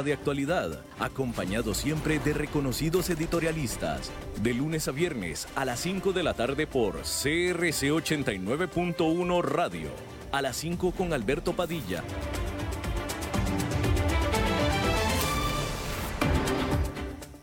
de 0.00 0.14
actualidad, 0.14 0.80
acompañado 0.98 1.74
siempre 1.74 2.18
de 2.18 2.32
reconocidos 2.32 3.10
editorialistas, 3.10 4.10
de 4.42 4.54
lunes 4.54 4.88
a 4.88 4.90
viernes 4.90 5.46
a 5.54 5.66
las 5.66 5.80
5 5.80 6.14
de 6.14 6.22
la 6.22 6.32
tarde 6.32 6.66
por 6.66 6.94
CRC 7.02 7.92
89.1 7.92 9.42
Radio, 9.42 9.90
a 10.32 10.40
las 10.40 10.56
5 10.56 10.92
con 10.92 11.12
Alberto 11.12 11.52
Padilla. 11.52 12.02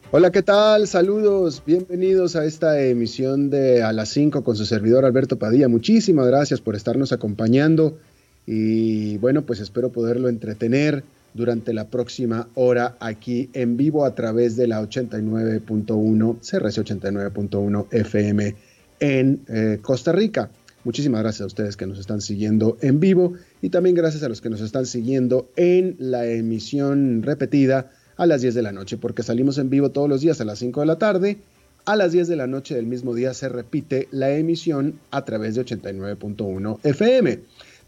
Hola, 0.10 0.32
¿qué 0.32 0.42
tal? 0.42 0.88
Saludos, 0.88 1.62
bienvenidos 1.64 2.36
a 2.36 2.46
esta 2.46 2.82
emisión 2.82 3.52
de 3.52 3.84
A 3.84 3.94
las 3.94 4.10
5 4.10 4.44
con 4.44 4.56
su 4.56 4.66
servidor 4.66 5.06
Alberto 5.06 5.38
Padilla. 5.38 5.68
Muchísimas 5.68 6.26
gracias 6.26 6.62
por 6.62 6.76
estarnos 6.76 7.12
acompañando 7.12 8.00
y 8.48 9.20
bueno, 9.20 9.44
pues 9.44 9.60
espero 9.60 9.92
poderlo 9.92 10.30
entretener 10.30 11.04
durante 11.34 11.74
la 11.74 11.90
próxima 11.90 12.48
hora 12.56 12.98
aquí 13.00 13.50
en 13.54 13.78
vivo 13.78 14.06
a 14.06 14.16
través 14.16 14.56
de 14.56 14.68
la 14.68 14.82
89.1, 14.82 16.40
CRC 16.40 16.84
89.1 16.84 17.88
FM 17.92 18.56
en 19.00 19.42
eh, 19.48 19.80
Costa 19.82 20.12
Rica. 20.12 20.50
Muchísimas 20.84 21.22
gracias 21.22 21.42
a 21.42 21.46
ustedes 21.48 21.76
que 21.76 21.86
nos 21.86 22.00
están 22.00 22.22
siguiendo 22.22 22.78
en 22.82 23.00
vivo 23.00 23.34
y 23.62 23.70
también 23.70 23.96
gracias 23.96 24.24
a 24.24 24.30
los 24.30 24.42
que 24.42 24.50
nos 24.50 24.62
están 24.62 24.86
siguiendo 24.86 25.52
en 25.56 25.96
la 26.00 26.26
emisión 26.26 27.22
repetida 27.22 27.92
a 28.16 28.26
las 28.26 28.42
10 28.42 28.56
de 28.56 28.62
la 28.62 28.72
noche, 28.72 28.98
porque 28.98 29.24
salimos 29.24 29.58
en 29.58 29.70
vivo 29.70 29.92
todos 29.92 30.10
los 30.10 30.22
días 30.22 30.42
a 30.42 30.46
las 30.46 30.60
5 30.60 30.82
de 30.82 30.86
la 30.86 30.98
tarde. 30.98 31.38
A 31.86 31.96
las 31.96 32.12
10 32.12 32.28
de 32.28 32.36
la 32.36 32.48
noche 32.48 32.76
del 32.76 32.86
mismo 32.86 33.16
día 33.16 33.34
se 33.34 33.50
repite 33.50 34.08
la 34.12 34.32
emisión 34.32 35.00
a 35.12 35.26
través 35.26 35.56
de 35.56 35.66
89.1 35.66 36.80
FM. 36.84 37.40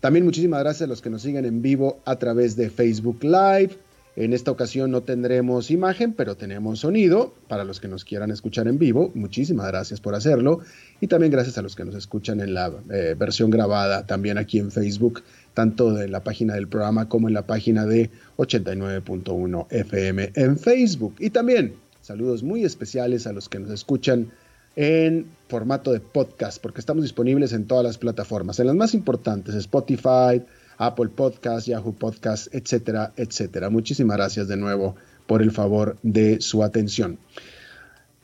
También 0.02 0.26
muchísimas 0.26 0.62
gracias 0.62 0.82
a 0.82 0.88
los 0.88 1.02
que 1.02 1.12
nos 1.12 1.22
siguen 1.22 1.46
en 1.46 1.62
vivo 1.62 2.02
a 2.06 2.18
través 2.18 2.56
de 2.56 2.72
Facebook 2.72 3.24
Live. 3.24 3.78
En 4.16 4.34
esta 4.34 4.52
ocasión 4.52 4.92
no 4.92 5.04
tendremos 5.04 5.72
imagen, 5.72 6.14
pero 6.14 6.36
tenemos 6.36 6.80
sonido 6.80 7.34
para 7.48 7.64
los 7.64 7.80
que 7.80 7.88
nos 7.88 8.04
quieran 8.04 8.32
escuchar 8.32 8.68
en 8.68 8.78
vivo. 8.78 9.12
Muchísimas 9.14 9.68
gracias 9.68 10.02
por 10.02 10.16
hacerlo. 10.16 10.60
Y 11.00 11.08
también 11.08 11.32
gracias 11.32 11.58
a 11.60 11.62
los 11.62 11.76
que 11.76 11.86
nos 11.86 11.96
escuchan 11.96 12.42
en 12.42 12.56
la 12.56 12.74
eh, 12.90 13.16
versión 13.18 13.52
grabada 13.52 14.06
también 14.08 14.38
aquí 14.40 14.58
en 14.58 14.72
Facebook, 14.72 15.22
tanto 15.54 16.02
en 16.02 16.12
la 16.12 16.24
página 16.24 16.56
del 16.56 16.68
programa 16.68 17.08
como 17.08 17.28
en 17.30 17.36
la 17.36 17.46
página 17.46 17.86
de 17.86 18.10
89.1 18.38 19.68
FM 19.70 20.32
en 20.36 20.58
Facebook. 20.58 21.16
Y 21.20 21.30
también 21.30 21.76
saludos 22.02 22.42
muy 22.42 22.66
especiales 22.66 23.28
a 23.28 23.34
los 23.34 23.48
que 23.48 23.60
nos 23.60 23.70
escuchan 23.70 24.32
en 24.76 25.28
formato 25.48 25.92
de 25.92 26.00
podcast, 26.00 26.62
porque 26.62 26.80
estamos 26.80 27.04
disponibles 27.04 27.54
en 27.54 27.66
todas 27.66 27.84
las 27.84 27.98
plataformas, 27.98 28.60
en 28.60 28.68
las 28.68 28.76
más 28.76 28.94
importantes, 28.94 29.56
Spotify, 29.56 30.44
Apple 30.78 31.10
Podcast, 31.10 31.68
Yahoo 31.68 31.94
Podcast, 31.94 32.54
etcétera, 32.54 33.14
etcétera. 33.16 33.70
Muchísimas 33.70 34.18
gracias 34.18 34.48
de 34.48 34.58
nuevo 34.58 34.96
por 35.28 35.42
el 35.42 35.52
favor 35.52 35.98
de 36.02 36.42
su 36.42 36.64
atención. 36.64 37.20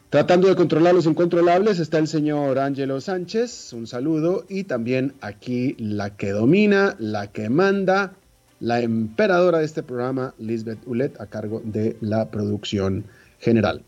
Tratando 0.09 0.47
de 0.47 0.55
controlar 0.55 0.95
los 0.95 1.05
incontrolables 1.05 1.79
está 1.79 1.97
el 1.97 2.07
señor 2.07 2.59
Ángelo 2.59 3.01
Sánchez, 3.01 3.73
un 3.73 3.87
saludo, 3.87 4.45
y 4.47 4.63
también 4.63 5.13
aquí 5.19 5.75
la 5.77 6.15
que 6.15 6.31
domina, 6.31 6.95
la 6.97 7.27
que 7.27 7.49
manda, 7.49 8.13
la 8.61 8.79
emperadora 8.79 9.59
de 9.59 9.65
este 9.65 9.83
programa, 9.83 10.33
Lisbeth 10.39 10.79
Ulet, 10.87 11.19
a 11.19 11.25
cargo 11.25 11.61
de 11.63 11.97
la 11.99 12.31
producción 12.31 13.03
general. 13.39 13.83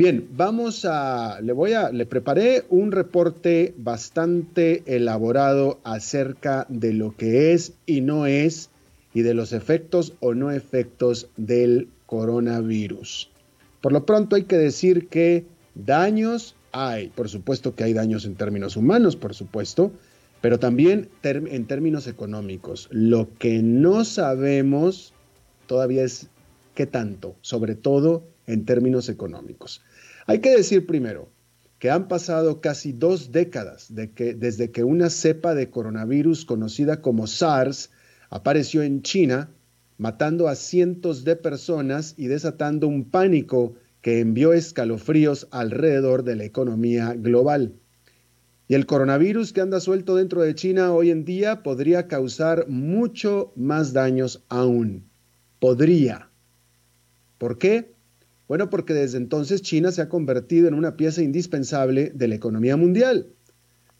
Bien, 0.00 0.30
vamos 0.34 0.86
a, 0.86 1.42
le 1.42 1.52
voy 1.52 1.74
a, 1.74 1.90
le 1.92 2.06
preparé 2.06 2.64
un 2.70 2.90
reporte 2.90 3.74
bastante 3.76 4.82
elaborado 4.86 5.78
acerca 5.84 6.64
de 6.70 6.94
lo 6.94 7.14
que 7.14 7.52
es 7.52 7.74
y 7.84 8.00
no 8.00 8.24
es 8.24 8.70
y 9.12 9.20
de 9.20 9.34
los 9.34 9.52
efectos 9.52 10.14
o 10.20 10.32
no 10.32 10.52
efectos 10.52 11.28
del 11.36 11.90
coronavirus. 12.06 13.28
Por 13.82 13.92
lo 13.92 14.06
pronto 14.06 14.36
hay 14.36 14.44
que 14.44 14.56
decir 14.56 15.08
que 15.08 15.44
daños 15.74 16.56
hay, 16.72 17.08
por 17.08 17.28
supuesto 17.28 17.74
que 17.74 17.84
hay 17.84 17.92
daños 17.92 18.24
en 18.24 18.36
términos 18.36 18.78
humanos, 18.78 19.16
por 19.16 19.34
supuesto, 19.34 19.92
pero 20.40 20.58
también 20.58 21.10
en 21.22 21.66
términos 21.66 22.06
económicos. 22.06 22.88
Lo 22.90 23.28
que 23.36 23.60
no 23.62 24.06
sabemos 24.06 25.12
todavía 25.66 26.04
es 26.04 26.30
qué 26.74 26.86
tanto, 26.86 27.36
sobre 27.42 27.74
todo 27.74 28.24
en 28.46 28.64
términos 28.64 29.10
económicos. 29.10 29.82
Hay 30.26 30.40
que 30.40 30.50
decir 30.50 30.86
primero 30.86 31.30
que 31.78 31.90
han 31.90 32.08
pasado 32.08 32.60
casi 32.60 32.92
dos 32.92 33.32
décadas 33.32 33.86
desde 33.90 34.70
que 34.70 34.84
una 34.84 35.08
cepa 35.08 35.54
de 35.54 35.70
coronavirus 35.70 36.44
conocida 36.44 37.00
como 37.00 37.26
SARS 37.26 37.90
apareció 38.28 38.82
en 38.82 39.02
China, 39.02 39.50
matando 39.96 40.48
a 40.48 40.56
cientos 40.56 41.24
de 41.24 41.36
personas 41.36 42.14
y 42.16 42.26
desatando 42.26 42.86
un 42.86 43.10
pánico 43.10 43.74
que 44.02 44.20
envió 44.20 44.52
escalofríos 44.52 45.48
alrededor 45.50 46.22
de 46.22 46.36
la 46.36 46.44
economía 46.44 47.14
global. 47.14 47.74
Y 48.68 48.74
el 48.74 48.86
coronavirus 48.86 49.52
que 49.52 49.62
anda 49.62 49.80
suelto 49.80 50.16
dentro 50.16 50.42
de 50.42 50.54
China 50.54 50.92
hoy 50.92 51.10
en 51.10 51.24
día 51.24 51.62
podría 51.62 52.06
causar 52.08 52.68
mucho 52.68 53.52
más 53.56 53.92
daños 53.92 54.44
aún. 54.48 55.10
Podría. 55.58 56.30
¿Por 57.36 57.58
qué? 57.58 57.89
Bueno, 58.50 58.68
porque 58.68 58.94
desde 58.94 59.16
entonces 59.16 59.62
China 59.62 59.92
se 59.92 60.02
ha 60.02 60.08
convertido 60.08 60.66
en 60.66 60.74
una 60.74 60.96
pieza 60.96 61.22
indispensable 61.22 62.10
de 62.12 62.26
la 62.26 62.34
economía 62.34 62.76
mundial. 62.76 63.28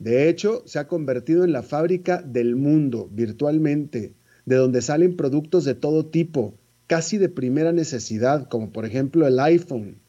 De 0.00 0.28
hecho, 0.28 0.65
se 0.66 0.81
ha 0.81 0.88
convertido 0.88 1.44
en 1.44 1.53
la 1.53 1.62
fábrica 1.62 2.21
del 2.21 2.56
mundo 2.56 3.09
virtualmente, 3.12 4.12
de 4.47 4.56
donde 4.56 4.83
salen 4.83 5.16
productos 5.16 5.65
de 5.65 5.77
todo 5.77 6.06
tipo, 6.06 6.59
casi 6.88 7.16
de 7.16 7.28
primera 7.28 7.71
necesidad, 7.71 8.49
como 8.49 8.72
por 8.72 8.87
ejemplo 8.87 9.25
el 9.28 9.38
iPhone, 9.38 10.00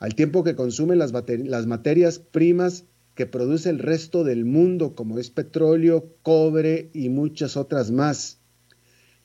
al 0.00 0.16
tiempo 0.16 0.42
que 0.42 0.56
consumen 0.56 0.98
las, 0.98 1.12
las 1.12 1.66
materias 1.68 2.18
primas 2.18 2.86
que 3.14 3.26
produce 3.26 3.70
el 3.70 3.78
resto 3.78 4.24
del 4.24 4.44
mundo, 4.44 4.96
como 4.96 5.20
es 5.20 5.30
petróleo, 5.30 6.16
cobre 6.22 6.90
y 6.94 7.10
muchas 7.10 7.56
otras 7.56 7.92
más. 7.92 8.40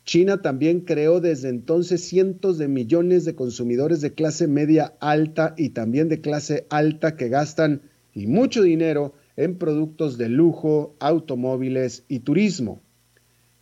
China 0.09 0.42
también 0.42 0.81
creó 0.81 1.22
desde 1.22 1.50
entonces 1.50 2.03
cientos 2.03 2.58
de 2.58 2.68
millones 2.68 3.25
de 3.25 3.36
consumidores 3.36 4.02
de 4.02 4.16
clase 4.16 4.47
media 4.47 4.96
alta 5.00 5.53
y 5.56 5.70
también 5.70 6.09
de 6.09 6.20
clase 6.20 6.66
alta 6.72 7.16
que 7.16 7.30
gastan 7.30 7.84
y 8.16 8.25
mucho 8.25 8.64
dinero 8.64 9.14
en 9.38 9.59
productos 9.59 10.18
de 10.18 10.28
lujo, 10.28 10.96
automóviles 11.00 12.06
y 12.08 12.22
turismo. 12.22 12.81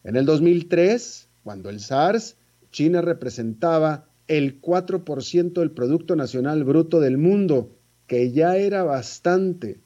En 0.05 0.15
el 0.15 0.23
2003, 0.23 1.27
cuando 1.43 1.69
el 1.69 1.81
SARS, 1.81 2.37
China 2.71 3.01
representaba 3.01 4.07
el 4.29 4.61
4% 4.61 5.51
del 5.51 5.71
Producto 5.71 6.15
Nacional 6.15 6.63
Bruto 6.63 7.01
del 7.01 7.17
mundo, 7.17 7.75
que 8.07 8.31
ya 8.31 8.55
era 8.55 8.83
bastante, 8.83 9.81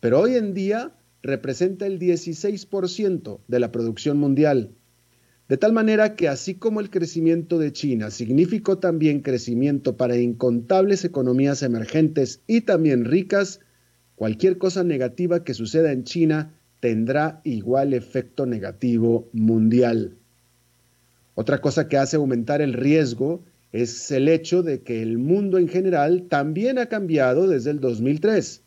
pero 0.00 0.20
hoy 0.20 0.36
en 0.36 0.54
día 0.54 0.94
representa 1.20 1.84
el 1.84 1.98
16% 1.98 3.40
de 3.46 3.60
la 3.60 3.70
producción 3.70 4.16
mundial. 4.16 4.77
De 5.48 5.56
tal 5.56 5.72
manera 5.72 6.14
que 6.14 6.28
así 6.28 6.54
como 6.54 6.80
el 6.80 6.90
crecimiento 6.90 7.58
de 7.58 7.72
China 7.72 8.10
significó 8.10 8.78
también 8.78 9.22
crecimiento 9.22 9.96
para 9.96 10.18
incontables 10.18 11.06
economías 11.06 11.62
emergentes 11.62 12.42
y 12.46 12.60
también 12.60 13.06
ricas, 13.06 13.60
cualquier 14.14 14.58
cosa 14.58 14.84
negativa 14.84 15.44
que 15.44 15.54
suceda 15.54 15.92
en 15.92 16.04
China 16.04 16.54
tendrá 16.80 17.40
igual 17.44 17.94
efecto 17.94 18.44
negativo 18.44 19.28
mundial. 19.32 20.18
Otra 21.34 21.62
cosa 21.62 21.88
que 21.88 21.96
hace 21.96 22.16
aumentar 22.16 22.60
el 22.60 22.74
riesgo 22.74 23.42
es 23.72 24.10
el 24.10 24.28
hecho 24.28 24.62
de 24.62 24.82
que 24.82 25.00
el 25.00 25.16
mundo 25.16 25.56
en 25.56 25.68
general 25.68 26.26
también 26.28 26.78
ha 26.78 26.86
cambiado 26.86 27.48
desde 27.48 27.70
el 27.70 27.80
2003. 27.80 28.64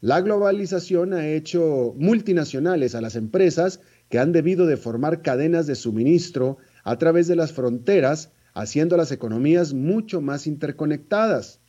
La 0.00 0.20
globalización 0.22 1.12
ha 1.12 1.28
hecho 1.28 1.94
multinacionales 1.98 2.94
a 2.94 3.00
las 3.00 3.16
empresas 3.16 3.80
que 4.10 4.18
han 4.18 4.32
debido 4.32 4.66
de 4.66 4.76
formar 4.76 5.22
cadenas 5.22 5.66
de 5.66 5.76
suministro 5.76 6.58
a 6.84 6.98
través 6.98 7.28
de 7.28 7.36
las 7.36 7.52
fronteras, 7.52 8.32
haciendo 8.52 8.96
las 8.96 9.12
economías 9.12 9.72
mucho 9.72 10.20
más 10.20 10.46
interconectadas. 10.46 11.60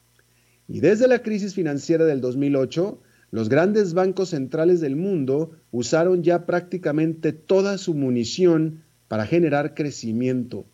Y 0.67 0.79
desde 0.79 1.07
la 1.07 1.21
crisis 1.21 1.53
financiera 1.53 2.03
del 2.05 2.19
2008, 2.19 2.99
los 3.29 3.47
grandes 3.47 3.93
bancos 3.93 4.29
centrales 4.29 4.81
del 4.81 4.95
mundo 4.95 5.51
usaron 5.71 6.23
ya 6.23 6.45
prácticamente 6.45 7.31
toda 7.31 7.77
su 7.77 7.93
munición 7.93 8.83
para 9.07 9.25
generar 9.25 9.73
crecimiento, 9.73 10.65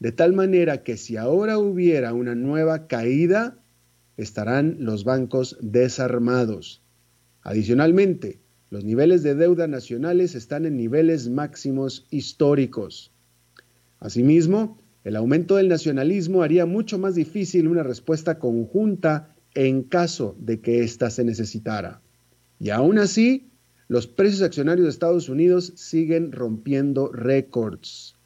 de 0.00 0.12
tal 0.12 0.32
manera 0.32 0.82
que 0.82 0.96
si 0.96 1.16
ahora 1.16 1.58
hubiera 1.58 2.12
una 2.12 2.34
nueva 2.34 2.86
caída, 2.86 3.58
estarán 4.16 4.76
los 4.80 5.04
bancos 5.04 5.58
desarmados. 5.60 6.82
Adicionalmente, 7.42 8.41
los 8.72 8.84
niveles 8.84 9.22
de 9.22 9.34
deuda 9.34 9.66
nacionales 9.66 10.34
están 10.34 10.64
en 10.64 10.78
niveles 10.78 11.28
máximos 11.28 12.06
históricos. 12.08 13.12
Asimismo, 13.98 14.80
el 15.04 15.16
aumento 15.16 15.56
del 15.56 15.68
nacionalismo 15.68 16.42
haría 16.42 16.64
mucho 16.64 16.98
más 16.98 17.14
difícil 17.14 17.68
una 17.68 17.82
respuesta 17.82 18.38
conjunta 18.38 19.36
en 19.52 19.82
caso 19.82 20.36
de 20.38 20.62
que 20.62 20.82
ésta 20.82 21.10
se 21.10 21.22
necesitara. 21.22 22.00
Y 22.58 22.70
aún 22.70 22.98
así, 22.98 23.50
los 23.88 24.06
precios 24.06 24.40
accionarios 24.40 24.86
de 24.86 24.90
Estados 24.90 25.28
Unidos 25.28 25.74
siguen 25.76 26.32
rompiendo 26.32 27.12
récords. 27.12 28.16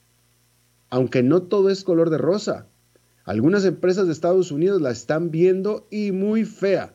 Aunque 0.91 1.25
no 1.25 1.43
todo 1.43 1.71
es 1.71 1.83
color 1.83 2.09
de 2.09 2.19
rosa, 2.19 2.69
Algunas 3.25 3.65
empresas 3.65 4.07
de 4.07 4.13
Estados 4.13 4.53
Unidos 4.53 4.81
la 4.81 4.93
están 4.93 5.33
viendo 5.33 5.89
y 5.91 6.13
muy 6.13 6.45
fea, 6.45 6.95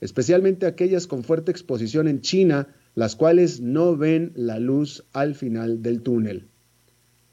especialmente 0.00 0.66
aquellas 0.66 1.06
con 1.06 1.22
fuerte 1.22 1.52
exposición 1.52 2.08
en 2.08 2.22
China, 2.22 2.74
las 2.94 3.16
cuales 3.16 3.60
no 3.60 3.96
ven 3.96 4.32
la 4.34 4.58
luz 4.58 5.04
al 5.12 5.34
final 5.34 5.82
del 5.82 6.02
túnel. 6.02 6.48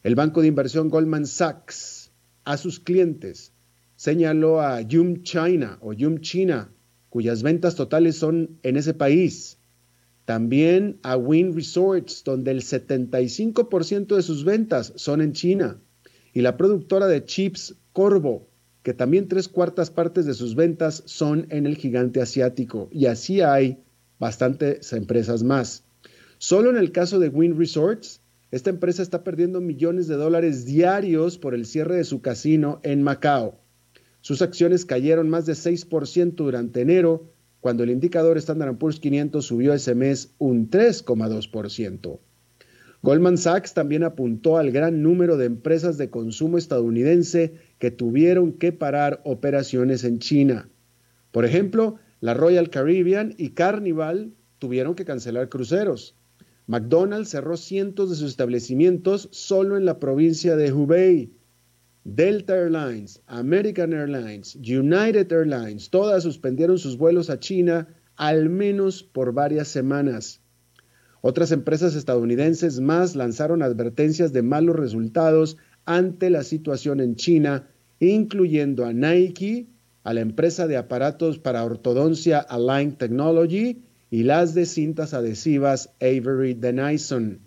El 0.03 0.15
banco 0.15 0.41
de 0.41 0.47
inversión 0.47 0.89
Goldman 0.89 1.25
Sachs 1.25 2.11
a 2.43 2.57
sus 2.57 2.79
clientes 2.79 3.51
señaló 3.95 4.61
a 4.61 4.81
Yum 4.81 5.23
China 5.23 5.79
o 5.81 5.91
Yum 5.91 6.19
China, 6.19 6.71
cuyas 7.09 7.43
ventas 7.43 7.75
totales 7.75 8.15
son 8.15 8.59
en 8.63 8.77
ese 8.77 8.93
país. 8.93 9.57
También 10.25 10.99
a 11.03 11.17
Wynn 11.17 11.55
Resorts, 11.55 12.23
donde 12.23 12.51
el 12.51 12.61
75% 12.61 14.15
de 14.15 14.21
sus 14.21 14.43
ventas 14.43 14.93
son 14.95 15.21
en 15.21 15.33
China. 15.33 15.79
Y 16.33 16.41
la 16.41 16.57
productora 16.57 17.07
de 17.07 17.25
chips 17.25 17.75
Corvo, 17.93 18.47
que 18.83 18.93
también 18.93 19.27
tres 19.27 19.47
cuartas 19.47 19.89
partes 19.89 20.25
de 20.25 20.33
sus 20.33 20.55
ventas 20.55 21.01
son 21.05 21.47
en 21.49 21.65
el 21.65 21.77
gigante 21.77 22.21
asiático. 22.21 22.89
Y 22.91 23.07
así 23.07 23.41
hay 23.41 23.79
bastantes 24.19 24.91
empresas 24.93 25.43
más. 25.43 25.83
Solo 26.37 26.69
en 26.69 26.77
el 26.77 26.91
caso 26.91 27.19
de 27.19 27.29
Wynn 27.29 27.57
Resorts, 27.57 28.21
esta 28.51 28.69
empresa 28.69 29.01
está 29.01 29.23
perdiendo 29.23 29.59
millones 29.59 30.07
de 30.07 30.15
dólares 30.15 30.65
diarios 30.65 31.37
por 31.37 31.53
el 31.53 31.65
cierre 31.65 31.97
de 31.97 32.03
su 32.03 32.21
casino 32.21 32.79
en 32.83 33.03
Macao. 33.03 33.59
Sus 34.21 34.41
acciones 34.41 34.85
cayeron 34.85 35.29
más 35.29 35.45
de 35.45 35.53
6% 35.53 36.35
durante 36.35 36.81
enero, 36.81 37.31
cuando 37.59 37.83
el 37.83 37.89
indicador 37.89 38.37
Standard 38.37 38.77
Poor's 38.77 38.99
500 38.99 39.45
subió 39.45 39.73
ese 39.73 39.95
mes 39.95 40.33
un 40.37 40.69
3,2%. 40.69 42.19
Goldman 43.03 43.37
Sachs 43.37 43.73
también 43.73 44.03
apuntó 44.03 44.57
al 44.57 44.71
gran 44.71 45.03
número 45.03 45.37
de 45.37 45.45
empresas 45.45 45.97
de 45.97 46.09
consumo 46.09 46.57
estadounidense 46.57 47.53
que 47.79 47.91
tuvieron 47.91 48.53
que 48.53 48.71
parar 48.71 49.21
operaciones 49.23 50.03
en 50.03 50.19
China. 50.19 50.69
Por 51.31 51.45
ejemplo, 51.45 51.99
la 52.19 52.33
Royal 52.33 52.69
Caribbean 52.69 53.33
y 53.37 53.49
Carnival 53.49 54.33
tuvieron 54.59 54.95
que 54.95 55.05
cancelar 55.05 55.49
cruceros. 55.49 56.15
McDonald's 56.65 57.29
cerró 57.29 57.55
cientos 57.55 58.09
de 58.09 58.15
sus 58.15 58.31
establecimientos 58.31 59.29
solo 59.31 59.77
en 59.77 59.85
la 59.85 59.99
provincia 59.99 60.55
de 60.55 60.73
Hubei. 60.73 61.31
Delta 62.03 62.55
Airlines, 62.55 63.21
American 63.27 63.93
Airlines, 63.93 64.55
United 64.55 65.31
Airlines, 65.31 65.89
todas 65.89 66.23
suspendieron 66.23 66.77
sus 66.77 66.97
vuelos 66.97 67.29
a 67.29 67.39
China 67.39 67.87
al 68.15 68.49
menos 68.49 69.03
por 69.03 69.33
varias 69.33 69.67
semanas. 69.67 70.41
Otras 71.21 71.51
empresas 71.51 71.95
estadounidenses 71.95 72.79
más 72.79 73.15
lanzaron 73.15 73.61
advertencias 73.61 74.33
de 74.33 74.41
malos 74.41 74.75
resultados 74.75 75.57
ante 75.85 76.29
la 76.29 76.43
situación 76.43 76.99
en 76.99 77.15
China, 77.15 77.67
incluyendo 77.99 78.85
a 78.85 78.93
Nike, 78.93 79.67
a 80.07 80.13
la 80.13 80.21
empresa 80.21 80.67
de 80.67 80.77
aparatos 80.77 81.37
para 81.37 81.65
ortodoncia 81.65 82.39
Align 82.39 82.93
Technology 82.93 83.83
y 84.09 84.23
las 84.23 84.53
de 84.53 84.65
cintas 84.65 85.13
adhesivas 85.13 85.89
Avery 85.99 86.53
Denison, 86.53 87.41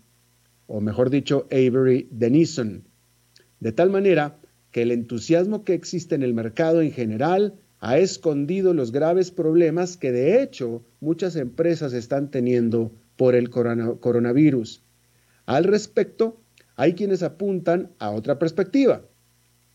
o 0.66 0.82
mejor 0.82 1.08
dicho, 1.08 1.46
Avery 1.50 2.06
Denison. 2.10 2.86
De 3.60 3.72
tal 3.72 3.88
manera 3.88 4.38
que 4.72 4.82
el 4.82 4.92
entusiasmo 4.92 5.64
que 5.64 5.72
existe 5.72 6.14
en 6.14 6.22
el 6.22 6.34
mercado 6.34 6.82
en 6.82 6.92
general 6.92 7.54
ha 7.78 7.96
escondido 7.96 8.74
los 8.74 8.92
graves 8.92 9.30
problemas 9.30 9.96
que 9.96 10.12
de 10.12 10.42
hecho 10.42 10.84
muchas 11.00 11.36
empresas 11.36 11.94
están 11.94 12.30
teniendo 12.30 12.92
por 13.16 13.34
el 13.34 13.48
coronavirus. 13.48 14.84
Al 15.46 15.64
respecto, 15.64 16.42
hay 16.76 16.92
quienes 16.92 17.22
apuntan 17.22 17.92
a 17.98 18.10
otra 18.10 18.38
perspectiva 18.38 19.06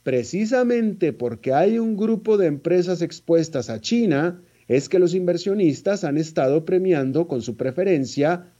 precisamente 0.05 1.13
porque 1.13 1.51
hay 1.51 1.79
un 1.79 1.97
grupo 1.97 2.37
de 2.37 2.45
empresas 2.45 3.01
expuestas 3.01 3.71
a 3.71 3.81
China, 3.81 4.39
es 4.67 4.87
que 4.87 4.99
los 4.99 5.15
inversionistas 5.15 6.03
han 6.03 6.19
estado 6.19 6.63
premiando 6.63 7.27
con 7.27 7.41
su 7.41 7.57
preferencia 7.57 8.53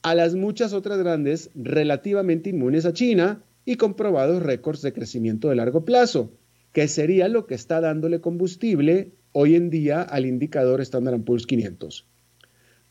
a 0.00 0.14
las 0.14 0.34
muchas 0.34 0.72
otras 0.72 0.96
grandes 0.96 1.50
relativamente 1.54 2.48
inmunes 2.48 2.86
a 2.86 2.94
China 2.94 3.44
y 3.66 3.76
comprobados 3.76 4.42
récords 4.42 4.80
de 4.80 4.94
crecimiento 4.94 5.50
de 5.50 5.56
largo 5.56 5.84
plazo, 5.84 6.32
que 6.72 6.88
sería 6.88 7.28
lo 7.28 7.46
que 7.46 7.54
está 7.54 7.82
dándole 7.82 8.22
combustible 8.22 9.12
hoy 9.32 9.56
en 9.56 9.68
día 9.68 10.00
al 10.00 10.24
indicador 10.24 10.80
Standard 10.80 11.20
Poor's 11.20 11.46
500. 11.46 12.06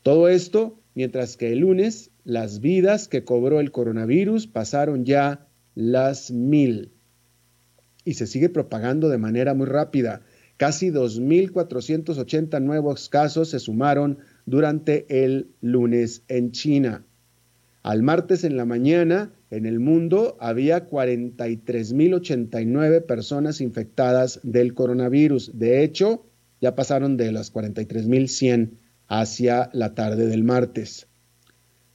Todo 0.04 0.28
esto 0.28 0.78
mientras 0.94 1.36
que 1.36 1.50
el 1.52 1.58
lunes 1.58 2.12
las 2.22 2.60
vidas 2.60 3.08
que 3.08 3.24
cobró 3.24 3.58
el 3.58 3.72
coronavirus 3.72 4.46
pasaron 4.46 5.04
ya 5.04 5.48
las 5.74 6.30
mil 6.30 6.92
y 8.08 8.14
se 8.14 8.26
sigue 8.26 8.48
propagando 8.48 9.10
de 9.10 9.18
manera 9.18 9.52
muy 9.52 9.66
rápida. 9.66 10.22
Casi 10.56 10.90
2.480 10.90 12.62
nuevos 12.62 13.10
casos 13.10 13.50
se 13.50 13.58
sumaron 13.58 14.16
durante 14.46 15.26
el 15.26 15.50
lunes 15.60 16.22
en 16.28 16.52
China. 16.52 17.04
Al 17.82 18.02
martes 18.02 18.44
en 18.44 18.56
la 18.56 18.64
mañana, 18.64 19.30
en 19.50 19.66
el 19.66 19.78
mundo 19.78 20.38
había 20.40 20.88
43.089 20.88 23.04
personas 23.04 23.60
infectadas 23.60 24.40
del 24.42 24.72
coronavirus. 24.72 25.58
De 25.58 25.84
hecho, 25.84 26.24
ya 26.62 26.74
pasaron 26.74 27.18
de 27.18 27.30
las 27.30 27.52
43.100 27.52 28.70
hacia 29.06 29.68
la 29.74 29.94
tarde 29.94 30.28
del 30.28 30.44
martes. 30.44 31.08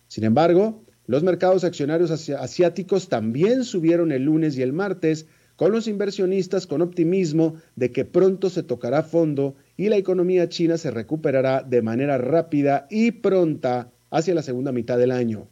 Sin 0.08 0.26
embargo, 0.26 0.84
los 1.08 1.24
mercados 1.24 1.64
accionarios 1.64 2.12
asiáticos 2.12 3.10
también 3.10 3.64
subieron 3.64 4.12
el 4.12 4.26
lunes 4.26 4.56
y 4.58 4.62
el 4.62 4.74
martes 4.74 5.26
con 5.56 5.72
los 5.72 5.88
inversionistas 5.88 6.68
con 6.68 6.82
optimismo 6.82 7.56
de 7.76 7.92
que 7.92 8.06
pronto 8.06 8.50
se 8.50 8.64
tocará 8.64 9.04
fondo 9.04 9.56
y 9.78 9.90
la 9.90 9.98
economía 9.98 10.50
china 10.50 10.78
se 10.78 10.92
recuperará 10.92 11.64
de 11.64 11.82
manera 11.82 12.18
rápida 12.18 12.88
y 12.90 13.12
pronta 13.12 13.92
hacia 14.10 14.36
la 14.36 14.44
segunda 14.44 14.72
mitad 14.72 14.98
del 14.98 15.12
año. 15.12 15.50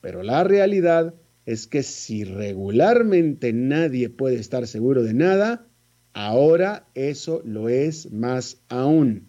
Pero 0.00 0.22
la 0.22 0.44
realidad 0.44 1.14
es 1.46 1.66
que 1.66 1.82
si 1.82 2.24
regularmente 2.24 3.52
nadie 3.52 4.10
puede 4.10 4.36
estar 4.36 4.66
seguro 4.66 5.02
de 5.02 5.14
nada, 5.14 5.66
ahora 6.12 6.86
eso 6.94 7.42
lo 7.44 7.68
es 7.68 8.12
más 8.12 8.60
aún. 8.68 9.28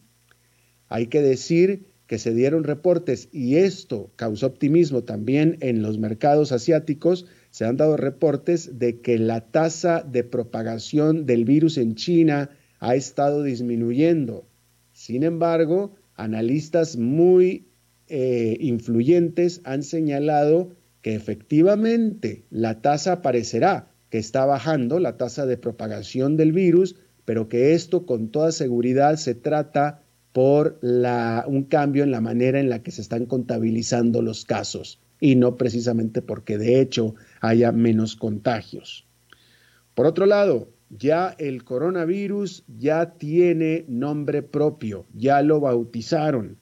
Hay 0.88 1.08
que 1.08 1.22
decir 1.22 1.88
que 2.08 2.18
se 2.18 2.34
dieron 2.34 2.64
reportes 2.64 3.30
y 3.32 3.58
esto 3.58 4.12
causó 4.16 4.48
optimismo 4.48 5.04
también 5.04 5.58
en 5.62 5.84
los 5.84 6.00
mercados 6.00 6.52
asiáticos 6.52 7.28
se 7.52 7.66
han 7.66 7.78
dado 7.78 7.98
reportes 7.98 8.80
de 8.80 9.02
que 9.02 9.18
la 9.18 9.52
tasa 9.52 10.04
de 10.04 10.24
propagación 10.24 11.26
del 11.26 11.46
virus 11.46 11.78
en 11.78 11.96
China 11.96 12.50
ha 12.80 12.96
estado 12.96 13.44
disminuyendo. 13.44 14.48
Sin 14.94 15.24
embargo, 15.24 15.96
analistas 16.16 16.98
muy 16.98 17.68
eh, 18.08 18.58
influyentes 18.60 19.62
han 19.64 19.84
señalado 19.84 20.76
que 21.02 21.16
efectivamente 21.16 22.46
la 22.50 22.82
tasa 22.82 23.14
aparecerá, 23.14 23.92
que 24.10 24.18
está 24.18 24.46
bajando 24.46 25.00
la 25.00 25.18
tasa 25.18 25.46
de 25.46 25.58
propagación 25.58 26.36
del 26.36 26.52
virus, 26.52 26.96
pero 27.26 27.48
que 27.48 27.74
esto 27.74 28.06
con 28.06 28.30
toda 28.30 28.52
seguridad 28.52 29.16
se 29.18 29.36
trata 29.36 30.02
por 30.34 30.80
un 30.82 31.64
cambio 31.64 32.04
en 32.04 32.12
la 32.12 32.22
manera 32.22 32.60
en 32.60 32.70
la 32.70 32.84
que 32.84 32.92
se 32.92 33.02
están 33.02 33.26
contabilizando 33.26 34.22
los 34.22 34.46
casos 34.46 35.00
y 35.20 35.36
no 35.36 35.58
precisamente 35.58 36.22
porque 36.22 36.58
de 36.58 36.80
hecho 36.80 37.16
haya 37.42 37.72
menos 37.72 38.16
contagios. 38.16 39.08
Por 39.96 40.06
otro 40.06 40.26
lado, 40.26 40.70
ya 40.90 41.36
el 41.38 41.64
coronavirus 41.64 42.64
ya 42.68 43.12
tiene 43.18 43.86
nombre 43.88 44.42
propio, 44.42 45.06
ya 45.14 45.42
lo 45.42 45.60
bautizaron. 45.60 46.58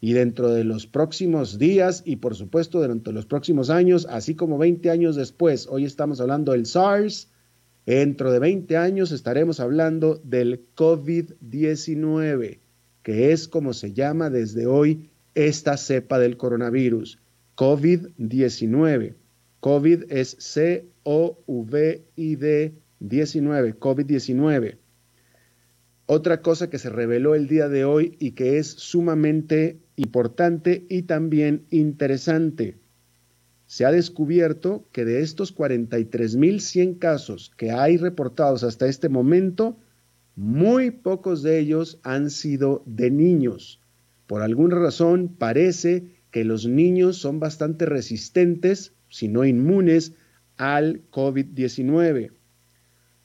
Y 0.00 0.12
dentro 0.12 0.50
de 0.50 0.64
los 0.64 0.86
próximos 0.86 1.58
días 1.58 2.02
y 2.06 2.16
por 2.16 2.36
supuesto 2.36 2.80
de 2.80 3.12
los 3.12 3.26
próximos 3.26 3.68
años, 3.68 4.06
así 4.08 4.36
como 4.36 4.56
20 4.56 4.90
años 4.90 5.16
después, 5.16 5.66
hoy 5.66 5.84
estamos 5.84 6.20
hablando 6.20 6.52
del 6.52 6.66
SARS, 6.66 7.30
dentro 7.84 8.30
de 8.30 8.38
20 8.38 8.76
años 8.76 9.10
estaremos 9.10 9.58
hablando 9.60 10.20
del 10.22 10.64
COVID-19, 10.76 12.60
que 13.02 13.32
es 13.32 13.48
como 13.48 13.72
se 13.72 13.92
llama 13.92 14.30
desde 14.30 14.66
hoy 14.66 15.10
esta 15.34 15.76
cepa 15.76 16.18
del 16.18 16.36
coronavirus. 16.36 17.18
COVID-19. 17.56 19.14
COVID 19.60 20.04
es 20.10 20.36
C-O-V-I-D 20.38 20.84
19, 23.00 23.78
COVID-19. 23.78 24.78
Otra 26.06 26.40
cosa 26.40 26.70
que 26.70 26.78
se 26.78 26.90
reveló 26.90 27.34
el 27.34 27.48
día 27.48 27.68
de 27.68 27.84
hoy 27.84 28.16
y 28.18 28.30
que 28.32 28.58
es 28.58 28.68
sumamente 28.68 29.78
importante 29.96 30.86
y 30.88 31.02
también 31.02 31.66
interesante. 31.70 32.78
Se 33.66 33.84
ha 33.84 33.92
descubierto 33.92 34.86
que 34.92 35.04
de 35.04 35.20
estos 35.20 35.54
43.100 35.54 36.98
casos 36.98 37.52
que 37.56 37.70
hay 37.70 37.98
reportados 37.98 38.64
hasta 38.64 38.86
este 38.86 39.10
momento, 39.10 39.76
muy 40.36 40.90
pocos 40.90 41.42
de 41.42 41.58
ellos 41.58 41.98
han 42.02 42.30
sido 42.30 42.82
de 42.86 43.10
niños. 43.10 43.80
Por 44.26 44.40
alguna 44.40 44.78
razón 44.78 45.34
parece 45.36 46.04
que 46.30 46.44
los 46.44 46.66
niños 46.66 47.18
son 47.18 47.40
bastante 47.40 47.84
resistentes, 47.84 48.94
si 49.08 49.28
no 49.28 49.44
inmunes, 49.44 50.12
al 50.56 51.02
COVID-19. 51.10 52.32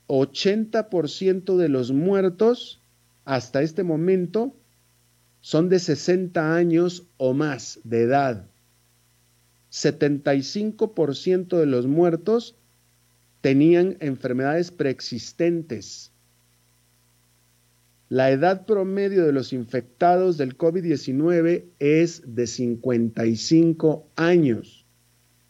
80% 0.07 1.57
de 1.57 1.69
los 1.69 1.91
muertos 1.91 2.81
hasta 3.25 3.61
este 3.61 3.83
momento 3.83 4.55
son 5.41 5.69
de 5.69 5.79
60 5.79 6.55
años 6.55 7.07
o 7.17 7.33
más 7.33 7.79
de 7.83 8.03
edad. 8.03 8.47
75% 9.71 11.57
de 11.57 11.65
los 11.65 11.87
muertos 11.87 12.55
tenían 13.41 13.97
enfermedades 13.99 14.71
preexistentes. 14.71 16.11
La 18.07 18.29
edad 18.29 18.65
promedio 18.67 19.25
de 19.25 19.33
los 19.33 19.51
infectados 19.53 20.37
del 20.37 20.55
COVID-19 20.55 21.65
es 21.79 22.21
de 22.25 22.45
55 22.45 24.07
años. 24.15 24.82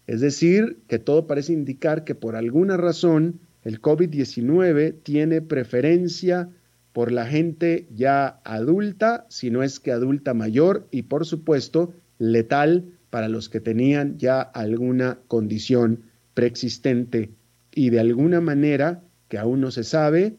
Es 0.08 0.22
decir, 0.22 0.80
que 0.88 1.00
todo 1.00 1.28
parece 1.28 1.54
indicar 1.54 2.04
que 2.04 2.16
por 2.16 2.36
alguna 2.36 2.78
razón 2.78 3.40
el 3.64 3.82
COVID-19 3.82 4.96
tiene 5.04 5.42
preferencia 5.42 6.50
por 6.92 7.12
la 7.12 7.26
gente 7.26 7.88
ya 7.96 8.40
adulta, 8.44 9.26
si 9.30 9.50
no 9.50 9.64
es 9.64 9.80
que 9.80 9.92
adulta 9.92 10.34
mayor, 10.34 10.88
y 10.92 11.04
por 11.04 11.26
supuesto 11.26 11.94
letal 12.20 12.86
para 13.10 13.30
los 13.30 13.50
que 13.50 13.60
tenían 13.60 14.18
ya 14.18 14.42
alguna 14.42 15.20
condición 15.28 16.04
preexistente 16.34 17.32
y 17.74 17.90
de 17.90 18.00
alguna 18.00 18.42
manera, 18.42 19.04
que 19.28 19.38
aún 19.38 19.62
no 19.62 19.72
se 19.72 19.84
sabe, 19.84 20.38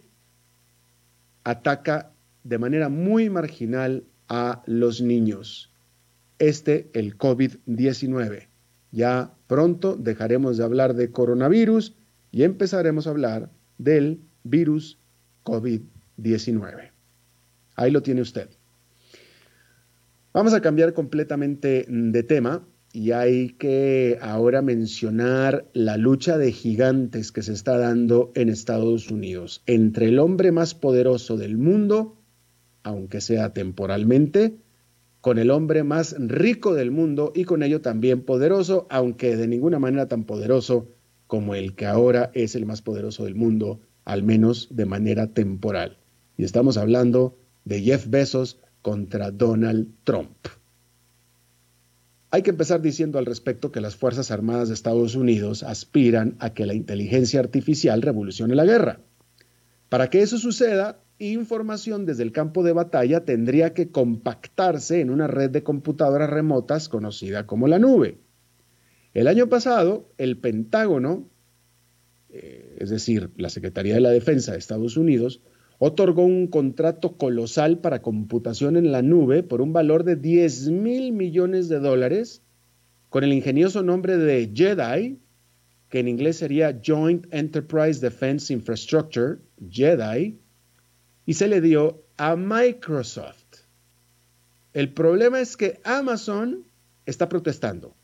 ataca 1.42 2.12
de 2.44 2.58
manera 2.58 2.88
muy 2.88 3.30
marginal 3.30 4.04
a 4.28 4.62
los 4.66 5.00
niños. 5.00 5.70
Este, 6.38 6.90
el 6.94 7.16
COVID-19. 7.18 8.48
Ya 8.92 9.34
pronto 9.46 9.96
dejaremos 9.96 10.56
de 10.56 10.64
hablar 10.64 10.94
de 10.94 11.10
coronavirus 11.10 11.94
y 12.30 12.42
empezaremos 12.42 13.06
a 13.06 13.10
hablar 13.10 13.50
del 13.78 14.20
virus 14.42 14.98
COVID-19. 15.44 16.90
Ahí 17.76 17.90
lo 17.90 18.02
tiene 18.02 18.22
usted. 18.22 18.48
Vamos 20.32 20.52
a 20.52 20.60
cambiar 20.60 20.94
completamente 20.94 21.86
de 21.88 22.22
tema 22.22 22.66
y 22.92 23.10
hay 23.12 23.50
que 23.50 24.18
ahora 24.20 24.62
mencionar 24.62 25.68
la 25.72 25.96
lucha 25.96 26.38
de 26.38 26.52
gigantes 26.52 27.32
que 27.32 27.42
se 27.42 27.52
está 27.52 27.78
dando 27.78 28.32
en 28.34 28.48
Estados 28.48 29.10
Unidos 29.10 29.62
entre 29.66 30.06
el 30.08 30.18
hombre 30.18 30.52
más 30.52 30.74
poderoso 30.74 31.36
del 31.36 31.56
mundo, 31.56 32.16
aunque 32.82 33.20
sea 33.20 33.52
temporalmente, 33.52 34.56
con 35.24 35.38
el 35.38 35.50
hombre 35.50 35.84
más 35.84 36.14
rico 36.18 36.74
del 36.74 36.90
mundo 36.90 37.32
y 37.34 37.44
con 37.44 37.62
ello 37.62 37.80
también 37.80 38.20
poderoso, 38.20 38.86
aunque 38.90 39.38
de 39.38 39.48
ninguna 39.48 39.78
manera 39.78 40.06
tan 40.06 40.24
poderoso 40.24 40.90
como 41.26 41.54
el 41.54 41.74
que 41.74 41.86
ahora 41.86 42.30
es 42.34 42.54
el 42.54 42.66
más 42.66 42.82
poderoso 42.82 43.24
del 43.24 43.34
mundo, 43.34 43.80
al 44.04 44.22
menos 44.22 44.68
de 44.70 44.84
manera 44.84 45.28
temporal. 45.28 45.96
Y 46.36 46.44
estamos 46.44 46.76
hablando 46.76 47.38
de 47.64 47.80
Jeff 47.80 48.06
Bezos, 48.06 48.60
contra 48.82 49.30
Donald 49.30 49.88
Trump. 50.04 50.36
Hay 52.30 52.42
que 52.42 52.50
empezar 52.50 52.82
diciendo 52.82 53.18
al 53.18 53.24
respecto 53.24 53.72
que 53.72 53.80
las 53.80 53.96
Fuerzas 53.96 54.30
Armadas 54.30 54.68
de 54.68 54.74
Estados 54.74 55.14
Unidos 55.14 55.62
aspiran 55.62 56.36
a 56.38 56.52
que 56.52 56.66
la 56.66 56.74
inteligencia 56.74 57.40
artificial 57.40 58.02
revolucione 58.02 58.54
la 58.54 58.66
guerra. 58.66 59.00
Para 59.88 60.10
que 60.10 60.20
eso 60.20 60.36
suceda, 60.36 61.00
información 61.18 62.06
desde 62.06 62.22
el 62.22 62.32
campo 62.32 62.62
de 62.62 62.72
batalla 62.72 63.24
tendría 63.24 63.72
que 63.74 63.90
compactarse 63.90 65.00
en 65.00 65.10
una 65.10 65.26
red 65.26 65.50
de 65.50 65.62
computadoras 65.62 66.30
remotas 66.30 66.88
conocida 66.88 67.46
como 67.46 67.68
la 67.68 67.78
nube. 67.78 68.18
El 69.12 69.28
año 69.28 69.48
pasado, 69.48 70.10
el 70.18 70.38
Pentágono, 70.38 71.28
eh, 72.30 72.76
es 72.80 72.90
decir, 72.90 73.30
la 73.36 73.48
Secretaría 73.48 73.94
de 73.94 74.00
la 74.00 74.10
Defensa 74.10 74.52
de 74.52 74.58
Estados 74.58 74.96
Unidos, 74.96 75.40
otorgó 75.78 76.24
un 76.24 76.48
contrato 76.48 77.16
colosal 77.16 77.78
para 77.78 78.02
computación 78.02 78.76
en 78.76 78.90
la 78.90 79.02
nube 79.02 79.42
por 79.42 79.60
un 79.60 79.72
valor 79.72 80.02
de 80.04 80.16
10 80.16 80.70
mil 80.70 81.12
millones 81.12 81.68
de 81.68 81.78
dólares 81.78 82.42
con 83.08 83.22
el 83.22 83.32
ingenioso 83.32 83.84
nombre 83.84 84.16
de 84.16 84.50
JEDI, 84.52 85.20
que 85.88 86.00
en 86.00 86.08
inglés 86.08 86.38
sería 86.38 86.80
Joint 86.84 87.26
Enterprise 87.30 88.00
Defense 88.00 88.52
Infrastructure, 88.52 89.38
JEDI, 89.70 90.40
y 91.26 91.34
se 91.34 91.48
le 91.48 91.60
dio 91.60 92.04
a 92.16 92.36
Microsoft. 92.36 93.64
El 94.72 94.92
problema 94.92 95.40
es 95.40 95.56
que 95.56 95.80
Amazon 95.84 96.66
está 97.06 97.28
protestando. 97.28 97.94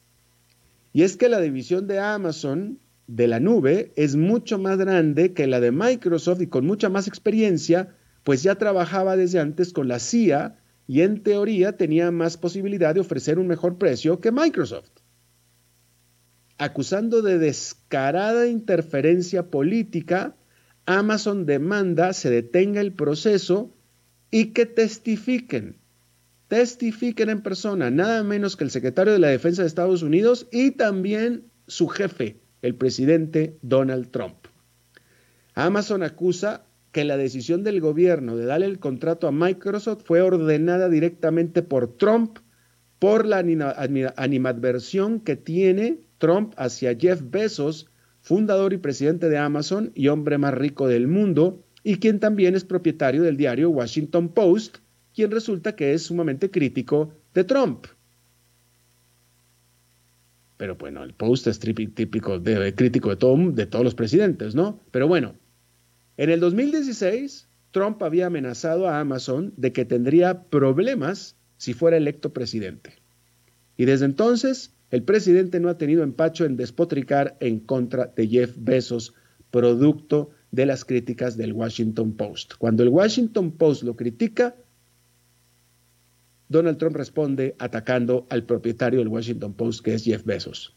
Y 0.92 1.02
es 1.02 1.16
que 1.16 1.28
la 1.28 1.40
división 1.40 1.86
de 1.86 1.98
Amazon 1.98 2.78
de 3.06 3.26
la 3.26 3.40
nube 3.40 3.92
es 3.96 4.16
mucho 4.16 4.58
más 4.58 4.78
grande 4.78 5.32
que 5.32 5.46
la 5.46 5.60
de 5.60 5.72
Microsoft 5.72 6.42
y 6.42 6.46
con 6.46 6.66
mucha 6.66 6.88
más 6.88 7.08
experiencia, 7.08 7.94
pues 8.22 8.42
ya 8.42 8.54
trabajaba 8.54 9.16
desde 9.16 9.40
antes 9.40 9.72
con 9.72 9.88
la 9.88 9.98
CIA 9.98 10.56
y 10.86 11.02
en 11.02 11.22
teoría 11.22 11.76
tenía 11.76 12.10
más 12.10 12.36
posibilidad 12.36 12.94
de 12.94 13.00
ofrecer 13.00 13.38
un 13.38 13.46
mejor 13.46 13.78
precio 13.78 14.20
que 14.20 14.32
Microsoft. 14.32 14.90
Acusando 16.58 17.22
de 17.22 17.38
descarada 17.38 18.46
interferencia 18.46 19.50
política, 19.50 20.36
Amazon 20.90 21.46
demanda 21.46 22.12
se 22.12 22.30
detenga 22.30 22.80
el 22.80 22.92
proceso 22.92 23.72
y 24.30 24.46
que 24.46 24.66
testifiquen, 24.66 25.76
testifiquen 26.48 27.30
en 27.30 27.42
persona, 27.42 27.90
nada 27.90 28.24
menos 28.24 28.56
que 28.56 28.64
el 28.64 28.72
secretario 28.72 29.12
de 29.12 29.20
la 29.20 29.28
Defensa 29.28 29.62
de 29.62 29.68
Estados 29.68 30.02
Unidos 30.02 30.48
y 30.50 30.72
también 30.72 31.44
su 31.68 31.86
jefe, 31.86 32.40
el 32.62 32.74
presidente 32.74 33.56
Donald 33.62 34.10
Trump. 34.10 34.34
Amazon 35.54 36.02
acusa 36.02 36.64
que 36.90 37.04
la 37.04 37.16
decisión 37.16 37.62
del 37.62 37.80
gobierno 37.80 38.36
de 38.36 38.46
darle 38.46 38.66
el 38.66 38.80
contrato 38.80 39.28
a 39.28 39.32
Microsoft 39.32 40.02
fue 40.04 40.22
ordenada 40.22 40.88
directamente 40.88 41.62
por 41.62 41.96
Trump 41.96 42.40
por 42.98 43.26
la 43.26 43.38
animadversión 43.38 45.20
que 45.20 45.36
tiene 45.36 46.00
Trump 46.18 46.52
hacia 46.56 46.96
Jeff 46.96 47.22
Bezos, 47.24 47.89
fundador 48.30 48.72
y 48.72 48.76
presidente 48.76 49.28
de 49.28 49.38
Amazon 49.38 49.90
y 49.92 50.06
hombre 50.06 50.38
más 50.38 50.54
rico 50.54 50.86
del 50.86 51.08
mundo, 51.08 51.64
y 51.82 51.96
quien 51.96 52.20
también 52.20 52.54
es 52.54 52.62
propietario 52.62 53.24
del 53.24 53.36
diario 53.36 53.70
Washington 53.70 54.28
Post, 54.28 54.76
quien 55.12 55.32
resulta 55.32 55.74
que 55.74 55.94
es 55.94 56.04
sumamente 56.04 56.48
crítico 56.48 57.12
de 57.34 57.42
Trump. 57.42 57.86
Pero 60.58 60.76
bueno, 60.76 61.02
el 61.02 61.12
post 61.12 61.48
es 61.48 61.58
típico 61.58 62.38
de, 62.38 62.72
crítico 62.76 63.10
de, 63.10 63.16
todo, 63.16 63.36
de 63.50 63.66
todos 63.66 63.84
los 63.84 63.96
presidentes, 63.96 64.54
¿no? 64.54 64.78
Pero 64.92 65.08
bueno, 65.08 65.34
en 66.16 66.30
el 66.30 66.38
2016, 66.38 67.48
Trump 67.72 68.00
había 68.00 68.26
amenazado 68.26 68.86
a 68.86 69.00
Amazon 69.00 69.52
de 69.56 69.72
que 69.72 69.84
tendría 69.84 70.44
problemas 70.44 71.34
si 71.56 71.74
fuera 71.74 71.96
electo 71.96 72.32
presidente. 72.32 72.92
Y 73.76 73.86
desde 73.86 74.04
entonces, 74.04 74.72
el 74.90 75.02
presidente 75.04 75.60
no 75.60 75.68
ha 75.68 75.78
tenido 75.78 76.02
empacho 76.02 76.44
en 76.44 76.56
despotricar 76.56 77.36
en 77.40 77.60
contra 77.60 78.06
de 78.06 78.26
Jeff 78.26 78.54
Bezos, 78.58 79.14
producto 79.50 80.30
de 80.50 80.66
las 80.66 80.84
críticas 80.84 81.36
del 81.36 81.52
Washington 81.52 82.12
Post. 82.12 82.54
Cuando 82.58 82.82
el 82.82 82.88
Washington 82.88 83.52
Post 83.52 83.84
lo 83.84 83.94
critica, 83.94 84.56
Donald 86.48 86.78
Trump 86.78 86.96
responde 86.96 87.54
atacando 87.60 88.26
al 88.30 88.44
propietario 88.44 88.98
del 88.98 89.08
Washington 89.08 89.54
Post, 89.54 89.84
que 89.84 89.94
es 89.94 90.04
Jeff 90.04 90.24
Bezos. 90.24 90.74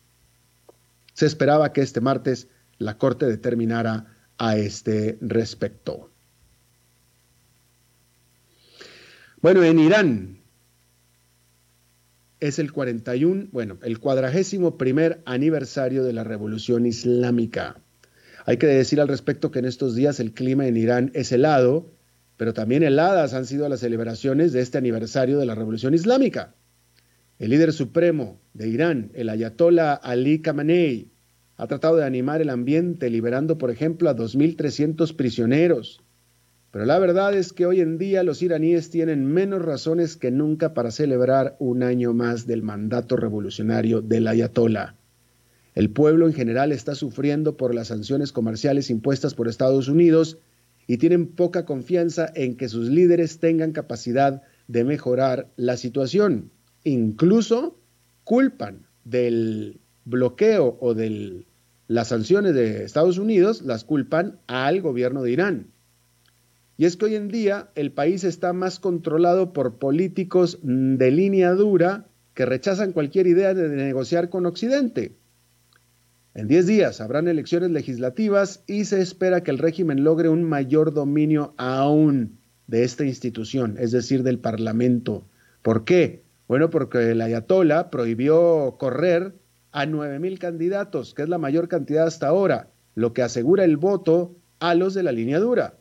Se 1.13 1.25
esperaba 1.25 1.73
que 1.73 1.81
este 1.81 2.01
martes 2.01 2.47
la 2.77 2.97
Corte 2.97 3.25
determinara 3.25 4.05
a 4.37 4.57
este 4.57 5.17
respecto. 5.21 6.11
Bueno, 9.41 9.63
en 9.63 9.79
Irán 9.79 10.42
es 12.47 12.59
el 12.59 12.71
41, 12.71 13.47
bueno, 13.51 13.77
el 13.83 13.99
cuadragésimo 13.99 14.77
primer 14.77 15.21
aniversario 15.25 16.03
de 16.03 16.13
la 16.13 16.23
Revolución 16.23 16.85
Islámica. 16.85 17.81
Hay 18.45 18.57
que 18.57 18.67
decir 18.67 18.99
al 18.99 19.07
respecto 19.07 19.51
que 19.51 19.59
en 19.59 19.65
estos 19.65 19.95
días 19.95 20.19
el 20.19 20.33
clima 20.33 20.67
en 20.67 20.77
Irán 20.77 21.11
es 21.13 21.31
helado 21.31 21.93
pero 22.37 22.53
también 22.53 22.83
heladas 22.83 23.33
han 23.33 23.45
sido 23.45 23.69
las 23.69 23.79
celebraciones 23.79 24.51
de 24.51 24.59
este 24.59 24.77
aniversario 24.77 25.37
de 25.37 25.45
la 25.45 25.55
Revolución 25.55 25.93
Islámica. 25.93 26.55
El 27.39 27.51
líder 27.51 27.71
supremo 27.71 28.41
de 28.53 28.67
Irán, 28.67 29.11
el 29.13 29.29
ayatollah 29.29 29.93
Ali 29.93 30.41
Khamenei, 30.41 31.11
ha 31.55 31.67
tratado 31.67 31.95
de 31.95 32.05
animar 32.05 32.41
el 32.41 32.49
ambiente 32.49 33.09
liberando, 33.09 33.57
por 33.57 33.71
ejemplo, 33.71 34.09
a 34.09 34.15
2.300 34.15 35.15
prisioneros. 35.15 36.02
Pero 36.73 36.85
la 36.85 36.97
verdad 36.97 37.35
es 37.35 37.53
que 37.53 37.67
hoy 37.67 37.81
en 37.81 37.99
día 37.99 38.23
los 38.23 38.41
iraníes 38.41 38.89
tienen 38.89 39.27
menos 39.27 39.61
razones 39.61 40.17
que 40.17 40.31
nunca 40.31 40.73
para 40.73 40.89
celebrar 40.89 41.55
un 41.59 41.83
año 41.83 42.15
más 42.15 42.47
del 42.47 42.63
mandato 42.63 43.15
revolucionario 43.15 44.01
del 44.01 44.27
ayatollah. 44.27 44.95
El 45.75 45.91
pueblo 45.91 46.25
en 46.25 46.33
general 46.33 46.71
está 46.71 46.95
sufriendo 46.95 47.57
por 47.57 47.75
las 47.75 47.89
sanciones 47.89 48.31
comerciales 48.31 48.89
impuestas 48.89 49.35
por 49.35 49.47
Estados 49.47 49.87
Unidos 49.87 50.39
y 50.87 50.97
tienen 50.97 51.27
poca 51.27 51.63
confianza 51.63 52.31
en 52.33 52.57
que 52.57 52.67
sus 52.67 52.89
líderes 52.89 53.37
tengan 53.37 53.71
capacidad 53.71 54.41
de 54.67 54.83
mejorar 54.83 55.51
la 55.57 55.77
situación. 55.77 56.49
Incluso 56.83 57.77
culpan 58.23 58.87
del 59.03 59.79
bloqueo 60.05 60.79
o 60.81 60.95
del 60.95 61.45
las 61.87 62.07
sanciones 62.07 62.55
de 62.55 62.83
Estados 62.83 63.19
Unidos 63.19 63.61
las 63.61 63.83
culpan 63.83 64.39
al 64.47 64.81
gobierno 64.81 65.21
de 65.21 65.33
Irán. 65.33 65.72
Y 66.77 66.85
es 66.85 66.97
que 66.97 67.05
hoy 67.05 67.15
en 67.15 67.27
día 67.27 67.69
el 67.75 67.91
país 67.91 68.23
está 68.23 68.53
más 68.53 68.79
controlado 68.79 69.53
por 69.53 69.77
políticos 69.77 70.59
de 70.63 71.11
línea 71.11 71.51
dura 71.51 72.07
que 72.33 72.45
rechazan 72.45 72.93
cualquier 72.93 73.27
idea 73.27 73.53
de 73.53 73.69
negociar 73.69 74.29
con 74.29 74.45
Occidente. 74.45 75.15
En 76.33 76.47
10 76.47 76.65
días 76.65 76.99
habrán 76.99 77.27
elecciones 77.27 77.69
legislativas 77.69 78.63
y 78.65 78.85
se 78.85 79.01
espera 79.01 79.43
que 79.43 79.51
el 79.51 79.59
régimen 79.59 80.03
logre 80.03 80.29
un 80.29 80.43
mayor 80.43 80.93
dominio 80.93 81.53
aún 81.57 82.39
de 82.65 82.83
esta 82.83 83.05
institución, 83.05 83.75
es 83.77 83.91
decir, 83.91 84.23
del 84.23 84.39
Parlamento. 84.39 85.27
¿Por 85.61 85.85
qué? 85.85 86.23
Bueno, 86.47 86.71
porque 86.71 87.11
el 87.11 87.21
ayatola 87.21 87.91
prohibió 87.91 88.77
correr 88.79 89.35
a 89.71 89.85
9.000 89.85 90.39
candidatos, 90.39 91.13
que 91.13 91.21
es 91.21 91.29
la 91.29 91.37
mayor 91.37 91.67
cantidad 91.67 92.07
hasta 92.07 92.27
ahora, 92.27 92.71
lo 92.95 93.13
que 93.13 93.21
asegura 93.21 93.63
el 93.63 93.77
voto 93.77 94.35
a 94.59 94.73
los 94.73 94.95
de 94.95 95.03
la 95.03 95.11
línea 95.11 95.39
dura. 95.39 95.77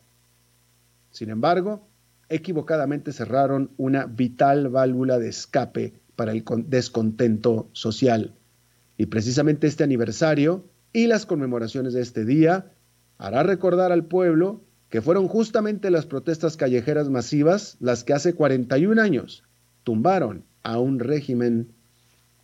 Sin 1.13 1.29
embargo, 1.29 1.87
equivocadamente 2.27 3.13
cerraron 3.13 3.69
una 3.77 4.07
vital 4.07 4.67
válvula 4.69 5.19
de 5.19 5.29
escape 5.29 5.93
para 6.15 6.31
el 6.31 6.43
descontento 6.67 7.69
social. 7.71 8.33
Y 8.97 9.05
precisamente 9.05 9.67
este 9.67 9.83
aniversario 9.83 10.65
y 10.91 11.05
las 11.05 11.27
conmemoraciones 11.27 11.93
de 11.93 12.01
este 12.01 12.25
día 12.25 12.71
hará 13.19 13.43
recordar 13.43 13.91
al 13.91 14.05
pueblo 14.05 14.61
que 14.89 15.03
fueron 15.03 15.27
justamente 15.27 15.91
las 15.91 16.07
protestas 16.07 16.57
callejeras 16.57 17.09
masivas 17.09 17.77
las 17.79 18.03
que 18.03 18.13
hace 18.13 18.33
41 18.33 18.99
años 18.99 19.43
tumbaron 19.83 20.45
a 20.63 20.79
un 20.79 20.97
régimen 20.97 21.73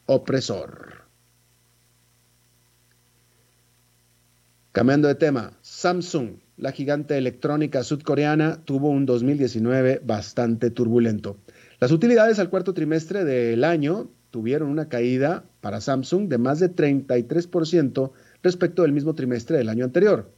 opresor. 0.06 1.06
Cambiando 4.72 5.08
de 5.08 5.16
tema, 5.16 5.54
Samsung, 5.62 6.38
la 6.60 6.74
gigante 6.74 7.18
electrónica 7.18 7.84
sudcoreana, 7.84 8.64
tuvo 8.66 8.90
un 8.90 9.06
2019 9.06 10.02
bastante 10.04 10.70
turbulento. 10.70 11.38
Las 11.80 11.92
utilidades 11.92 12.38
al 12.38 12.50
cuarto 12.50 12.74
trimestre 12.74 13.24
del 13.24 13.64
año 13.64 14.12
tuvieron 14.30 14.70
una 14.70 14.90
caída 14.90 15.46
para 15.62 15.80
Samsung 15.80 16.28
de 16.28 16.38
más 16.38 16.60
de 16.60 16.76
33% 16.76 18.12
respecto 18.44 18.82
del 18.82 18.92
mismo 18.92 19.16
trimestre 19.16 19.58
del 19.58 19.70
año 19.70 19.86
anterior. 19.86 20.34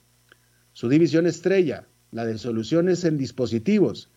Su 0.74 0.90
división 0.90 1.26
estrella, 1.26 1.88
la 2.12 2.26
de 2.26 2.38
soluciones 2.38 3.04
en 3.04 3.18
dispositivos, 3.18 4.12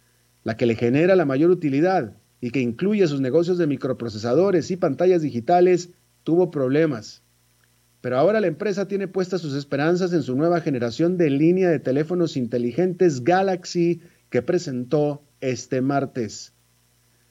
la 0.44 0.58
que 0.58 0.66
le 0.66 0.76
genera 0.76 1.16
la 1.16 1.24
mayor 1.24 1.50
utilidad 1.50 2.18
y 2.40 2.50
que 2.50 2.60
incluye 2.60 3.06
sus 3.06 3.22
negocios 3.22 3.56
de 3.56 3.66
microprocesadores 3.66 4.70
y 4.70 4.76
pantallas 4.76 5.22
digitales, 5.22 5.90
tuvo 6.22 6.50
problemas. 6.50 7.23
Pero 8.04 8.18
ahora 8.18 8.42
la 8.42 8.48
empresa 8.48 8.86
tiene 8.86 9.08
puestas 9.08 9.40
sus 9.40 9.54
esperanzas 9.54 10.12
en 10.12 10.22
su 10.22 10.36
nueva 10.36 10.60
generación 10.60 11.16
de 11.16 11.30
línea 11.30 11.70
de 11.70 11.78
teléfonos 11.78 12.36
inteligentes 12.36 13.24
Galaxy 13.24 14.02
que 14.28 14.42
presentó 14.42 15.24
este 15.40 15.80
martes. 15.80 16.52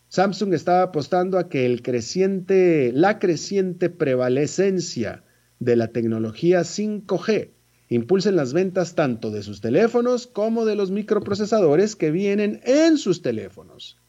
Samsung 0.08 0.52
estaba 0.56 0.82
apostando 0.82 1.38
a 1.38 1.48
que 1.48 1.68
el 1.68 1.84
creciente, 1.84 2.92
la 2.92 3.20
creciente 3.20 3.92
prevalecencia 3.92 5.24
de 5.60 5.76
la 5.76 5.90
tecnología 5.90 6.62
5G 6.62 7.52
impulsen 7.90 8.36
las 8.36 8.54
ventas 8.54 8.96
tanto 8.96 9.30
de 9.30 9.44
sus 9.44 9.62
teléfonos 9.62 10.26
como 10.26 10.66
de 10.66 10.76
los 10.76 10.90
microprocesadores 10.90 11.96
que 11.96 12.10
vienen 12.10 12.62
en 12.64 12.98
sus 12.98 13.22
teléfonos. 13.22 14.00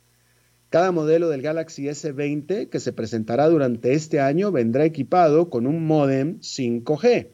Cada 0.74 0.90
modelo 0.90 1.28
del 1.28 1.40
Galaxy 1.40 1.84
S20 1.84 2.68
que 2.68 2.80
se 2.80 2.92
presentará 2.92 3.48
durante 3.48 3.92
este 3.92 4.18
año 4.18 4.50
vendrá 4.50 4.84
equipado 4.84 5.48
con 5.48 5.68
un 5.68 5.86
modem 5.86 6.40
5G. 6.40 7.28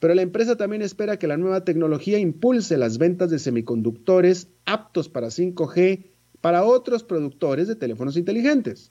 Pero 0.00 0.14
la 0.16 0.22
empresa 0.22 0.56
también 0.56 0.82
espera 0.82 1.16
que 1.16 1.28
la 1.28 1.36
nueva 1.36 1.64
tecnología 1.64 2.18
impulse 2.18 2.76
las 2.76 2.98
ventas 2.98 3.30
de 3.30 3.38
semiconductores 3.38 4.48
aptos 4.64 5.08
para 5.08 5.28
5G 5.28 6.06
para 6.40 6.64
otros 6.64 7.04
productores 7.04 7.68
de 7.68 7.76
teléfonos 7.76 8.16
inteligentes. 8.16 8.90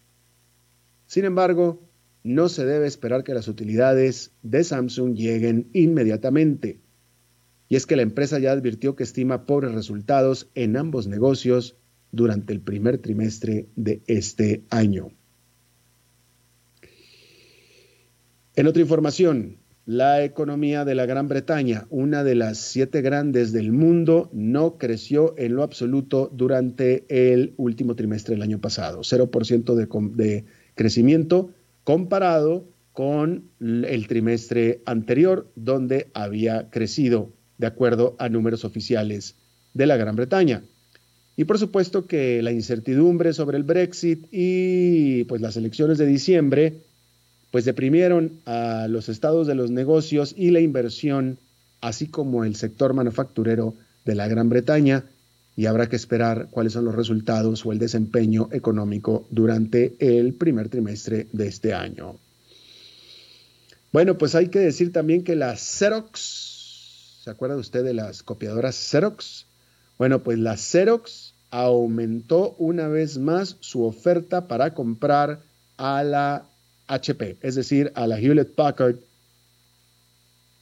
Sin 1.05 1.25
embargo, 1.25 1.81
no 2.23 2.47
se 2.47 2.65
debe 2.65 2.87
esperar 2.87 3.25
que 3.25 3.33
las 3.33 3.49
utilidades 3.49 4.31
de 4.41 4.63
Samsung 4.63 5.15
lleguen 5.15 5.67
inmediatamente. 5.73 6.79
Y 7.67 7.75
es 7.75 7.85
que 7.87 7.97
la 7.97 8.03
empresa 8.03 8.39
ya 8.39 8.53
advirtió 8.53 8.95
que 8.95 9.03
estima 9.03 9.45
pobres 9.45 9.73
resultados 9.73 10.49
en 10.55 10.77
ambos 10.77 11.07
negocios 11.07 11.75
durante 12.13 12.53
el 12.53 12.61
primer 12.61 12.99
trimestre 12.99 13.67
de 13.75 14.01
este 14.07 14.63
año. 14.69 15.09
En 18.55 18.67
otra 18.67 18.81
información, 18.81 19.57
la 19.85 20.23
economía 20.23 20.85
de 20.85 20.95
la 20.95 21.07
Gran 21.07 21.27
Bretaña, 21.27 21.87
una 21.89 22.23
de 22.23 22.35
las 22.35 22.59
siete 22.59 23.01
grandes 23.01 23.51
del 23.51 23.71
mundo, 23.71 24.29
no 24.31 24.77
creció 24.77 25.33
en 25.37 25.55
lo 25.55 25.63
absoluto 25.63 26.29
durante 26.31 27.03
el 27.09 27.55
último 27.57 27.95
trimestre 27.95 28.35
del 28.35 28.43
año 28.43 28.61
pasado. 28.61 29.01
0% 29.01 29.73
de, 29.73 30.23
de 30.23 30.45
crecimiento 30.75 31.49
comparado 31.83 32.69
con 32.93 33.49
el 33.59 34.07
trimestre 34.07 34.83
anterior, 34.85 35.51
donde 35.55 36.11
había 36.13 36.69
crecido, 36.69 37.33
de 37.57 37.67
acuerdo 37.67 38.15
a 38.19 38.29
números 38.29 38.63
oficiales 38.65 39.35
de 39.73 39.87
la 39.87 39.97
Gran 39.97 40.15
Bretaña. 40.15 40.63
Y 41.35 41.45
por 41.45 41.57
supuesto 41.57 42.05
que 42.05 42.41
la 42.41 42.51
incertidumbre 42.51 43.33
sobre 43.33 43.57
el 43.57 43.63
Brexit 43.63 44.27
y 44.31 45.23
pues 45.25 45.41
las 45.41 45.57
elecciones 45.57 45.97
de 45.97 46.05
diciembre 46.05 46.73
pues 47.51 47.65
deprimieron 47.65 48.39
a 48.45 48.87
los 48.89 49.09
estados 49.09 49.45
de 49.45 49.55
los 49.55 49.69
negocios 49.69 50.33
y 50.35 50.49
la 50.49 50.59
inversión, 50.59 51.37
así 51.81 52.07
como 52.07 52.45
el 52.45 52.55
sector 52.55 52.95
manufacturero 52.95 53.75
de 54.05 54.15
la 54.15 54.27
Gran 54.27 54.49
Bretaña, 54.49 55.05
y 55.55 55.67
habrá 55.67 55.87
que 55.87 55.95
esperar 55.95 56.47
cuáles 56.49 56.73
son 56.73 56.85
los 56.85 56.95
resultados 56.95 57.63
o 57.63 57.71
el 57.71 57.77
desempeño 57.77 58.49
económico 58.51 59.27
durante 59.29 59.93
el 59.99 60.33
primer 60.33 60.69
trimestre 60.69 61.27
de 61.31 61.47
este 61.47 61.75
año. 61.75 62.17
Bueno, 63.91 64.17
pues 64.17 64.33
hay 64.33 64.47
que 64.47 64.57
decir 64.57 64.91
también 64.91 65.23
que 65.23 65.35
la 65.35 65.55
Xerox, 65.55 67.19
¿se 67.23 67.29
acuerda 67.29 67.55
usted 67.55 67.83
de 67.83 67.93
las 67.93 68.23
copiadoras 68.23 68.75
Xerox? 68.75 69.45
Bueno, 69.97 70.23
pues 70.23 70.39
la 70.39 70.57
Xerox 70.57 71.33
aumentó 71.51 72.55
una 72.57 72.87
vez 72.87 73.17
más 73.17 73.57
su 73.59 73.83
oferta 73.83 74.47
para 74.47 74.73
comprar 74.73 75.39
a 75.77 76.03
la 76.03 76.45
HP, 76.87 77.37
es 77.41 77.55
decir, 77.55 77.91
a 77.95 78.07
la 78.07 78.19
Hewlett 78.19 78.55
Packard, 78.55 78.95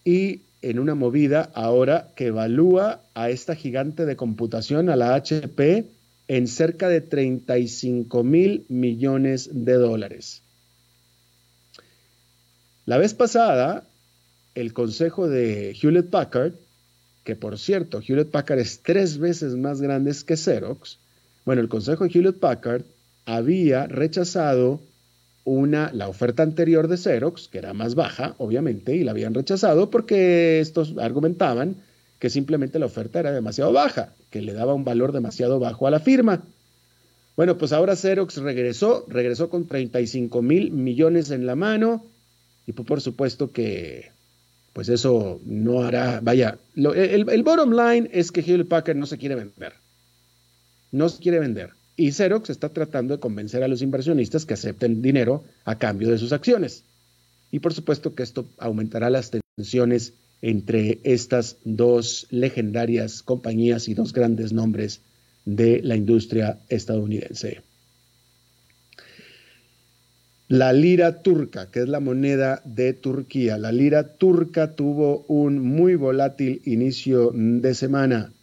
y 0.03 0.41
en 0.61 0.79
una 0.79 0.95
movida 0.95 1.49
ahora 1.53 2.09
que 2.15 2.27
evalúa 2.27 3.01
a 3.13 3.29
esta 3.29 3.55
gigante 3.55 4.05
de 4.05 4.15
computación, 4.15 4.89
a 4.89 4.95
la 4.95 5.15
HP, 5.15 5.85
en 6.27 6.47
cerca 6.47 6.87
de 6.87 7.01
35 7.01 8.23
mil 8.23 8.65
millones 8.69 9.49
de 9.51 9.73
dólares. 9.73 10.41
La 12.85 12.97
vez 12.97 13.13
pasada, 13.13 13.83
el 14.55 14.73
consejo 14.73 15.27
de 15.27 15.75
Hewlett 15.81 16.09
Packard, 16.09 16.53
que 17.23 17.35
por 17.35 17.57
cierto, 17.57 18.01
Hewlett 18.01 18.31
Packard 18.31 18.59
es 18.59 18.81
tres 18.81 19.17
veces 19.17 19.55
más 19.55 19.81
grande 19.81 20.13
que 20.25 20.37
Xerox, 20.37 20.97
bueno, 21.45 21.61
el 21.61 21.69
consejo 21.69 22.03
de 22.03 22.11
Hewlett 22.13 22.39
Packard 22.39 22.83
había 23.25 23.87
rechazado 23.87 24.79
una, 25.43 25.91
la 25.93 26.07
oferta 26.07 26.43
anterior 26.43 26.87
de 26.87 26.97
Xerox, 26.97 27.47
que 27.47 27.57
era 27.57 27.73
más 27.73 27.95
baja, 27.95 28.35
obviamente, 28.37 28.95
y 28.95 29.03
la 29.03 29.11
habían 29.11 29.33
rechazado 29.33 29.89
porque 29.89 30.59
estos 30.59 30.97
argumentaban 30.97 31.77
que 32.19 32.29
simplemente 32.29 32.77
la 32.77 32.85
oferta 32.85 33.19
era 33.19 33.31
demasiado 33.31 33.73
baja, 33.73 34.13
que 34.29 34.41
le 34.41 34.53
daba 34.53 34.75
un 34.75 34.83
valor 34.83 35.11
demasiado 35.11 35.59
bajo 35.59 35.87
a 35.87 35.91
la 35.91 35.99
firma. 35.99 36.43
Bueno, 37.35 37.57
pues 37.57 37.71
ahora 37.71 37.95
Xerox 37.95 38.37
regresó, 38.37 39.05
regresó 39.07 39.49
con 39.49 39.65
35 39.65 40.41
mil 40.43 40.71
millones 40.71 41.31
en 41.31 41.47
la 41.47 41.55
mano, 41.55 42.05
y 42.67 42.73
pues 42.73 42.87
por 42.87 43.01
supuesto 43.01 43.51
que 43.51 44.11
pues 44.73 44.89
eso 44.89 45.41
no 45.45 45.83
hará, 45.83 46.19
vaya, 46.21 46.57
el, 46.75 47.29
el 47.29 47.43
bottom 47.43 47.71
line 47.71 48.09
es 48.11 48.31
que 48.31 48.41
Hewlett 48.41 48.67
Packard 48.67 48.97
no 48.97 49.05
se 49.05 49.17
quiere 49.17 49.35
vender, 49.35 49.73
no 50.91 51.09
se 51.09 51.21
quiere 51.21 51.39
vender. 51.39 51.71
Y 51.97 52.11
Xerox 52.13 52.49
está 52.49 52.69
tratando 52.69 53.15
de 53.15 53.19
convencer 53.19 53.63
a 53.63 53.67
los 53.67 53.81
inversionistas 53.81 54.45
que 54.45 54.53
acepten 54.53 55.01
dinero 55.01 55.43
a 55.65 55.77
cambio 55.77 56.09
de 56.09 56.17
sus 56.17 56.31
acciones. 56.31 56.83
Y 57.51 57.59
por 57.59 57.73
supuesto 57.73 58.15
que 58.15 58.23
esto 58.23 58.47
aumentará 58.57 59.09
las 59.09 59.29
tensiones 59.57 60.13
entre 60.41 60.99
estas 61.03 61.57
dos 61.63 62.27
legendarias 62.31 63.21
compañías 63.21 63.87
y 63.87 63.93
dos 63.93 64.13
grandes 64.13 64.53
nombres 64.53 65.01
de 65.45 65.81
la 65.83 65.95
industria 65.95 66.59
estadounidense. 66.69 67.61
La 70.51 70.73
lira 70.73 71.21
turca, 71.21 71.71
que 71.71 71.79
es 71.79 71.87
la 71.87 72.01
moneda 72.01 72.61
de 72.65 72.91
Turquía. 72.91 73.57
La 73.57 73.71
lira 73.71 74.17
turca 74.17 74.75
tuvo 74.75 75.23
un 75.29 75.59
muy 75.59 75.95
volátil 75.95 76.61
inicio 76.65 77.31
de 77.33 77.73
semana. 77.73 78.33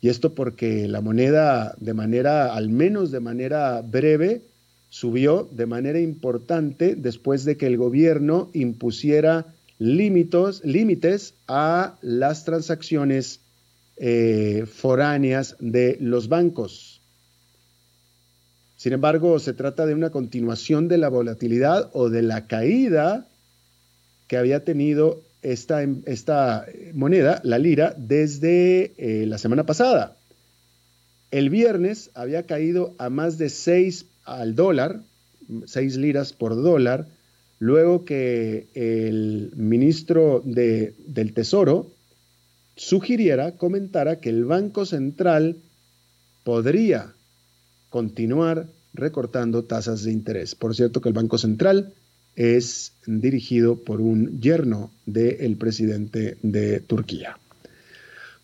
Y 0.00 0.08
esto 0.08 0.36
porque 0.36 0.86
la 0.86 1.00
moneda 1.00 1.74
de 1.80 1.94
manera, 1.94 2.54
al 2.54 2.68
menos 2.68 3.10
de 3.10 3.18
manera 3.18 3.82
breve, 3.82 4.42
subió 4.88 5.48
de 5.50 5.66
manera 5.66 5.98
importante 5.98 6.94
después 6.94 7.44
de 7.44 7.56
que 7.56 7.66
el 7.66 7.76
gobierno 7.76 8.50
impusiera 8.52 9.44
límites, 9.80 10.64
límites 10.64 11.34
a 11.48 11.98
las 12.02 12.44
transacciones 12.44 13.40
eh, 13.96 14.64
foráneas 14.72 15.56
de 15.58 15.96
los 16.00 16.28
bancos. 16.28 16.97
Sin 18.78 18.92
embargo, 18.92 19.40
se 19.40 19.54
trata 19.54 19.86
de 19.86 19.94
una 19.94 20.10
continuación 20.10 20.86
de 20.86 20.98
la 20.98 21.08
volatilidad 21.08 21.90
o 21.94 22.10
de 22.10 22.22
la 22.22 22.46
caída 22.46 23.26
que 24.28 24.36
había 24.36 24.62
tenido 24.62 25.20
esta, 25.42 25.84
moneda, 26.94 27.40
la 27.42 27.58
lira, 27.58 27.96
desde 27.98 28.92
eh, 28.96 29.26
la 29.26 29.38
semana 29.38 29.66
pasada. 29.66 30.16
El 31.32 31.50
viernes 31.50 32.10
había 32.14 32.44
caído 32.44 32.94
a 32.98 33.10
más 33.10 33.36
de 33.36 33.50
6 33.50 34.06
al 34.24 34.54
dólar, 34.54 35.00
6 35.66 35.96
liras 35.96 36.32
por 36.32 36.54
dólar, 36.54 37.08
luego 37.58 38.04
que 38.04 38.68
el 38.74 39.50
ministro 39.56 40.40
de, 40.44 40.94
del 41.04 41.32
Tesoro 41.32 41.90
sugiriera, 42.76 43.56
comentara 43.56 44.20
que 44.20 44.28
el 44.28 44.44
Banco 44.44 44.86
Central 44.86 45.56
podría 46.44 47.12
continuar 47.90 48.66
recortando 48.94 49.64
tasas 49.64 50.02
de 50.02 50.12
interés. 50.12 50.54
Por 50.54 50.74
cierto 50.74 51.00
que 51.00 51.08
el 51.08 51.14
Banco 51.14 51.38
Central 51.38 51.92
es 52.36 52.92
dirigido 53.06 53.76
por 53.76 54.00
un 54.00 54.40
yerno 54.40 54.90
del 55.06 55.56
presidente 55.56 56.38
de 56.42 56.80
Turquía. 56.80 57.38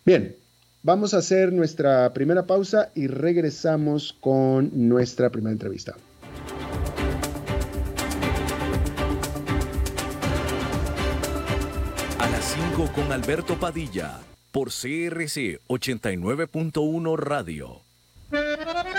Bien, 0.05 0.35
vamos 0.83 1.13
a 1.13 1.17
hacer 1.19 1.53
nuestra 1.53 2.13
primera 2.13 2.45
pausa 2.45 2.91
y 2.93 3.07
regresamos 3.07 4.15
con 4.19 4.69
nuestra 4.73 5.29
primera 5.29 5.53
entrevista. 5.53 5.95
A 12.19 12.29
las 12.29 12.55
5 12.73 12.91
con 12.93 13.11
Alberto 13.11 13.57
Padilla 13.59 14.19
por 14.51 14.69
CRC 14.69 15.59
89.1 15.67 17.17
Radio. 17.17 17.81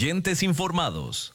Oyentes 0.00 0.44
informados. 0.44 1.34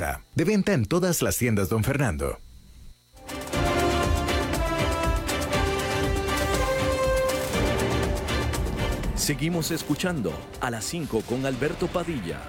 De 0.35 0.45
venta 0.45 0.73
en 0.73 0.85
todas 0.85 1.21
las 1.21 1.37
tiendas, 1.37 1.69
don 1.69 1.83
Fernando. 1.83 2.39
Seguimos 9.15 9.69
escuchando 9.69 10.33
a 10.59 10.71
las 10.71 10.85
5 10.85 11.21
con 11.29 11.45
Alberto 11.45 11.85
Padilla. 11.85 12.39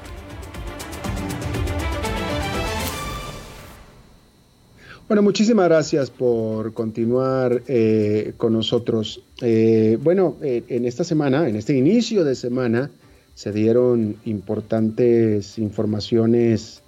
Bueno, 5.07 5.21
muchísimas 5.21 5.69
gracias 5.69 6.11
por 6.11 6.73
continuar 6.73 7.63
eh, 7.69 8.33
con 8.39 8.55
nosotros. 8.55 9.23
Eh, 9.43 9.99
bueno, 10.03 10.37
eh, 10.41 10.65
en 10.69 10.87
esta 10.87 11.05
semana, 11.05 11.47
en 11.47 11.57
este 11.57 11.77
inicio 11.77 12.25
de 12.25 12.35
semana, 12.35 12.91
se 13.35 13.53
dieron 13.53 14.17
importantes 14.25 15.59
informaciones 15.59 16.82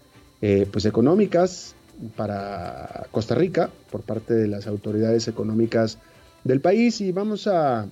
eh, 0.46 0.68
pues 0.70 0.84
económicas 0.84 1.74
para 2.16 3.06
Costa 3.12 3.34
Rica 3.34 3.70
por 3.90 4.02
parte 4.02 4.34
de 4.34 4.46
las 4.46 4.66
autoridades 4.66 5.26
económicas 5.26 5.96
del 6.44 6.60
país 6.60 7.00
y 7.00 7.12
vamos 7.12 7.46
a 7.46 7.88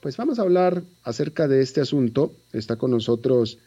pues 0.00 0.16
vamos 0.16 0.38
a 0.38 0.42
hablar 0.42 0.82
acerca 1.02 1.46
de 1.46 1.60
este 1.60 1.82
asunto. 1.82 2.32
Está 2.54 2.76
con 2.76 2.90
nosotros 2.90 3.58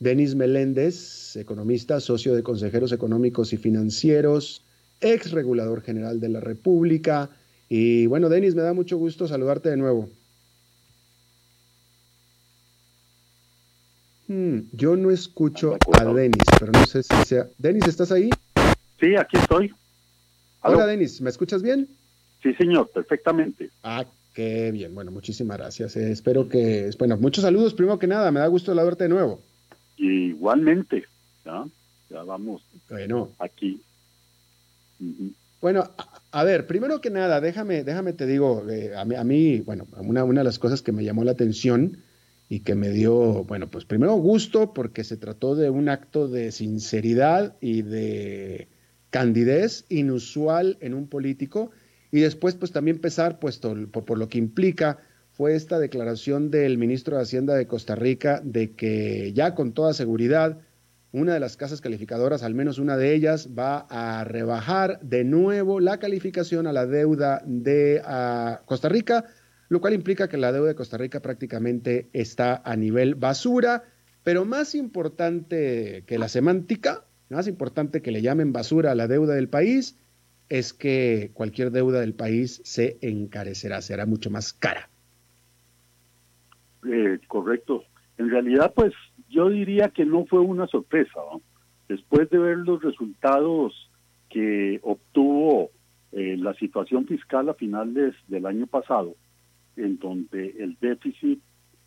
Denis 0.00 0.34
Meléndez, 0.34 1.36
economista, 1.36 2.00
socio 2.00 2.34
de 2.34 2.42
consejeros 2.42 2.90
económicos 2.90 3.52
y 3.52 3.58
financieros, 3.58 4.62
ex 5.02 5.32
regulador 5.32 5.82
general 5.82 6.20
de 6.20 6.30
la 6.30 6.40
República. 6.40 7.28
Y 7.68 8.06
bueno, 8.06 8.30
Denis, 8.30 8.54
me 8.54 8.62
da 8.62 8.72
mucho 8.72 8.96
gusto 8.96 9.28
saludarte 9.28 9.68
de 9.68 9.76
nuevo. 9.76 10.08
Hmm, 14.26 14.60
yo 14.72 14.96
no 14.96 15.10
escucho 15.10 15.76
a 15.92 16.04
Denis, 16.04 16.44
pero 16.58 16.72
no 16.72 16.86
sé 16.86 17.02
si 17.02 17.14
sea. 17.26 17.46
Denis, 17.58 17.86
¿estás 17.86 18.10
ahí? 18.10 18.30
Sí, 18.98 19.14
aquí 19.16 19.36
estoy. 19.36 19.72
Hola, 20.62 20.86
Denis, 20.86 21.20
¿me 21.20 21.28
escuchas 21.28 21.62
bien? 21.62 21.86
Sí, 22.42 22.54
señor, 22.54 22.90
perfectamente. 22.90 23.70
Ah, 23.82 24.06
qué 24.32 24.70
bien. 24.72 24.94
Bueno, 24.94 25.10
muchísimas 25.10 25.58
gracias. 25.58 25.96
Eh, 25.96 26.10
espero 26.10 26.48
que. 26.48 26.90
Bueno, 26.98 27.18
muchos 27.18 27.42
saludos 27.42 27.74
primero 27.74 27.98
que 27.98 28.06
nada. 28.06 28.30
Me 28.30 28.40
da 28.40 28.46
gusto 28.46 28.74
la 28.74 28.84
verte 28.84 29.04
de 29.04 29.10
nuevo. 29.10 29.42
Igualmente. 29.98 31.04
Ya, 31.44 31.64
ya 32.08 32.22
vamos. 32.22 32.64
Bueno. 32.88 33.30
Aquí. 33.38 33.82
Bueno, 35.60 35.90
a, 36.30 36.44
ver, 36.44 36.66
primero 36.66 37.00
que 37.00 37.10
nada, 37.10 37.40
déjame, 37.40 37.84
déjame 37.84 38.12
te 38.12 38.26
digo, 38.26 38.68
eh, 38.70 38.94
a, 38.94 39.04
mí, 39.04 39.14
a 39.14 39.24
mí, 39.24 39.60
bueno, 39.60 39.86
una, 39.98 40.24
una 40.24 40.40
de 40.40 40.44
las 40.44 40.58
cosas 40.58 40.82
que 40.82 40.92
me 40.92 41.04
llamó 41.04 41.24
la 41.24 41.32
atención 41.32 41.98
y 42.48 42.60
que 42.60 42.74
me 42.74 42.90
dio, 42.90 43.44
bueno, 43.44 43.70
pues 43.70 43.84
primero 43.84 44.14
gusto 44.14 44.74
porque 44.74 45.04
se 45.04 45.16
trató 45.16 45.54
de 45.54 45.70
un 45.70 45.88
acto 45.88 46.28
de 46.28 46.52
sinceridad 46.52 47.56
y 47.60 47.82
de 47.82 48.68
candidez 49.10 49.86
inusual 49.88 50.76
en 50.80 50.94
un 50.94 51.06
político 51.06 51.70
y 52.10 52.20
después 52.20 52.54
pues 52.54 52.72
también 52.72 52.98
pesar 52.98 53.38
pues 53.38 53.58
por, 53.58 54.18
lo 54.18 54.28
que 54.28 54.38
implica 54.38 54.98
fue 55.30 55.54
esta 55.54 55.78
declaración 55.78 56.50
del 56.50 56.78
ministro 56.78 57.16
de 57.16 57.22
Hacienda 57.22 57.54
de 57.54 57.66
Costa 57.66 57.94
Rica 57.94 58.40
de 58.44 58.72
que 58.72 59.32
ya 59.32 59.54
con 59.54 59.72
toda 59.72 59.94
seguridad 59.94 60.58
una 61.12 61.32
de 61.32 61.38
las 61.38 61.56
casas 61.56 61.80
calificadoras, 61.80 62.42
al 62.42 62.54
menos 62.54 62.78
una 62.78 62.96
de 62.96 63.14
ellas, 63.14 63.50
va 63.56 63.86
a 63.88 64.24
rebajar 64.24 64.98
de 65.00 65.22
nuevo 65.22 65.78
la 65.78 65.98
calificación 65.98 66.66
a 66.66 66.72
la 66.72 66.86
deuda 66.86 67.40
de 67.46 68.02
Costa 68.64 68.88
Rica 68.88 69.24
lo 69.68 69.80
cual 69.80 69.94
implica 69.94 70.28
que 70.28 70.36
la 70.36 70.52
deuda 70.52 70.68
de 70.68 70.74
Costa 70.74 70.98
Rica 70.98 71.20
prácticamente 71.20 72.08
está 72.12 72.62
a 72.64 72.76
nivel 72.76 73.14
basura, 73.14 73.84
pero 74.22 74.44
más 74.44 74.74
importante 74.74 76.04
que 76.06 76.18
la 76.18 76.28
semántica, 76.28 77.04
más 77.30 77.48
importante 77.48 78.02
que 78.02 78.10
le 78.10 78.22
llamen 78.22 78.52
basura 78.52 78.92
a 78.92 78.94
la 78.94 79.08
deuda 79.08 79.34
del 79.34 79.48
país, 79.48 79.98
es 80.48 80.72
que 80.72 81.30
cualquier 81.34 81.70
deuda 81.70 82.00
del 82.00 82.14
país 82.14 82.60
se 82.64 82.98
encarecerá, 83.00 83.80
será 83.80 84.06
mucho 84.06 84.30
más 84.30 84.52
cara. 84.52 84.88
Eh, 86.86 87.18
correcto. 87.28 87.84
En 88.18 88.30
realidad, 88.30 88.72
pues 88.74 88.92
yo 89.28 89.48
diría 89.48 89.88
que 89.88 90.04
no 90.04 90.26
fue 90.26 90.40
una 90.40 90.66
sorpresa. 90.66 91.20
Después 91.88 92.30
de 92.30 92.38
ver 92.38 92.58
los 92.58 92.82
resultados 92.82 93.90
que 94.30 94.80
obtuvo 94.82 95.70
eh, 96.12 96.36
la 96.38 96.54
situación 96.54 97.06
fiscal 97.06 97.48
a 97.48 97.54
finales 97.54 98.14
del 98.28 98.46
año 98.46 98.66
pasado, 98.66 99.16
en 99.76 99.98
donde 99.98 100.54
el 100.58 100.76
déficit 100.80 101.40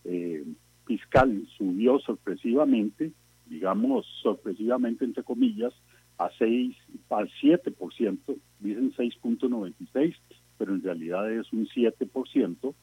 eh, 0.04 0.43
fiscal 0.86 1.47
subió 1.58 2.00
sorpresivamente, 2.00 3.12
digamos 3.45 4.06
sorpresivamente 4.21 5.06
entre 5.06 5.23
comillas, 5.23 5.73
a 6.17 6.30
6, 6.38 6.76
al 7.10 7.30
7%, 7.41 8.38
dicen 8.60 8.93
6.96, 8.93 10.15
pero 10.58 10.73
en 10.73 10.82
realidad 10.82 11.32
es 11.32 11.52
un 11.54 11.67
7%, 11.67 12.73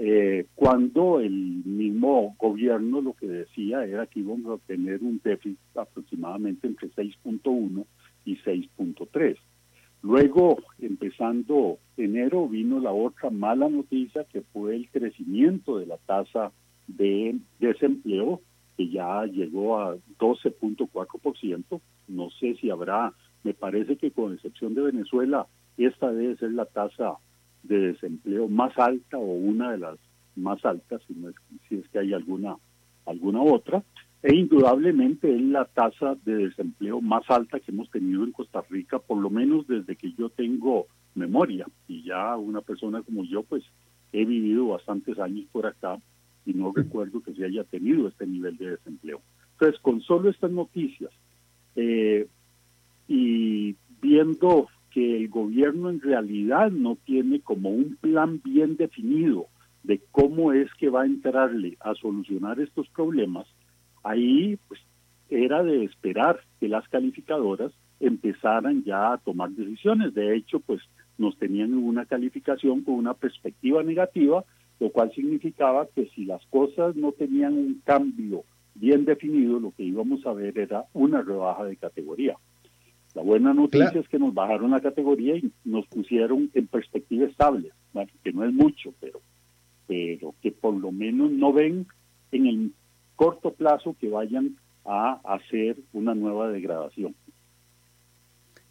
eh, 0.00 0.46
cuando 0.54 1.18
el 1.20 1.32
mismo 1.32 2.36
gobierno 2.38 3.00
lo 3.00 3.14
que 3.14 3.26
decía 3.26 3.84
era 3.84 4.06
que 4.06 4.20
íbamos 4.20 4.60
a 4.60 4.64
tener 4.66 5.02
un 5.02 5.20
déficit 5.22 5.58
aproximadamente 5.74 6.68
entre 6.68 6.88
6.1 6.90 7.84
y 8.24 8.36
6.3. 8.36 9.36
Luego, 10.02 10.58
empezando 10.78 11.78
enero, 11.96 12.48
vino 12.48 12.78
la 12.78 12.92
otra 12.92 13.30
mala 13.30 13.68
noticia 13.68 14.24
que 14.24 14.42
fue 14.42 14.76
el 14.76 14.88
crecimiento 14.90 15.78
de 15.78 15.86
la 15.86 15.96
tasa 15.98 16.52
de 16.86 17.36
desempleo, 17.58 18.40
que 18.76 18.88
ya 18.88 19.24
llegó 19.26 19.78
a 19.78 19.96
12.4%. 20.18 21.80
No 22.08 22.30
sé 22.30 22.54
si 22.60 22.70
habrá, 22.70 23.12
me 23.42 23.54
parece 23.54 23.96
que 23.96 24.12
con 24.12 24.32
excepción 24.32 24.74
de 24.74 24.82
Venezuela, 24.82 25.46
esta 25.76 26.12
debe 26.12 26.36
ser 26.36 26.52
la 26.52 26.66
tasa 26.66 27.14
de 27.64 27.92
desempleo 27.92 28.48
más 28.48 28.76
alta 28.78 29.18
o 29.18 29.32
una 29.32 29.72
de 29.72 29.78
las 29.78 29.98
más 30.36 30.64
altas, 30.64 31.02
si, 31.06 31.14
es, 31.26 31.34
si 31.68 31.74
es 31.76 31.88
que 31.88 31.98
hay 31.98 32.12
alguna, 32.12 32.56
alguna 33.04 33.42
otra, 33.42 33.82
e 34.22 34.34
indudablemente 34.34 35.32
es 35.34 35.40
la 35.42 35.64
tasa 35.64 36.16
de 36.24 36.48
desempleo 36.48 37.00
más 37.00 37.28
alta 37.30 37.60
que 37.60 37.70
hemos 37.70 37.90
tenido 37.90 38.24
en 38.24 38.32
Costa 38.32 38.62
Rica, 38.68 38.98
por 38.98 39.18
lo 39.18 39.30
menos 39.30 39.66
desde 39.66 39.96
que 39.96 40.12
yo 40.12 40.28
tengo 40.28 40.86
memoria, 41.14 41.66
y 41.86 42.02
ya 42.02 42.36
una 42.36 42.60
persona 42.60 43.02
como 43.02 43.24
yo, 43.24 43.42
pues 43.42 43.64
he 44.12 44.24
vivido 44.24 44.68
bastantes 44.68 45.18
años 45.18 45.46
por 45.52 45.66
acá 45.66 45.98
y 46.46 46.54
no 46.54 46.72
recuerdo 46.74 47.20
que 47.20 47.34
se 47.34 47.44
haya 47.44 47.64
tenido 47.64 48.08
este 48.08 48.26
nivel 48.26 48.56
de 48.56 48.70
desempleo. 48.70 49.20
Entonces, 49.52 49.80
con 49.80 50.00
solo 50.00 50.30
estas 50.30 50.50
noticias 50.50 51.10
eh, 51.76 52.26
y 53.06 53.76
viendo 54.00 54.68
que 54.90 55.16
el 55.16 55.28
gobierno 55.28 55.90
en 55.90 56.00
realidad 56.00 56.70
no 56.70 56.96
tiene 57.04 57.40
como 57.40 57.70
un 57.70 57.96
plan 57.96 58.40
bien 58.42 58.76
definido 58.76 59.46
de 59.82 60.00
cómo 60.10 60.52
es 60.52 60.72
que 60.74 60.88
va 60.88 61.02
a 61.02 61.06
entrarle 61.06 61.76
a 61.80 61.94
solucionar 61.94 62.60
estos 62.60 62.88
problemas, 62.88 63.46
ahí 64.02 64.58
pues 64.68 64.80
era 65.30 65.62
de 65.62 65.84
esperar 65.84 66.40
que 66.60 66.68
las 66.68 66.88
calificadoras 66.88 67.72
empezaran 68.00 68.84
ya 68.84 69.12
a 69.12 69.18
tomar 69.18 69.50
decisiones. 69.50 70.14
De 70.14 70.36
hecho, 70.36 70.60
pues 70.60 70.80
nos 71.18 71.36
tenían 71.36 71.74
una 71.74 72.06
calificación 72.06 72.82
con 72.82 72.94
una 72.94 73.14
perspectiva 73.14 73.82
negativa, 73.82 74.44
lo 74.80 74.90
cual 74.90 75.12
significaba 75.12 75.88
que 75.94 76.08
si 76.14 76.24
las 76.24 76.44
cosas 76.46 76.94
no 76.96 77.12
tenían 77.12 77.54
un 77.54 77.82
cambio 77.84 78.44
bien 78.74 79.04
definido, 79.04 79.58
lo 79.58 79.72
que 79.72 79.82
íbamos 79.82 80.24
a 80.24 80.32
ver 80.32 80.56
era 80.58 80.84
una 80.92 81.22
rebaja 81.22 81.64
de 81.64 81.76
categoría. 81.76 82.36
La 83.14 83.22
buena 83.22 83.52
noticia 83.52 83.98
es 83.98 84.08
que 84.08 84.18
nos 84.18 84.32
bajaron 84.32 84.70
la 84.70 84.80
categoría 84.80 85.36
y 85.36 85.50
nos 85.64 85.86
pusieron 85.86 86.50
en 86.54 86.66
perspectiva 86.68 87.26
estable, 87.26 87.72
que 88.22 88.32
no 88.32 88.44
es 88.44 88.52
mucho, 88.52 88.94
pero, 89.00 89.20
pero 89.88 90.34
que 90.40 90.52
por 90.52 90.74
lo 90.74 90.92
menos 90.92 91.30
no 91.32 91.52
ven 91.52 91.86
en 92.30 92.46
el 92.46 92.72
corto 93.18 93.52
plazo 93.52 93.96
que 94.00 94.08
vayan 94.08 94.56
a 94.84 95.20
hacer 95.24 95.76
una 95.92 96.14
nueva 96.14 96.48
degradación. 96.48 97.16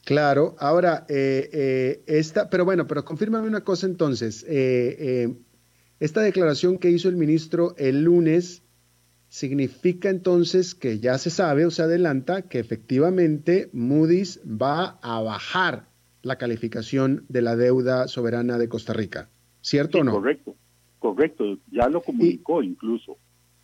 Claro, 0.05 0.55
ahora, 0.57 1.05
eh, 1.09 1.49
eh, 1.51 2.03
esta, 2.07 2.49
pero 2.49 2.63
bueno, 2.63 2.87
pero 2.87 3.03
confírmame 3.03 3.49
una 3.49 3.65
cosa 3.65 3.87
entonces. 3.87 4.45
Eh, 4.47 5.35
esta 5.99 6.21
declaración 6.21 6.77
que 6.77 6.89
hizo 6.89 7.09
el 7.09 7.17
ministro 7.17 7.75
el 7.77 8.03
lunes 8.05 8.63
significa 9.27 10.09
entonces 10.09 10.75
que 10.75 10.99
ya 10.99 11.17
se 11.17 11.29
sabe 11.29 11.65
o 11.65 11.69
se 11.69 11.81
adelanta 11.81 12.43
que 12.43 12.59
efectivamente 12.59 13.69
Moody's 13.73 14.39
va 14.45 14.97
a 15.01 15.19
bajar 15.21 15.89
la 16.21 16.37
calificación 16.37 17.25
de 17.27 17.41
la 17.41 17.57
deuda 17.57 18.07
soberana 18.07 18.57
de 18.57 18.69
Costa 18.69 18.93
Rica, 18.93 19.29
¿cierto 19.59 19.99
o 19.99 20.03
no? 20.05 20.13
Correcto, 20.13 20.55
correcto, 20.99 21.57
ya 21.69 21.89
lo 21.89 21.99
comunicó 21.99 22.63
incluso. 22.63 23.17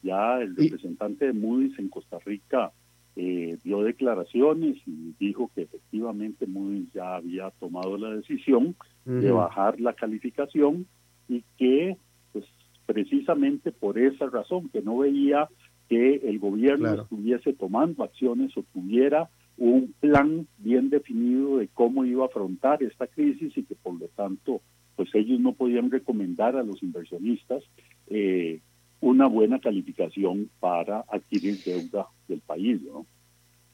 Ya 0.04 0.39
el 0.42 0.56
representante 0.56 1.26
de 1.26 1.34
Moody's 1.34 1.80
en 1.80 1.89
Costa 1.89 2.20
Rica 2.26 2.72
eh, 3.16 3.58
dio 3.63 3.84
declaraciones 3.84 4.78
y 4.86 5.13
dijo 5.20 5.50
que 5.54 5.62
efectivamente 5.63 6.46
Moody's 6.48 6.92
ya 6.94 7.16
había 7.16 7.52
tomado 7.52 7.98
la 7.98 8.10
decisión 8.16 8.76
de 9.06 9.32
bajar 9.32 9.80
la 9.80 9.94
calificación 9.94 10.88
y 11.28 11.44
que 11.58 11.98
pues 12.32 12.46
precisamente 12.86 13.72
por 13.72 13.98
esa 14.00 14.28
razón 14.28 14.70
que 14.70 14.82
no 14.82 15.00
veía 15.00 15.48
que 15.89 16.16
el 16.16 16.39
gobierno 16.39 16.94
estuviese 16.94 17.54
tomando 17.54 18.04
acciones 18.04 18.56
o 18.58 18.63
tuviera 18.74 19.30
un 19.58 19.94
plan 20.00 20.48
bien 20.58 20.89
definido 20.89 21.58
de 21.58 21.68
cómo 21.68 22.06
iba 22.06 22.24
a 22.24 22.28
afrontar 22.28 22.82
esta 22.82 23.08
crisis 23.08 23.56
y 23.56 23.63
que 23.63 23.76
por 23.76 24.00
lo 24.00 24.08
tanto 24.08 24.62
pues 24.96 25.10
ellos 25.13 25.39
no 25.39 25.54
podían 25.54 25.92
recomendar 25.92 26.56
a 26.56 26.63
los 26.63 26.82
inversionistas 26.82 27.63
eh, 28.08 28.62
una 29.04 29.28
buena 29.28 29.60
calificación 29.60 30.50
para 30.62 31.04
adquirir 31.10 31.62
deuda 31.62 32.08
del 32.30 32.39
país, 32.39 32.82
¿no? 32.82 33.06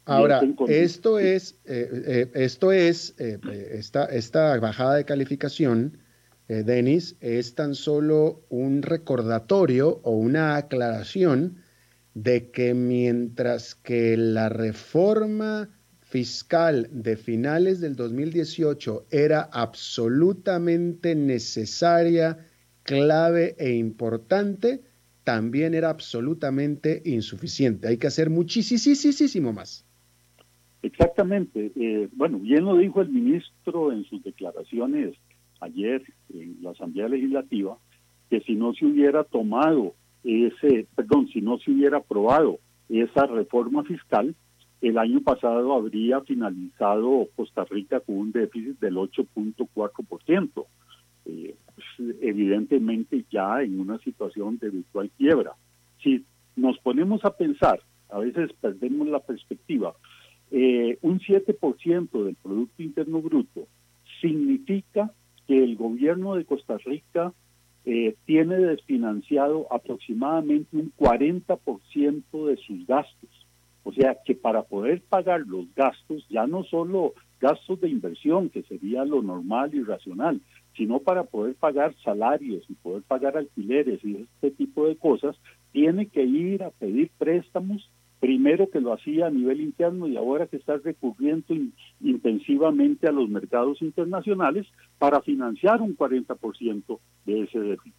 Ahora, 0.05 0.41
esto 0.67 1.19
es, 1.19 1.59
eh, 1.65 1.87
eh, 2.07 2.31
esto 2.33 2.71
es, 2.71 3.13
eh, 3.19 3.37
esta, 3.73 4.05
esta 4.05 4.59
bajada 4.59 4.95
de 4.95 5.05
calificación, 5.05 5.99
Denis, 6.47 7.15
es 7.19 7.53
tan 7.53 7.75
solo 7.75 8.41
un 8.49 8.81
recordatorio 8.81 9.99
o 10.01 10.13
una 10.13 10.55
aclaración 10.55 11.57
de 12.15 12.49
que 12.49 12.73
mientras 12.73 13.75
que 13.75 14.17
la 14.17 14.49
reforma 14.49 15.69
fiscal 16.01 16.89
de 16.91 17.15
finales 17.17 17.79
del 17.81 17.95
2018 17.95 19.05
era 19.11 19.41
absolutamente 19.43 21.13
necesaria, 21.13 22.39
clave 22.81 23.55
e 23.59 23.73
importante, 23.75 24.88
también 25.29 25.75
era 25.75 25.91
absolutamente 25.91 27.03
insuficiente. 27.05 27.87
Hay 27.87 27.97
que 27.99 28.07
hacer 28.07 28.31
muchísimo 28.31 29.53
más. 29.53 29.85
Exactamente. 30.81 31.71
Eh, 31.75 32.09
bueno, 32.13 32.39
bien 32.39 32.65
lo 32.65 32.75
dijo 32.77 32.99
el 33.01 33.09
ministro 33.09 33.91
en 33.91 34.05
sus 34.05 34.23
declaraciones 34.23 35.15
ayer 35.61 36.01
en 36.33 36.57
la 36.63 36.71
Asamblea 36.71 37.09
Legislativa, 37.09 37.77
que 38.31 38.41
si 38.41 38.55
no 38.55 38.73
se 38.73 38.87
hubiera 38.87 39.23
tomado 39.23 39.93
ese, 40.23 40.87
perdón, 40.95 41.27
si 41.27 41.41
no 41.41 41.59
se 41.59 41.69
hubiera 41.69 41.97
aprobado 41.97 42.57
esa 42.89 43.27
reforma 43.27 43.83
fiscal, 43.83 44.33
el 44.81 44.97
año 44.97 45.21
pasado 45.21 45.73
habría 45.73 46.21
finalizado 46.21 47.27
Costa 47.35 47.65
Rica 47.65 47.99
con 47.99 48.17
un 48.17 48.31
déficit 48.31 48.79
del 48.79 48.95
8.4%. 48.95 50.65
Evidentemente 52.21 53.25
ya 53.31 53.61
en 53.61 53.79
una 53.79 53.97
situación 53.99 54.57
de 54.59 54.69
virtual 54.69 55.09
quiebra. 55.17 55.53
Si 56.03 56.25
nos 56.55 56.77
ponemos 56.79 57.23
a 57.25 57.35
pensar, 57.35 57.79
a 58.09 58.19
veces 58.19 58.51
perdemos 58.59 59.07
la 59.07 59.19
perspectiva, 59.19 59.93
eh, 60.51 60.97
un 61.01 61.19
7% 61.19 62.23
del 62.23 62.35
Producto 62.35 62.81
Interno 62.81 63.21
Bruto 63.21 63.67
significa 64.19 65.11
que 65.47 65.63
el 65.63 65.75
gobierno 65.75 66.35
de 66.35 66.45
Costa 66.45 66.77
Rica 66.77 67.33
eh, 67.85 68.15
tiene 68.25 68.57
desfinanciado 68.57 69.67
aproximadamente 69.71 70.75
un 70.75 70.91
40% 70.97 72.45
de 72.47 72.57
sus 72.57 72.85
gastos. 72.87 73.29
O 73.83 73.93
sea 73.93 74.17
que 74.25 74.35
para 74.35 74.63
poder 74.63 75.01
pagar 75.01 75.41
los 75.41 75.73
gastos, 75.75 76.27
ya 76.29 76.45
no 76.45 76.63
solo 76.63 77.13
gastos 77.39 77.79
de 77.81 77.89
inversión, 77.89 78.49
que 78.49 78.63
sería 78.63 79.05
lo 79.05 79.21
normal 79.21 79.73
y 79.73 79.83
racional, 79.83 80.41
sino 80.75 80.99
para 80.99 81.23
poder 81.23 81.55
pagar 81.55 81.93
salarios 82.03 82.63
y 82.69 82.73
poder 82.75 83.03
pagar 83.03 83.37
alquileres 83.37 84.03
y 84.03 84.27
este 84.33 84.51
tipo 84.51 84.87
de 84.87 84.95
cosas, 84.95 85.35
tiene 85.71 86.07
que 86.07 86.23
ir 86.23 86.63
a 86.63 86.71
pedir 86.71 87.11
préstamos, 87.17 87.89
primero 88.19 88.69
que 88.69 88.81
lo 88.81 88.93
hacía 88.93 89.27
a 89.27 89.31
nivel 89.31 89.61
interno 89.61 90.07
y 90.07 90.17
ahora 90.17 90.47
que 90.47 90.57
está 90.57 90.77
recurriendo 90.77 91.53
intensivamente 92.01 93.07
a 93.07 93.11
los 93.11 93.29
mercados 93.29 93.81
internacionales 93.81 94.67
para 94.97 95.21
financiar 95.21 95.81
un 95.81 95.95
40% 95.95 96.99
de 97.25 97.41
ese 97.43 97.59
déficit. 97.59 97.93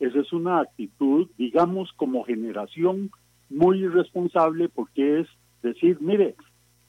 Esa 0.00 0.20
es 0.20 0.32
una 0.32 0.60
actitud, 0.60 1.28
digamos, 1.38 1.92
como 1.92 2.24
generación 2.24 3.10
muy 3.50 3.84
irresponsable 3.84 4.68
porque 4.68 5.20
es 5.20 5.28
decir, 5.62 5.98
mire, 6.00 6.34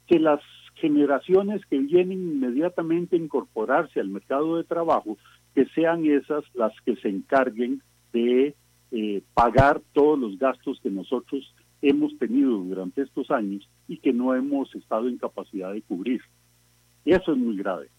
que 0.07 0.19
las 0.19 0.41
generaciones 0.75 1.65
que 1.65 1.77
vienen 1.79 2.21
inmediatamente 2.21 3.15
a 3.15 3.19
incorporarse 3.19 3.99
al 3.99 4.09
mercado 4.09 4.57
de 4.57 4.63
trabajo, 4.63 5.17
que 5.55 5.65
sean 5.67 6.05
esas 6.05 6.43
las 6.53 6.73
que 6.85 6.95
se 6.97 7.09
encarguen 7.09 7.81
de 8.11 8.55
eh, 8.91 9.23
pagar 9.33 9.81
todos 9.93 10.19
los 10.19 10.37
gastos 10.37 10.79
que 10.81 10.89
nosotros 10.89 11.53
hemos 11.81 12.17
tenido 12.17 12.57
durante 12.59 13.01
estos 13.01 13.29
años 13.31 13.67
y 13.87 13.97
que 13.97 14.13
no 14.13 14.33
hemos 14.35 14.73
estado 14.75 15.07
en 15.09 15.17
capacidad 15.17 15.73
de 15.73 15.81
cubrir. 15.81 16.21
Eso 17.05 17.33
es 17.33 17.37
muy 17.37 17.57
grave. 17.57 17.89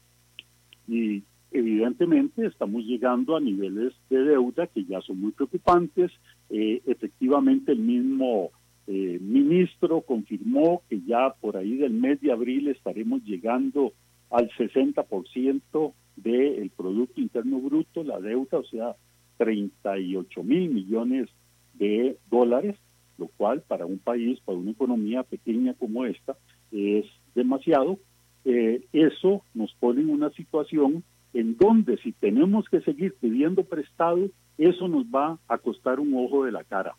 Y 0.88 1.22
evidentemente 1.50 2.46
estamos 2.46 2.84
llegando 2.84 3.36
a 3.36 3.40
niveles 3.40 3.92
de 4.08 4.24
deuda 4.24 4.66
que 4.66 4.84
ya 4.84 5.00
son 5.02 5.20
muy 5.20 5.32
preocupantes. 5.32 6.10
Eh, 6.48 6.82
efectivamente, 6.86 7.72
el 7.72 7.80
mismo 7.80 8.50
eh, 8.86 9.18
ministro 9.20 10.02
confirmó 10.02 10.82
que 10.88 11.00
ya 11.06 11.34
por 11.40 11.56
ahí 11.56 11.76
del 11.76 11.92
mes 11.92 12.20
de 12.20 12.32
abril 12.32 12.68
estaremos 12.68 13.22
llegando 13.24 13.92
al 14.30 14.50
60% 14.50 15.92
del 16.16 16.70
Producto 16.70 17.20
Interno 17.20 17.60
Bruto, 17.60 18.04
la 18.04 18.20
deuda, 18.20 18.58
o 18.58 18.64
sea, 18.64 18.94
38 19.38 20.42
mil 20.42 20.70
millones 20.70 21.28
de 21.74 22.18
dólares, 22.30 22.76
lo 23.18 23.28
cual 23.28 23.62
para 23.62 23.86
un 23.86 23.98
país, 23.98 24.40
para 24.44 24.58
una 24.58 24.72
economía 24.72 25.22
pequeña 25.22 25.74
como 25.74 26.04
esta, 26.04 26.36
es 26.72 27.06
demasiado. 27.34 27.98
Eh, 28.44 28.84
eso 28.92 29.42
nos 29.54 29.72
pone 29.74 30.02
en 30.02 30.10
una 30.10 30.30
situación 30.30 31.02
en 31.32 31.56
donde 31.56 31.96
si 31.98 32.12
tenemos 32.12 32.68
que 32.68 32.80
seguir 32.82 33.14
pidiendo 33.20 33.64
prestado, 33.64 34.28
eso 34.58 34.88
nos 34.88 35.04
va 35.06 35.38
a 35.48 35.58
costar 35.58 35.98
un 35.98 36.14
ojo 36.14 36.44
de 36.44 36.52
la 36.52 36.62
cara, 36.64 36.94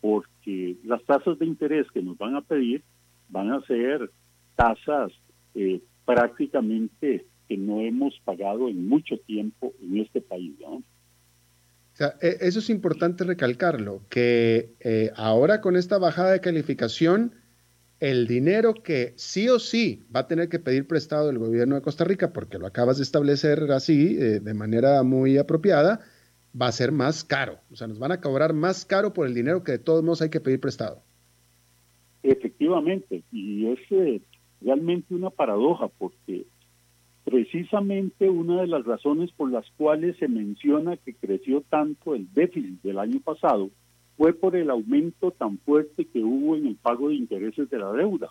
porque 0.00 0.76
las 0.84 1.02
tasas 1.04 1.38
de 1.38 1.46
interés 1.46 1.86
que 1.92 2.02
nos 2.02 2.16
van 2.18 2.36
a 2.36 2.42
pedir 2.42 2.82
van 3.28 3.52
a 3.52 3.60
ser 3.66 4.10
tasas 4.56 5.12
eh, 5.54 5.80
prácticamente 6.04 7.26
que 7.48 7.56
no 7.56 7.80
hemos 7.80 8.18
pagado 8.24 8.68
en 8.68 8.88
mucho 8.88 9.18
tiempo 9.26 9.72
en 9.82 9.98
este 9.98 10.20
país. 10.20 10.54
E, 11.98 12.38
eso 12.40 12.60
es 12.60 12.70
importante 12.70 13.24
recalcarlo, 13.24 14.02
que 14.08 14.74
eh, 14.80 15.10
ahora 15.16 15.60
con 15.60 15.76
esta 15.76 15.98
bajada 15.98 16.32
de 16.32 16.40
calificación, 16.40 17.34
el 17.98 18.26
dinero 18.26 18.74
que 18.74 19.12
sí 19.16 19.48
o 19.48 19.58
sí 19.58 20.04
va 20.14 20.20
a 20.20 20.28
tener 20.28 20.48
que 20.48 20.58
pedir 20.58 20.86
prestado 20.86 21.28
el 21.28 21.38
gobierno 21.38 21.74
de 21.74 21.82
Costa 21.82 22.04
Rica, 22.04 22.32
porque 22.32 22.58
lo 22.58 22.66
acabas 22.66 22.96
de 22.96 23.02
establecer 23.02 23.70
así, 23.72 24.16
eh, 24.18 24.40
de 24.40 24.54
manera 24.54 25.02
muy 25.02 25.36
apropiada, 25.36 26.00
va 26.60 26.66
a 26.66 26.72
ser 26.72 26.92
más 26.92 27.24
caro. 27.24 27.58
O 27.70 27.76
sea, 27.76 27.86
nos 27.86 27.98
van 27.98 28.12
a 28.12 28.20
cobrar 28.20 28.52
más 28.52 28.84
caro 28.84 29.12
por 29.12 29.26
el 29.26 29.34
dinero 29.34 29.62
que 29.62 29.72
de 29.72 29.78
todos 29.78 30.02
modos 30.02 30.22
hay 30.22 30.30
que 30.30 30.40
pedir 30.40 30.60
prestado. 30.60 31.02
Efectivamente, 32.22 33.22
y 33.32 33.66
es 33.66 33.78
eh, 33.90 34.20
realmente 34.60 35.14
una 35.14 35.30
paradoja, 35.30 35.88
porque 35.88 36.46
precisamente 37.24 38.28
una 38.28 38.60
de 38.60 38.66
las 38.66 38.84
razones 38.84 39.30
por 39.32 39.50
las 39.50 39.70
cuales 39.76 40.16
se 40.18 40.28
menciona 40.28 40.96
que 40.96 41.14
creció 41.14 41.62
tanto 41.62 42.14
el 42.14 42.32
déficit 42.32 42.82
del 42.82 42.98
año 42.98 43.20
pasado 43.20 43.70
fue 44.16 44.32
por 44.34 44.56
el 44.56 44.68
aumento 44.68 45.30
tan 45.30 45.58
fuerte 45.58 46.04
que 46.04 46.22
hubo 46.22 46.56
en 46.56 46.66
el 46.66 46.76
pago 46.76 47.08
de 47.08 47.14
intereses 47.14 47.70
de 47.70 47.78
la 47.78 47.92
deuda. 47.92 48.30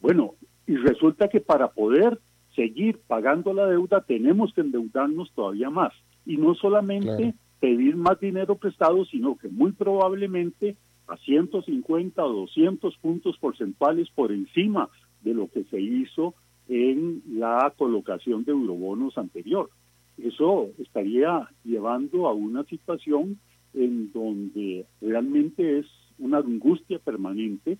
Bueno, 0.00 0.34
y 0.66 0.76
resulta 0.76 1.28
que 1.28 1.40
para 1.40 1.68
poder 1.68 2.18
seguir 2.56 2.98
pagando 3.06 3.52
la 3.52 3.66
deuda 3.66 4.00
tenemos 4.00 4.52
que 4.52 4.62
endeudarnos 4.62 5.30
todavía 5.32 5.70
más. 5.70 5.92
Y 6.28 6.36
no 6.36 6.54
solamente 6.54 7.34
pedir 7.58 7.96
más 7.96 8.20
dinero 8.20 8.56
prestado, 8.56 9.04
sino 9.06 9.36
que 9.36 9.48
muy 9.48 9.72
probablemente 9.72 10.76
a 11.08 11.16
150 11.16 12.24
o 12.24 12.32
200 12.32 12.96
puntos 12.98 13.36
porcentuales 13.38 14.08
por 14.14 14.30
encima 14.30 14.88
de 15.22 15.34
lo 15.34 15.48
que 15.48 15.64
se 15.64 15.80
hizo 15.80 16.34
en 16.68 17.22
la 17.26 17.72
colocación 17.76 18.44
de 18.44 18.52
eurobonos 18.52 19.16
anterior. 19.16 19.70
Eso 20.18 20.68
estaría 20.78 21.48
llevando 21.64 22.28
a 22.28 22.34
una 22.34 22.64
situación 22.64 23.38
en 23.72 24.12
donde 24.12 24.86
realmente 25.00 25.78
es 25.78 25.86
una 26.18 26.38
angustia 26.38 26.98
permanente 26.98 27.78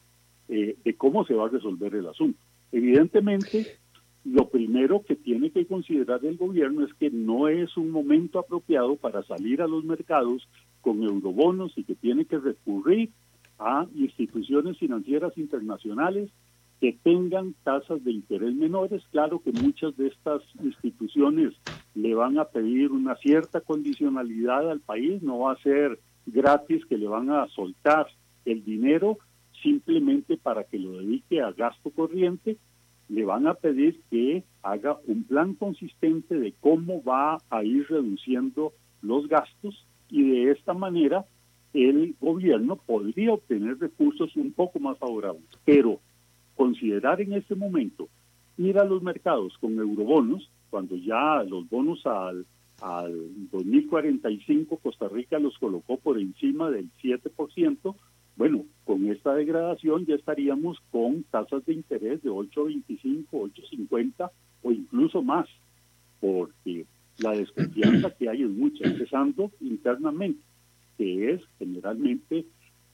eh, 0.48 0.76
de 0.82 0.94
cómo 0.96 1.26
se 1.26 1.34
va 1.34 1.46
a 1.46 1.50
resolver 1.50 1.94
el 1.94 2.06
asunto. 2.06 2.38
Evidentemente, 2.72 3.78
lo 4.30 4.48
primero 4.48 5.02
que 5.02 5.16
tiene 5.16 5.50
que 5.50 5.66
considerar 5.66 6.24
el 6.24 6.36
gobierno 6.36 6.84
es 6.84 6.92
que 6.94 7.10
no 7.10 7.48
es 7.48 7.76
un 7.76 7.90
momento 7.90 8.38
apropiado 8.38 8.96
para 8.96 9.22
salir 9.22 9.62
a 9.62 9.66
los 9.66 9.84
mercados 9.84 10.48
con 10.80 11.02
eurobonos 11.02 11.72
y 11.76 11.84
que 11.84 11.94
tiene 11.94 12.26
que 12.26 12.38
recurrir 12.38 13.10
a 13.58 13.86
instituciones 13.94 14.78
financieras 14.78 15.36
internacionales 15.38 16.30
que 16.80 16.92
tengan 17.02 17.54
tasas 17.64 18.04
de 18.04 18.12
interés 18.12 18.54
menores. 18.54 19.02
Claro 19.10 19.40
que 19.40 19.50
muchas 19.50 19.96
de 19.96 20.08
estas 20.08 20.42
instituciones 20.62 21.54
le 21.94 22.14
van 22.14 22.38
a 22.38 22.44
pedir 22.44 22.92
una 22.92 23.16
cierta 23.16 23.60
condicionalidad 23.60 24.70
al 24.70 24.80
país, 24.80 25.22
no 25.22 25.40
va 25.40 25.52
a 25.52 25.62
ser 25.62 25.98
gratis 26.26 26.84
que 26.86 26.98
le 26.98 27.08
van 27.08 27.30
a 27.30 27.48
soltar 27.48 28.06
el 28.44 28.64
dinero 28.64 29.18
simplemente 29.62 30.36
para 30.36 30.64
que 30.64 30.78
lo 30.78 30.98
dedique 30.98 31.40
a 31.40 31.50
gasto 31.50 31.90
corriente, 31.90 32.58
le 33.08 33.24
van 33.24 33.46
a 33.46 33.54
pedir 33.54 34.00
que 34.10 34.44
haga 34.62 34.98
un 35.06 35.24
plan 35.24 35.54
consistente 35.54 36.38
de 36.38 36.52
cómo 36.60 37.02
va 37.02 37.38
a 37.50 37.64
ir 37.64 37.86
reduciendo 37.88 38.72
los 39.02 39.28
gastos 39.28 39.86
y 40.10 40.28
de 40.30 40.50
esta 40.50 40.74
manera 40.74 41.24
el 41.72 42.14
gobierno 42.20 42.76
podría 42.76 43.34
obtener 43.34 43.78
recursos 43.78 44.34
un 44.36 44.52
poco 44.52 44.78
más 44.78 44.98
favorables. 44.98 45.44
Pero 45.64 46.00
considerar 46.56 47.20
en 47.20 47.34
este 47.34 47.54
momento 47.54 48.08
ir 48.56 48.78
a 48.78 48.84
los 48.84 49.02
mercados 49.02 49.56
con 49.58 49.78
eurobonos, 49.78 50.50
cuando 50.70 50.96
ya 50.96 51.42
los 51.44 51.68
bonos 51.70 52.04
al, 52.06 52.44
al 52.80 53.12
2045 53.50 54.78
Costa 54.78 55.08
Rica 55.08 55.38
los 55.38 55.56
colocó 55.58 55.98
por 55.98 56.18
encima 56.18 56.70
del 56.70 56.90
7%, 57.02 57.94
bueno, 58.38 58.64
con 58.84 59.10
esta 59.10 59.34
degradación 59.34 60.06
ya 60.06 60.14
estaríamos 60.14 60.78
con 60.92 61.24
tasas 61.24 61.66
de 61.66 61.74
interés 61.74 62.22
de 62.22 62.30
8.25, 62.30 63.26
8.50 63.30 64.30
o 64.62 64.70
incluso 64.70 65.22
más, 65.22 65.48
porque 66.20 66.86
la 67.18 67.32
desconfianza 67.32 68.14
que 68.16 68.28
hay 68.28 68.44
es 68.44 68.48
mucha, 68.48 68.84
empezando 68.86 69.50
internamente, 69.60 70.40
que 70.96 71.32
es 71.32 71.40
generalmente 71.58 72.44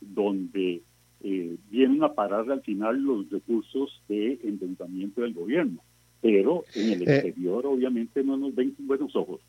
donde 0.00 0.80
eh, 1.22 1.56
vienen 1.70 2.02
a 2.02 2.14
parar 2.14 2.50
al 2.50 2.62
final 2.62 3.02
los 3.02 3.28
recursos 3.28 4.02
de 4.08 4.38
endeudamiento 4.42 5.20
del 5.20 5.34
gobierno. 5.34 5.82
Pero 6.22 6.64
en 6.74 6.92
el 6.92 7.02
eh, 7.02 7.16
exterior 7.16 7.66
obviamente 7.66 8.24
no 8.24 8.38
nos 8.38 8.54
ven 8.54 8.70
con 8.70 8.86
buenos 8.86 9.14
ojos. 9.14 9.42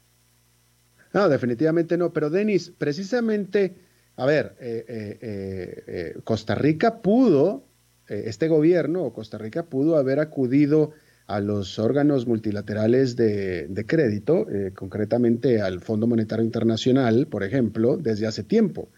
No, 1.14 1.30
definitivamente 1.30 1.98
no. 1.98 2.12
Pero 2.12 2.30
Denis, 2.30 2.70
precisamente, 2.78 3.74
a 4.18 4.26
ver, 4.26 4.56
eh, 4.60 6.16
Costa 6.24 6.56
Rica 6.56 7.02
pudo, 7.02 7.66
este 8.08 8.48
gobierno 8.48 9.04
o 9.04 9.14
Costa 9.14 9.38
Rica 9.38 9.64
pudo 9.64 9.98
haber 9.98 10.20
acudido 10.20 10.92
a 11.28 11.40
los 11.40 11.80
órganos 11.80 12.28
multilaterales 12.28 13.16
de, 13.16 13.68
de 13.68 13.86
crédito, 13.86 14.46
concretamente 14.76 15.62
al 15.62 15.82
Fondo 15.82 16.06
Monetario 16.06 16.46
Internacional, 16.46 17.28
por 17.28 17.44
ejemplo, 17.44 17.98
desde 17.98 18.28
hace 18.28 18.44
tiempo 18.44 18.90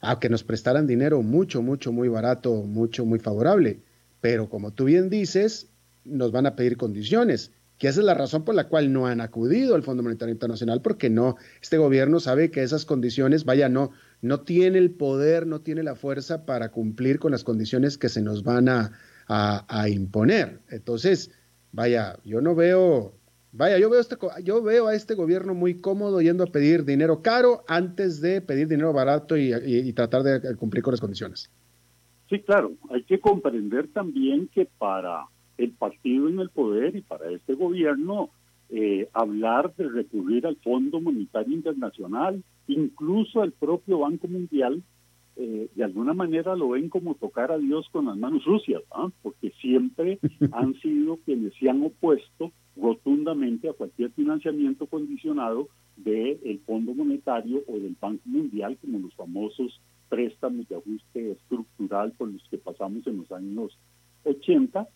a 0.00 0.20
que 0.20 0.28
nos 0.28 0.44
prestaran 0.44 0.86
dinero 0.86 1.22
mucho, 1.22 1.62
mucho, 1.62 1.92
muy 1.92 2.08
barato, 2.08 2.54
mucho, 2.62 3.04
muy 3.04 3.18
favorable. 3.18 3.80
Pero 4.20 4.48
como 4.48 4.72
tú 4.72 4.84
bien 4.84 5.10
dices, 5.10 5.68
nos 6.04 6.32
van 6.32 6.46
a 6.46 6.56
pedir 6.56 6.76
condiciones, 6.76 7.52
que 7.78 7.88
esa 7.88 8.00
es 8.00 8.06
la 8.06 8.14
razón 8.14 8.44
por 8.44 8.54
la 8.54 8.68
cual 8.68 8.92
no 8.92 9.06
han 9.06 9.20
acudido 9.20 9.74
al 9.74 9.82
Fondo 9.82 10.02
Monetario 10.02 10.32
Internacional, 10.32 10.80
porque 10.80 11.10
no, 11.10 11.36
este 11.60 11.78
gobierno 11.78 12.20
sabe 12.20 12.50
que 12.50 12.62
esas 12.62 12.84
condiciones, 12.84 13.44
vaya, 13.44 13.68
no, 13.68 13.90
no 14.22 14.40
tiene 14.40 14.78
el 14.78 14.90
poder, 14.90 15.46
no 15.46 15.60
tiene 15.60 15.82
la 15.82 15.94
fuerza 15.94 16.46
para 16.46 16.70
cumplir 16.70 17.18
con 17.18 17.32
las 17.32 17.44
condiciones 17.44 17.98
que 17.98 18.08
se 18.08 18.22
nos 18.22 18.42
van 18.42 18.68
a, 18.68 18.92
a 19.28 19.88
imponer. 19.88 20.60
Entonces, 20.68 21.30
vaya, 21.72 22.18
yo 22.24 22.40
no 22.40 22.54
veo 22.54 23.14
Vaya, 23.58 23.78
yo 23.78 23.88
veo, 23.88 24.00
este, 24.00 24.16
yo 24.44 24.62
veo 24.62 24.86
a 24.86 24.94
este 24.94 25.14
gobierno 25.14 25.54
muy 25.54 25.80
cómodo 25.80 26.20
yendo 26.20 26.44
a 26.44 26.46
pedir 26.46 26.84
dinero 26.84 27.22
caro 27.22 27.64
antes 27.66 28.20
de 28.20 28.42
pedir 28.42 28.68
dinero 28.68 28.92
barato 28.92 29.34
y, 29.38 29.92
tratar 29.94 30.22
de 30.24 30.56
cumplir 30.56 30.82
con 30.82 30.92
las 30.92 31.00
condiciones. 31.00 31.50
Sí, 32.28 32.40
claro, 32.40 32.74
hay 32.90 33.04
que 33.04 33.18
comprender 33.18 33.88
también 33.88 34.48
que 34.48 34.66
para 34.66 35.24
el 35.56 35.70
partido 35.70 36.28
en 36.28 36.38
el 36.40 36.50
poder 36.50 36.96
y 36.96 37.00
para 37.00 37.30
este 37.30 37.54
gobierno, 37.54 38.28
eh, 38.68 39.08
hablar 39.14 39.74
de 39.76 39.88
recurrir 39.88 40.46
al 40.46 40.56
Fondo 40.56 41.00
Monetario 41.00 41.54
Internacional, 41.54 42.42
incluso 42.68 43.42
al 43.42 43.52
propio 43.52 44.00
Banco 44.00 44.28
Mundial, 44.28 44.82
eh, 45.36 45.68
de 45.74 45.84
alguna 45.84 46.14
manera 46.14 46.56
lo 46.56 46.70
ven 46.70 46.88
como 46.88 47.14
tocar 47.14 47.52
a 47.52 47.58
Dios 47.58 47.86
con 47.92 48.06
las 48.06 48.16
manos 48.16 48.42
sucias, 48.42 48.82
porque 49.22 49.52
siempre 49.60 50.18
han 50.52 50.74
sido 50.80 51.18
quienes 51.24 51.52
se 51.54 51.68
han 51.68 51.82
opuesto 51.82 52.52
rotundamente 52.76 53.68
a 53.68 53.74
cualquier 53.74 54.10
financiamiento 54.12 54.86
condicionado 54.86 55.68
del 55.96 56.60
Fondo 56.66 56.94
Monetario 56.94 57.62
o 57.66 57.78
del 57.78 57.96
Banco 58.00 58.22
Mundial, 58.26 58.78
como 58.80 58.98
los 58.98 59.14
famosos 59.14 59.80
préstamos 60.08 60.68
de 60.68 60.76
ajuste 60.76 61.32
estructural 61.32 62.12
por 62.12 62.28
los 62.28 62.42
que 62.48 62.58
pasamos 62.58 63.06
en 63.06 63.18
los 63.18 63.32
años 63.32 63.78
80. 64.24 64.88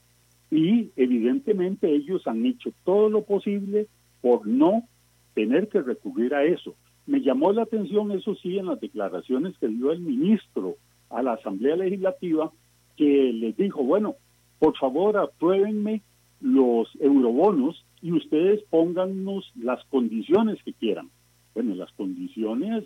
Y 0.51 0.91
evidentemente 0.97 1.95
ellos 1.95 2.27
han 2.27 2.45
hecho 2.45 2.73
todo 2.85 3.09
lo 3.09 3.25
posible 3.25 3.87
por 4.21 4.47
no 4.47 4.89
tener 5.35 5.69
que 5.69 5.81
recurrir 5.81 6.35
a 6.35 6.45
eso. 6.45 6.75
Me 7.11 7.23
llamó 7.23 7.53
la 7.53 7.63
atención, 7.63 8.13
eso 8.13 8.37
sí, 8.37 8.57
en 8.57 8.67
las 8.67 8.79
declaraciones 8.79 9.59
que 9.59 9.67
dio 9.67 9.91
el 9.91 9.99
ministro 9.99 10.77
a 11.09 11.23
la 11.23 11.33
Asamblea 11.33 11.75
Legislativa, 11.75 12.53
que 12.97 13.33
les 13.33 13.57
dijo, 13.57 13.83
bueno, 13.83 14.15
por 14.61 14.77
favor, 14.77 15.17
apruébenme 15.17 16.03
los 16.41 16.89
eurobonos 17.01 17.85
y 18.01 18.13
ustedes 18.13 18.63
póngannos 18.71 19.51
las 19.61 19.85
condiciones 19.87 20.63
que 20.63 20.73
quieran. 20.73 21.11
Bueno, 21.53 21.75
las 21.75 21.91
condiciones, 21.95 22.85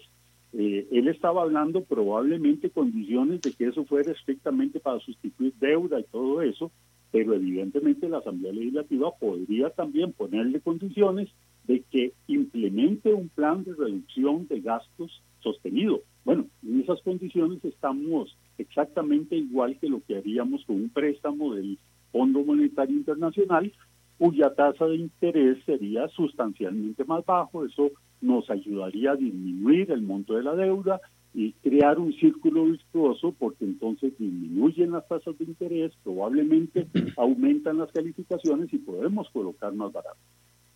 eh, 0.55 0.89
él 0.91 1.09
estaba 1.09 1.43
hablando 1.43 1.85
probablemente 1.85 2.71
condiciones 2.71 3.43
de 3.43 3.53
que 3.53 3.67
eso 3.67 3.85
fuera 3.85 4.11
estrictamente 4.11 4.81
para 4.81 5.01
sustituir 5.01 5.53
deuda 5.61 6.01
y 6.01 6.05
todo 6.05 6.41
eso, 6.41 6.71
pero 7.13 7.35
evidentemente 7.35 8.09
la 8.09 8.19
Asamblea 8.19 8.55
Legislativa 8.55 9.11
podría 9.21 9.69
también 9.69 10.15
ponerle 10.15 10.63
condiciones 10.63 11.29
de 11.67 11.83
que 11.91 12.13
implemente 12.27 13.13
un 13.13 13.29
plan 13.29 13.65
de 13.65 13.75
reducción 13.75 14.47
de 14.49 14.61
gastos 14.61 15.23
sostenido. 15.41 16.01
Bueno, 16.25 16.47
en 16.67 16.81
esas 16.81 17.01
condiciones 17.03 17.65
estamos 17.65 18.37
exactamente 18.59 19.37
igual 19.37 19.79
que 19.79 19.89
lo 19.89 20.01
que 20.07 20.17
haríamos 20.17 20.65
con 20.65 20.77
un 20.77 20.89
préstamo 20.89 21.55
del 21.55 21.79
Fondo 22.13 22.45
Monetario 22.45 22.97
Internacional, 22.97 23.73
cuya 24.19 24.55
tasa 24.55 24.87
de 24.87 24.97
interés 24.97 25.59
sería 25.67 26.09
sustancialmente 26.09 27.05
más 27.05 27.25
bajo. 27.27 27.65
Eso 27.65 27.91
nos 28.21 28.49
ayudaría 28.51 29.13
a 29.13 29.17
disminuir 29.17 29.91
el 29.91 30.03
monto 30.03 30.35
de 30.35 30.43
la 30.43 30.55
deuda 30.55 31.01
y 31.35 31.53
crear 31.55 31.99
un 31.99 32.13
círculo 32.15 32.65
virtuoso 32.67 33.35
porque 33.37 33.65
entonces 33.65 34.17
disminuyen 34.17 34.93
las 34.93 35.07
tasas 35.09 35.37
de 35.37 35.45
interés, 35.45 35.93
probablemente 36.05 36.87
aumentan 37.17 37.79
las 37.79 37.91
calificaciones 37.91 38.73
y 38.73 38.79
podemos 38.79 39.29
colocar 39.31 39.75
más 39.75 39.93
barato. 39.93 40.17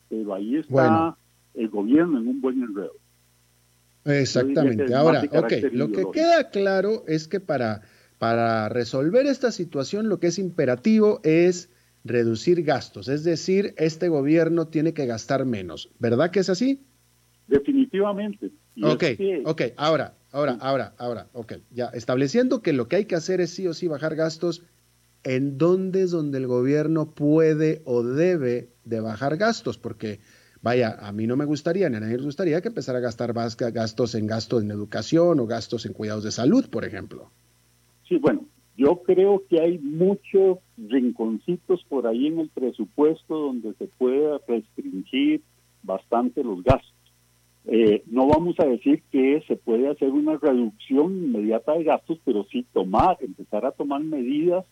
Pero 0.08 0.34
ahí 0.34 0.56
está 0.56 1.16
el 1.54 1.68
gobierno 1.68 2.18
en 2.18 2.28
un 2.28 2.40
buen 2.40 2.62
enredo. 2.62 2.92
Exactamente. 4.04 4.94
Ahora, 4.94 5.22
ok, 5.30 5.52
lo 5.72 5.90
que 5.92 6.06
queda 6.12 6.50
claro 6.50 7.04
es 7.06 7.28
que 7.28 7.40
para, 7.40 7.82
para 8.18 8.68
resolver 8.68 9.26
esta 9.26 9.52
situación 9.52 10.08
lo 10.08 10.18
que 10.18 10.28
es 10.28 10.38
imperativo 10.38 11.20
es 11.24 11.70
reducir 12.04 12.62
gastos, 12.62 13.08
es 13.08 13.24
decir, 13.24 13.74
este 13.76 14.08
gobierno 14.08 14.68
tiene 14.68 14.94
que 14.94 15.06
gastar 15.06 15.44
menos. 15.44 15.90
¿Verdad 15.98 16.30
que 16.30 16.40
es 16.40 16.48
así? 16.48 16.80
Definitivamente. 17.48 18.50
ok, 18.82 19.04
ok, 19.44 19.62
ahora, 19.76 20.14
ahora, 20.32 20.56
ahora, 20.60 20.94
ahora, 20.98 21.28
ok, 21.32 21.54
ya 21.70 21.86
estableciendo 21.86 22.62
que 22.62 22.72
lo 22.72 22.88
que 22.88 22.96
hay 22.96 23.04
que 23.04 23.16
hacer 23.16 23.40
es 23.40 23.50
sí 23.50 23.66
o 23.66 23.74
sí 23.74 23.88
bajar 23.88 24.14
gastos, 24.14 24.62
¿en 25.24 25.58
dónde 25.58 26.02
es 26.02 26.10
donde 26.10 26.38
el 26.38 26.46
gobierno 26.46 27.10
puede 27.10 27.82
o 27.84 28.02
debe 28.02 28.70
de 28.84 29.00
bajar 29.00 29.36
gastos? 29.36 29.78
Porque 29.78 30.20
Vaya, 30.60 30.96
a 31.00 31.12
mí 31.12 31.26
no 31.26 31.36
me 31.36 31.44
gustaría, 31.44 31.88
ni 31.88 31.96
a 31.96 32.00
nadie 32.00 32.16
nos 32.16 32.26
gustaría 32.26 32.60
que 32.60 32.68
empezara 32.68 32.98
a 32.98 33.02
gastar 33.02 33.32
gastos 33.32 34.14
en 34.14 34.26
gastos 34.26 34.64
en 34.64 34.70
educación 34.70 35.38
o 35.38 35.46
gastos 35.46 35.86
en 35.86 35.92
cuidados 35.92 36.24
de 36.24 36.32
salud, 36.32 36.68
por 36.68 36.84
ejemplo. 36.84 37.30
Sí, 38.08 38.18
bueno, 38.18 38.44
yo 38.76 39.02
creo 39.02 39.44
que 39.48 39.60
hay 39.60 39.78
muchos 39.78 40.58
rinconcitos 40.76 41.84
por 41.88 42.06
ahí 42.06 42.26
en 42.26 42.40
el 42.40 42.48
presupuesto 42.48 43.38
donde 43.38 43.74
se 43.74 43.86
puede 43.86 44.38
restringir 44.48 45.42
bastante 45.82 46.42
los 46.42 46.62
gastos. 46.64 46.92
Eh, 47.66 48.02
no 48.06 48.26
vamos 48.26 48.56
a 48.58 48.64
decir 48.64 49.02
que 49.12 49.42
se 49.46 49.54
puede 49.56 49.88
hacer 49.88 50.08
una 50.08 50.38
reducción 50.38 51.16
inmediata 51.24 51.74
de 51.74 51.84
gastos, 51.84 52.18
pero 52.24 52.44
sí 52.50 52.66
tomar, 52.72 53.18
empezar 53.20 53.64
a 53.64 53.72
tomar 53.72 54.02
medidas 54.02 54.64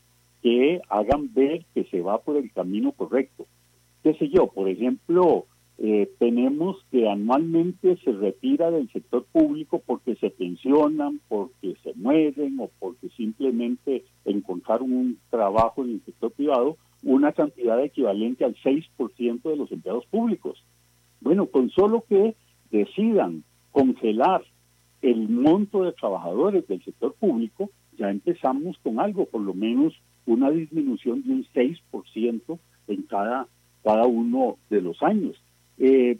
que 0.46 0.80
hagan 0.90 1.34
ver 1.34 1.64
que 1.74 1.82
se 1.86 2.00
va 2.00 2.18
por 2.20 2.36
el 2.36 2.52
camino 2.52 2.92
correcto. 2.92 3.48
¿Qué 4.04 4.14
sé 4.14 4.28
yo? 4.28 4.46
Por 4.46 4.68
ejemplo, 4.68 5.46
eh, 5.76 6.08
tenemos 6.20 6.76
que 6.92 7.08
anualmente 7.08 7.96
se 8.04 8.12
retira 8.12 8.70
del 8.70 8.88
sector 8.92 9.24
público 9.24 9.82
porque 9.84 10.14
se 10.14 10.30
pensionan, 10.30 11.20
porque 11.26 11.74
se 11.82 11.94
mueren 11.94 12.60
o 12.60 12.70
porque 12.78 13.08
simplemente 13.16 14.04
encontraron 14.24 14.92
un 14.92 15.18
trabajo 15.30 15.82
en 15.82 15.94
el 15.94 16.04
sector 16.04 16.30
privado, 16.30 16.76
una 17.02 17.32
cantidad 17.32 17.82
equivalente 17.82 18.44
al 18.44 18.54
6% 18.54 19.42
de 19.42 19.56
los 19.56 19.72
empleados 19.72 20.06
públicos. 20.06 20.62
Bueno, 21.20 21.46
con 21.46 21.70
solo 21.70 22.04
que 22.08 22.36
decidan 22.70 23.42
congelar 23.72 24.44
el 25.02 25.28
monto 25.28 25.82
de 25.82 25.90
trabajadores 25.90 26.68
del 26.68 26.84
sector 26.84 27.14
público, 27.14 27.70
ya 27.98 28.10
empezamos 28.10 28.78
con 28.84 29.00
algo, 29.00 29.24
por 29.24 29.40
lo 29.40 29.52
menos 29.52 29.92
una 30.26 30.50
disminución 30.50 31.22
de 31.22 31.32
un 31.32 31.44
6% 31.54 32.58
en 32.88 33.02
cada, 33.02 33.46
cada 33.82 34.06
uno 34.06 34.58
de 34.68 34.82
los 34.82 35.02
años. 35.02 35.36
Eh, 35.78 36.18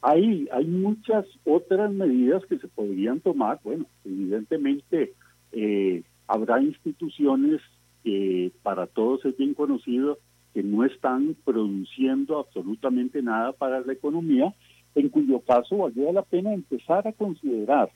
hay, 0.00 0.48
hay 0.52 0.64
muchas 0.66 1.26
otras 1.44 1.90
medidas 1.92 2.44
que 2.46 2.58
se 2.58 2.68
podrían 2.68 3.20
tomar. 3.20 3.60
Bueno, 3.64 3.86
evidentemente 4.04 5.14
eh, 5.52 6.02
habrá 6.26 6.62
instituciones 6.62 7.60
que 8.04 8.52
para 8.62 8.86
todos 8.86 9.24
es 9.24 9.36
bien 9.36 9.54
conocido 9.54 10.18
que 10.54 10.62
no 10.62 10.84
están 10.84 11.36
produciendo 11.44 12.38
absolutamente 12.38 13.22
nada 13.22 13.52
para 13.52 13.80
la 13.80 13.92
economía, 13.92 14.54
en 14.94 15.08
cuyo 15.08 15.40
caso 15.40 15.78
valdría 15.78 16.12
la 16.12 16.22
pena 16.22 16.54
empezar 16.54 17.06
a 17.06 17.12
considerar 17.12 17.90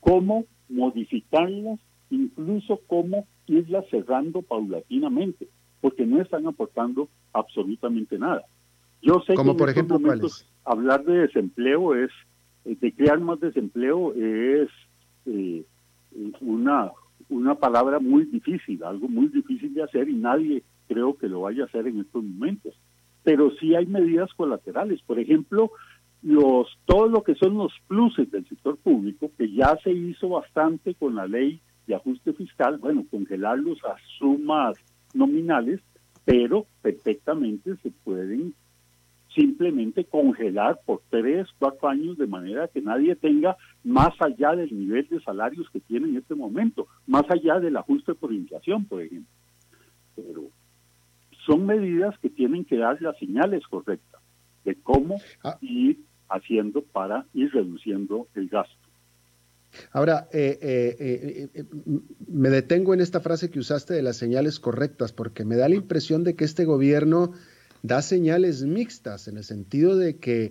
cómo 0.00 0.44
modificarlas, 0.68 1.78
incluso 2.10 2.80
cómo 2.86 3.26
irlas 3.46 3.84
cerrando 3.90 4.42
paulatinamente, 4.42 5.48
porque 5.80 6.06
no 6.06 6.20
están 6.20 6.46
aportando 6.46 7.08
absolutamente 7.32 8.18
nada. 8.18 8.44
Yo 9.02 9.22
sé 9.26 9.34
Como 9.34 9.52
que 9.52 9.58
por 9.58 9.70
ejemplo, 9.70 9.98
hablar 10.64 11.04
de 11.04 11.20
desempleo 11.20 11.94
es, 11.94 12.10
eh, 12.64 12.76
de 12.78 12.92
crear 12.92 13.18
más 13.20 13.40
desempleo 13.40 14.12
es 14.14 14.68
eh, 15.26 15.64
una, 16.40 16.92
una 17.28 17.54
palabra 17.54 17.98
muy 17.98 18.24
difícil, 18.24 18.82
algo 18.84 19.08
muy 19.08 19.28
difícil 19.28 19.72
de 19.74 19.82
hacer 19.82 20.08
y 20.08 20.14
nadie 20.14 20.62
creo 20.88 21.16
que 21.16 21.28
lo 21.28 21.42
vaya 21.42 21.62
a 21.62 21.66
hacer 21.66 21.86
en 21.86 22.00
estos 22.00 22.22
momentos. 22.22 22.74
Pero 23.22 23.50
sí 23.60 23.74
hay 23.74 23.86
medidas 23.86 24.32
colaterales, 24.34 25.00
por 25.02 25.18
ejemplo, 25.18 25.70
los 26.22 26.68
todo 26.84 27.08
lo 27.08 27.22
que 27.22 27.34
son 27.34 27.56
los 27.56 27.72
pluses 27.86 28.30
del 28.30 28.46
sector 28.48 28.76
público, 28.76 29.30
que 29.38 29.50
ya 29.52 29.78
se 29.82 29.92
hizo 29.92 30.28
bastante 30.28 30.94
con 30.94 31.14
la 31.14 31.26
ley 31.26 31.60
de 31.90 31.96
ajuste 31.96 32.32
fiscal, 32.32 32.78
bueno, 32.78 33.04
congelarlos 33.10 33.78
a 33.84 33.96
sumas 34.18 34.76
nominales, 35.12 35.80
pero 36.24 36.66
perfectamente 36.82 37.74
se 37.82 37.90
pueden 37.90 38.54
simplemente 39.34 40.04
congelar 40.04 40.78
por 40.86 41.02
tres, 41.10 41.48
cuatro 41.58 41.88
años 41.88 42.16
de 42.16 42.28
manera 42.28 42.68
que 42.68 42.80
nadie 42.80 43.16
tenga 43.16 43.56
más 43.82 44.10
allá 44.20 44.54
del 44.54 44.72
nivel 44.72 45.08
de 45.08 45.20
salarios 45.20 45.68
que 45.70 45.80
tiene 45.80 46.08
en 46.08 46.18
este 46.18 46.36
momento, 46.36 46.86
más 47.08 47.24
allá 47.28 47.58
del 47.58 47.76
ajuste 47.76 48.14
por 48.14 48.32
inflación, 48.32 48.84
por 48.84 49.02
ejemplo. 49.02 49.32
Pero 50.14 50.42
son 51.44 51.66
medidas 51.66 52.16
que 52.20 52.30
tienen 52.30 52.64
que 52.64 52.76
dar 52.76 53.02
las 53.02 53.18
señales 53.18 53.66
correctas 53.66 54.20
de 54.64 54.76
cómo 54.76 55.16
ah. 55.42 55.58
ir 55.60 55.98
haciendo 56.28 56.82
para 56.82 57.26
ir 57.34 57.52
reduciendo 57.52 58.28
el 58.36 58.48
gasto. 58.48 58.89
Ahora, 59.92 60.28
eh, 60.32 60.58
eh, 60.60 61.48
eh, 61.54 61.64
me 62.28 62.50
detengo 62.50 62.94
en 62.94 63.00
esta 63.00 63.20
frase 63.20 63.50
que 63.50 63.58
usaste 63.58 63.94
de 63.94 64.02
las 64.02 64.16
señales 64.16 64.60
correctas, 64.60 65.12
porque 65.12 65.44
me 65.44 65.56
da 65.56 65.68
la 65.68 65.76
impresión 65.76 66.24
de 66.24 66.34
que 66.34 66.44
este 66.44 66.64
gobierno 66.64 67.32
da 67.82 68.02
señales 68.02 68.62
mixtas 68.62 69.28
en 69.28 69.36
el 69.38 69.44
sentido 69.44 69.96
de 69.96 70.18
que 70.18 70.50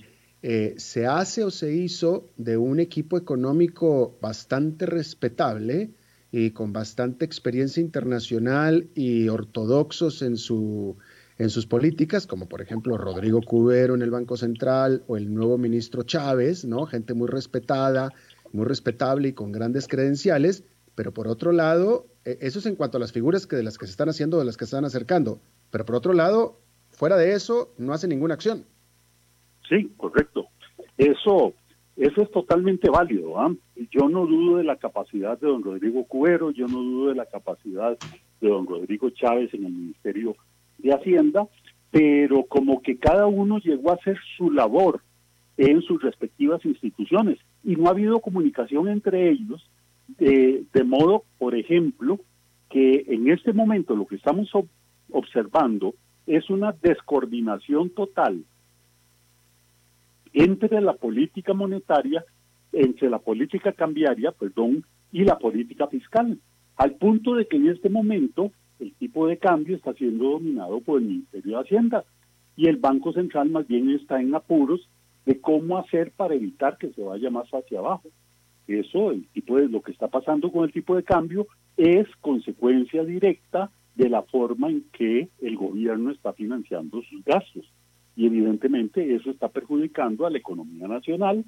se 0.78 1.06
hace 1.06 1.44
o 1.44 1.52
se 1.52 1.74
hizo 1.74 2.32
de 2.38 2.56
un 2.56 2.80
equipo 2.80 3.18
económico 3.18 4.18
bastante 4.22 4.86
respetable 4.86 5.92
y 6.32 6.52
con 6.52 6.72
bastante 6.72 7.26
experiencia 7.26 7.82
internacional 7.82 8.88
y 8.96 9.28
ortodoxos 9.28 10.22
en, 10.22 10.38
su, 10.38 10.98
en 11.38 11.50
sus 11.50 11.66
políticas, 11.66 12.26
como 12.26 12.48
por 12.48 12.62
ejemplo 12.62 12.98
Rodrigo 12.98 13.42
Cubero 13.42 13.96
en 13.96 14.02
el 14.02 14.12
Banco 14.12 14.38
Central 14.38 15.04
o 15.08 15.18
el 15.18 15.34
nuevo 15.34 15.58
ministro 15.58 16.04
Chávez, 16.04 16.66
¿no? 16.66 16.86
Gente 16.86 17.14
muy 17.14 17.28
respetada, 17.28 18.14
muy 18.52 18.66
respetable 18.66 19.30
y 19.30 19.34
con 19.34 19.52
grandes 19.52 19.88
credenciales, 19.88 20.64
pero 20.96 21.14
por 21.14 21.28
otro 21.28 21.52
lado, 21.52 22.08
e, 22.26 22.38
eso 22.42 22.60
es 22.60 22.66
en 22.66 22.76
cuanto 22.76 22.98
a 22.98 23.00
las 23.00 23.12
figuras 23.12 23.48
que 23.48 23.56
de 23.56 23.64
las 23.64 23.78
que 23.78 23.86
se 23.86 23.92
están 23.92 24.10
haciendo, 24.10 24.40
de 24.40 24.46
las 24.46 24.58
que 24.58 24.66
se 24.66 24.76
están 24.76 24.86
acercando, 24.86 25.40
pero 25.72 25.86
por 25.86 25.96
otro 25.96 26.14
lado, 26.14 26.60
Fuera 27.00 27.16
de 27.16 27.34
eso, 27.34 27.70
no 27.78 27.94
hace 27.94 28.10
ninguna 28.10 28.34
acción. 28.34 28.66
Sí, 29.70 29.90
correcto. 29.96 30.48
Eso, 30.98 31.54
eso 31.96 32.22
es 32.22 32.32
totalmente 32.32 32.90
válido. 32.90 33.40
¿ah? 33.40 33.56
Yo 33.90 34.10
no 34.10 34.26
dudo 34.26 34.58
de 34.58 34.66
la 34.66 34.76
capacidad 34.76 35.40
de 35.40 35.48
don 35.48 35.64
Rodrigo 35.64 36.04
Cubero, 36.04 36.52
yo 36.52 36.68
no 36.68 36.80
dudo 36.80 37.08
de 37.08 37.16
la 37.16 37.26
capacidad 37.26 37.98
de 38.42 38.50
don 38.50 38.68
Rodrigo 38.68 39.10
Chávez 39.12 39.54
en 39.54 39.66
el 39.66 39.72
Ministerio 39.72 40.36
de 40.78 40.94
Hacienda, 40.94 41.48
pero 41.90 42.44
como 42.44 42.82
que 42.82 42.98
cada 42.98 43.28
uno 43.28 43.60
llegó 43.60 43.92
a 43.92 43.96
hacer 43.96 44.18
su 44.36 44.52
labor 44.52 45.02
en 45.56 45.82
sus 45.82 46.02
respectivas 46.02 46.66
instituciones 46.66 47.40
y 47.64 47.76
no 47.76 47.88
ha 47.88 47.92
habido 47.92 48.20
comunicación 48.20 48.88
entre 48.88 49.30
ellos, 49.30 49.70
de, 50.18 50.64
de 50.74 50.84
modo, 50.84 51.24
por 51.38 51.56
ejemplo, 51.56 52.20
que 52.70 53.06
en 53.08 53.30
este 53.30 53.54
momento 53.54 53.96
lo 53.96 54.06
que 54.06 54.16
estamos 54.16 54.50
observando 55.12 55.96
es 56.28 56.50
una 56.50 56.74
descoordinación 56.82 57.90
total 57.90 58.44
entre 60.34 60.80
la 60.82 60.94
política 60.94 61.54
monetaria, 61.54 62.24
entre 62.72 63.10
la 63.10 63.18
política 63.18 63.72
cambiaria, 63.72 64.32
perdón, 64.32 64.86
y 65.12 65.24
la 65.24 65.40
política 65.40 65.88
fiscal, 65.88 66.38
al 66.78 66.96
punto 66.96 67.34
de 67.34 67.48
que 67.48 67.58
en 67.58 67.70
este 67.70 67.90
momento 67.90 68.52
el 68.80 68.94
tipo 68.94 69.28
de 69.28 69.38
cambio 69.38 69.76
está 69.76 69.94
siendo 69.94 70.32
dominado 70.32 70.80
por 70.82 71.00
el 71.00 71.08
Ministerio 71.08 71.58
de 71.58 71.64
Hacienda 71.64 72.04
y 72.56 72.68
el 72.68 72.78
Banco 72.78 73.12
Central 73.12 73.50
más 73.50 73.68
bien 73.68 73.90
está 73.90 74.22
en 74.22 74.36
apuros 74.36 74.88
de 75.30 75.40
cómo 75.40 75.78
hacer 75.78 76.12
para 76.14 76.34
evitar 76.34 76.80
que 76.80 76.90
se 76.90 77.04
vaya 77.04 77.30
más 77.30 77.48
hacia 77.50 77.78
abajo. 77.78 78.10
Eso, 78.68 79.14
tipo 79.32 79.58
de 79.58 79.70
lo 79.70 79.84
que 79.84 79.92
está 79.92 80.08
pasando 80.08 80.52
con 80.52 80.64
el 80.64 80.72
tipo 80.72 80.96
de 80.96 81.04
cambio 81.04 81.46
es 81.78 82.08
consecuencia 82.20 83.04
directa 83.04 83.70
de 83.94 84.10
la 84.10 84.24
forma 84.24 84.72
en 84.72 84.86
que 84.92 85.30
el 85.40 85.56
gobierno 85.56 86.10
está 86.10 86.34
financiando 86.34 87.04
sus 87.04 87.24
gastos. 87.24 87.72
Y 88.16 88.26
evidentemente 88.26 89.14
eso 89.14 89.30
está 89.30 89.50
perjudicando 89.50 90.26
a 90.26 90.32
la 90.32 90.40
economía 90.40 90.88
nacional 90.88 91.46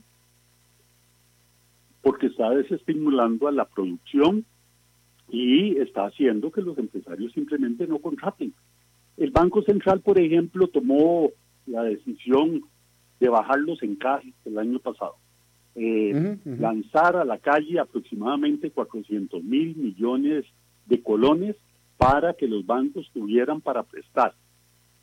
porque 2.03 2.27
está 2.27 2.51
desestimulando 2.51 3.47
a 3.47 3.51
la 3.51 3.65
producción 3.65 4.45
y 5.27 5.75
está 5.77 6.05
haciendo 6.05 6.51
que 6.51 6.61
los 6.61 6.77
empresarios 6.77 7.33
simplemente 7.33 7.87
no 7.87 7.97
contraten. 7.97 8.53
El 9.17 9.31
Banco 9.31 9.63
Central, 9.63 10.01
por 10.01 10.19
ejemplo, 10.19 10.67
tomó 10.67 11.31
la 11.65 11.81
decisión 11.81 12.61
de 13.21 13.29
bajar 13.29 13.59
los 13.59 13.81
encajes 13.83 14.33
el 14.45 14.57
año 14.57 14.79
pasado. 14.79 15.15
Eh, 15.75 16.37
lanzar 16.43 17.15
a 17.15 17.23
la 17.23 17.37
calle 17.37 17.79
aproximadamente 17.79 18.71
400 18.71 19.41
mil 19.43 19.77
millones 19.77 20.43
de 20.87 21.01
colones 21.01 21.55
para 21.97 22.33
que 22.33 22.47
los 22.47 22.65
bancos 22.65 23.09
tuvieran 23.13 23.61
para 23.61 23.83
prestar. 23.83 24.33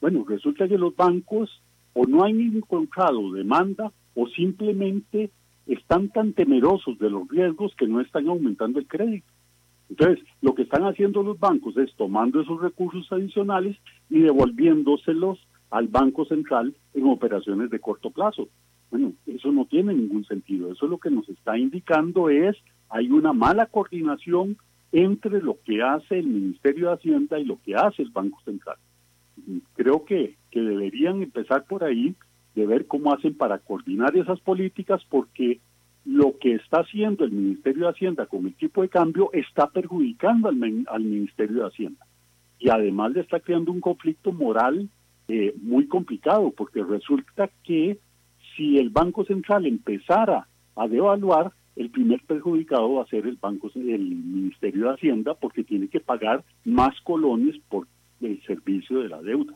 Bueno, 0.01 0.25
resulta 0.29 0.67
que 0.67 0.77
los 0.77 0.95
bancos 0.97 1.63
o 1.95 2.07
no 2.07 2.25
han 2.25 2.41
encontrado 2.41 3.33
demanda 3.33 3.93
o 4.15 4.27
simplemente 4.27 5.31
están 5.67 6.09
tan 6.09 6.33
temerosos 6.33 6.99
de 6.99 7.11
los 7.11 7.29
riesgos 7.29 7.73
que 7.77 7.87
no 7.87 8.01
están 8.01 8.27
aumentando 8.29 8.81
el 8.81 8.89
crédito. 8.89 9.29
Entonces, 9.91 10.25
lo 10.43 10.55
que 10.57 10.63
están 10.63 10.83
haciendo 10.83 11.23
los 11.23 11.39
bancos 11.39 11.77
es 11.77 11.95
tomando 11.95 12.41
esos 12.41 12.61
recursos 12.61 13.11
adicionales 13.13 13.77
y 14.11 14.19
devolviéndoselos 14.19 15.39
al 15.71 15.89
Banco 15.89 16.25
Central 16.25 16.75
en 16.95 17.07
operaciones 17.07 17.71
de 17.71 17.81
corto 17.81 18.11
plazo. 18.11 18.49
Bueno, 18.91 19.13
eso 19.27 19.53
no 19.53 19.67
tiene 19.67 19.93
ningún 19.95 20.25
sentido. 20.25 20.73
Eso 20.73 20.87
lo 20.87 20.99
que 20.99 21.11
nos 21.11 21.29
está 21.29 21.59
indicando 21.59 22.31
es 22.31 22.57
hay 22.89 23.11
una 23.11 23.33
mala 23.33 23.67
coordinación 23.67 24.57
entre 24.93 25.43
lo 25.43 25.59
que 25.65 25.83
hace 25.83 26.19
el 26.19 26.27
Ministerio 26.27 26.89
de 26.89 26.95
Hacienda 26.95 27.39
y 27.39 27.45
lo 27.45 27.61
que 27.63 27.75
hace 27.75 28.03
el 28.03 28.11
Banco 28.11 28.41
Central. 28.45 28.77
Creo 29.75 30.05
que, 30.05 30.37
que 30.51 30.61
deberían 30.61 31.23
empezar 31.23 31.65
por 31.65 31.85
ahí 31.85 32.15
de 32.55 32.67
ver 32.67 32.87
cómo 32.87 33.13
hacen 33.13 33.35
para 33.35 33.59
coordinar 33.59 34.17
esas 34.17 34.41
políticas 34.41 35.03
porque 35.09 35.61
lo 36.05 36.39
que 36.39 36.55
está 36.55 36.81
haciendo 36.81 37.25
el 37.25 37.33
Ministerio 37.33 37.85
de 37.85 37.91
Hacienda 37.91 38.27
con 38.27 38.47
el 38.47 38.55
tipo 38.55 38.81
de 38.81 38.89
cambio 38.89 39.31
está 39.35 39.69
perjudicando 39.69 40.49
al, 40.49 40.87
al 40.89 41.05
Ministerio 41.05 41.61
de 41.61 41.69
Hacienda. 41.69 42.07
Y 42.59 42.71
además 42.71 43.13
le 43.13 43.21
está 43.21 43.41
creando 43.41 43.71
un 43.71 43.81
conflicto 43.81 44.33
moral 44.33 44.89
eh, 45.29 45.55
muy 45.61 45.87
complicado, 45.87 46.51
porque 46.57 46.83
resulta 46.83 47.51
que 47.63 47.99
si 48.57 48.79
el 48.79 48.91
Banco 48.91 49.25
Central 49.25 49.67
empezara 49.67 50.49
a 50.75 50.89
devaluar, 50.89 51.53
el 51.77 51.91
primer 51.91 52.21
perjudicado 52.23 52.95
va 52.95 53.03
a 53.03 53.07
ser 53.07 53.27
el 53.27 53.37
Banco 53.37 53.71
el 53.75 54.01
Ministerio 54.01 54.87
de 54.87 54.95
Hacienda, 54.95 55.35
porque 55.35 55.63
tiene 55.63 55.89
que 55.89 56.01
pagar 56.01 56.45
más 56.65 57.01
colones 57.03 57.57
por 57.69 57.87
el 58.21 58.43
servicio 58.43 59.01
de 59.01 59.09
la 59.09 59.23
deuda. 59.23 59.55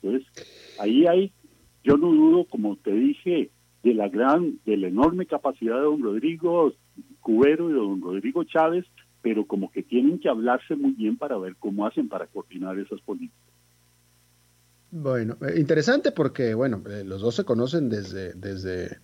Entonces, 0.00 0.76
ahí 0.78 1.06
hay, 1.06 1.32
yo 1.82 1.96
no 1.96 2.12
dudo, 2.12 2.44
como 2.44 2.76
te 2.76 2.92
dije, 2.92 3.50
de 3.82 3.94
la 3.94 4.08
gran, 4.08 4.58
de 4.64 4.76
la 4.76 4.88
enorme 4.88 5.26
capacidad 5.26 5.76
de 5.76 5.82
don 5.82 6.02
Rodrigo 6.02 6.72
Cubero 7.20 7.68
y 7.68 7.72
de 7.72 7.78
don 7.78 8.00
Rodrigo 8.00 8.44
Chávez, 8.44 8.84
pero 9.22 9.44
como 9.44 9.72
que 9.72 9.82
tienen 9.82 10.20
que 10.20 10.28
hablarse 10.28 10.76
muy 10.76 10.92
bien 10.92 11.16
para 11.16 11.36
ver 11.38 11.56
cómo 11.56 11.86
hacen 11.86 12.08
para 12.08 12.26
coordinar 12.26 12.78
esas 12.78 13.00
políticas. 13.00 13.55
Bueno, 14.90 15.36
eh, 15.42 15.58
interesante 15.58 16.12
porque, 16.12 16.54
bueno, 16.54 16.82
eh, 16.88 17.04
los 17.04 17.20
dos 17.20 17.34
se 17.34 17.44
conocen 17.44 17.88
desde, 17.88 18.32
desde, 18.34 18.98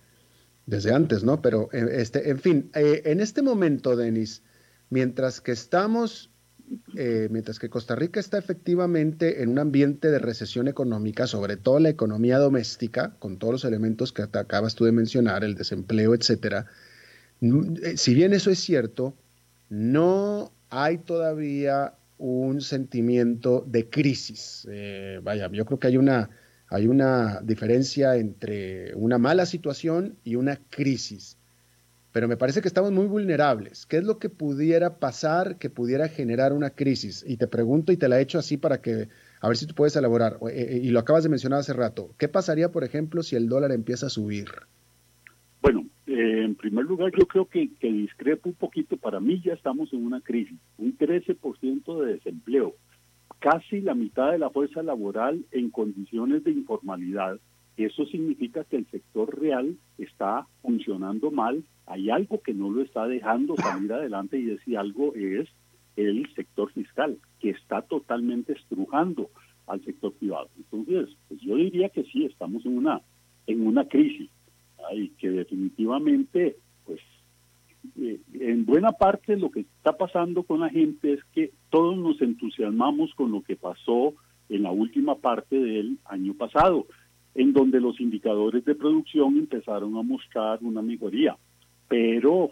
desde 0.65 0.93
antes, 0.93 1.23
¿no? 1.23 1.41
Pero, 1.41 1.69
eh, 1.73 1.87
este, 1.93 2.29
en 2.29 2.39
fin, 2.39 2.71
en 2.73 3.19
este 3.19 3.41
momento, 3.41 3.95
Denis, 3.95 4.43
mientras 4.89 5.41
que 5.41 5.51
estamos 5.51 6.29
mientras 7.29 7.59
que 7.59 7.69
Costa 7.69 7.93
Rica 7.93 8.19
está 8.19 8.37
efectivamente 8.37 9.43
en 9.43 9.49
un 9.49 9.59
ambiente 9.59 10.09
de 10.09 10.17
recesión 10.17 10.67
económica, 10.67 11.27
sobre 11.27 11.57
todo 11.57 11.77
la 11.77 11.89
economía 11.89 12.39
doméstica, 12.39 13.15
con 13.19 13.37
todos 13.37 13.53
los 13.53 13.65
elementos 13.65 14.11
que 14.11 14.23
acabas 14.23 14.73
tú 14.73 14.85
de 14.85 14.93
mencionar, 14.93 15.43
el 15.43 15.55
desempleo, 15.55 16.15
etcétera, 16.15 16.65
eh, 17.43 17.97
si 17.97 18.13
bien 18.13 18.33
eso 18.33 18.49
es 18.49 18.59
cierto, 18.59 19.15
no 19.69 20.51
hay 20.69 20.97
todavía 20.99 21.95
un 22.17 22.61
sentimiento 22.61 23.65
de 23.67 23.89
crisis. 23.89 24.67
Eh, 24.71 25.19
vaya, 25.23 25.49
yo 25.51 25.65
creo 25.65 25.79
que 25.79 25.87
hay 25.87 25.97
una, 25.97 26.29
hay 26.69 26.87
una 26.87 27.41
diferencia 27.41 28.15
entre 28.15 28.93
una 28.95 29.17
mala 29.17 29.45
situación 29.45 30.17
y 30.23 30.35
una 30.35 30.57
crisis 30.69 31.37
pero 32.13 32.27
me 32.27 32.37
parece 32.37 32.61
que 32.61 32.67
estamos 32.67 32.91
muy 32.91 33.07
vulnerables. 33.07 33.87
¿Qué 33.87 33.97
es 33.97 34.03
lo 34.03 34.19
que 34.19 34.29
pudiera 34.29 34.99
pasar 34.99 35.57
que 35.57 35.71
pudiera 35.71 36.07
generar 36.07 36.53
una 36.53 36.69
crisis? 36.69 37.25
Y 37.27 37.37
te 37.37 37.47
pregunto 37.47 37.91
y 37.91 37.97
te 37.97 38.07
la 38.07 38.19
he 38.19 38.21
hecho 38.21 38.37
así 38.37 38.55
para 38.55 38.81
que, 38.81 39.09
a 39.41 39.47
ver 39.47 39.57
si 39.57 39.65
tú 39.65 39.73
puedes 39.73 39.95
elaborar, 39.95 40.37
eh, 40.47 40.51
eh, 40.53 40.79
y 40.83 40.91
lo 40.91 40.99
acabas 40.99 41.23
de 41.23 41.29
mencionar 41.29 41.59
hace 41.59 41.73
rato. 41.73 42.13
¿Qué 42.19 42.29
pasaría, 42.29 42.71
por 42.71 42.83
ejemplo, 42.83 43.23
si 43.23 43.35
el 43.35 43.49
dólar 43.49 43.71
empieza 43.71 44.05
a 44.05 44.09
subir? 44.11 44.45
Bueno, 45.63 45.85
eh, 46.05 46.43
en 46.43 46.53
primer 46.53 46.85
lugar, 46.85 47.11
yo 47.17 47.25
creo 47.25 47.45
que, 47.45 47.71
que 47.79 47.91
discrepo 47.91 48.49
un 48.49 48.55
poquito. 48.55 48.97
Para 48.97 49.19
mí 49.19 49.41
ya 49.43 49.53
estamos 49.53 49.91
en 49.93 50.05
una 50.05 50.21
crisis, 50.21 50.59
un 50.77 50.95
13% 50.95 52.01
de 52.01 52.13
desempleo, 52.13 52.75
casi 53.39 53.81
la 53.81 53.95
mitad 53.95 54.31
de 54.31 54.37
la 54.37 54.51
fuerza 54.51 54.83
laboral 54.83 55.43
en 55.51 55.71
condiciones 55.71 56.43
de 56.43 56.51
informalidad 56.51 57.39
eso 57.77 58.05
significa 58.05 58.63
que 58.65 58.77
el 58.77 58.85
sector 58.87 59.39
real 59.39 59.77
está 59.97 60.47
funcionando 60.61 61.31
mal, 61.31 61.63
hay 61.87 62.09
algo 62.09 62.41
que 62.41 62.53
no 62.53 62.69
lo 62.69 62.83
está 62.83 63.07
dejando 63.07 63.55
salir 63.55 63.91
adelante 63.93 64.39
y 64.39 64.51
ese 64.51 64.77
algo 64.77 65.13
es 65.15 65.49
el 65.95 66.31
sector 66.35 66.71
fiscal, 66.71 67.17
que 67.39 67.51
está 67.51 67.81
totalmente 67.81 68.53
estrujando 68.53 69.29
al 69.67 69.83
sector 69.83 70.13
privado. 70.13 70.49
Entonces, 70.57 71.15
pues 71.27 71.41
yo 71.41 71.55
diría 71.55 71.89
que 71.89 72.03
sí, 72.03 72.25
estamos 72.25 72.65
en 72.65 72.77
una, 72.77 73.01
en 73.47 73.65
una 73.65 73.87
crisis 73.87 74.29
y 74.93 75.09
que 75.09 75.29
definitivamente, 75.29 76.57
pues, 76.85 76.99
eh, 77.99 78.19
en 78.33 78.65
buena 78.65 78.91
parte 78.91 79.37
lo 79.37 79.51
que 79.51 79.61
está 79.61 79.97
pasando 79.97 80.43
con 80.43 80.61
la 80.61 80.69
gente 80.69 81.13
es 81.13 81.23
que 81.33 81.51
todos 81.69 81.97
nos 81.97 82.21
entusiasmamos 82.21 83.13
con 83.15 83.31
lo 83.31 83.41
que 83.41 83.55
pasó 83.55 84.13
en 84.49 84.63
la 84.63 84.71
última 84.71 85.15
parte 85.15 85.55
del 85.55 85.97
año 86.05 86.33
pasado 86.33 86.85
en 87.35 87.53
donde 87.53 87.79
los 87.79 87.99
indicadores 87.99 88.63
de 88.65 88.75
producción 88.75 89.37
empezaron 89.37 89.97
a 89.97 90.03
mostrar 90.03 90.59
una 90.61 90.81
mejoría. 90.81 91.35
Pero 91.87 92.51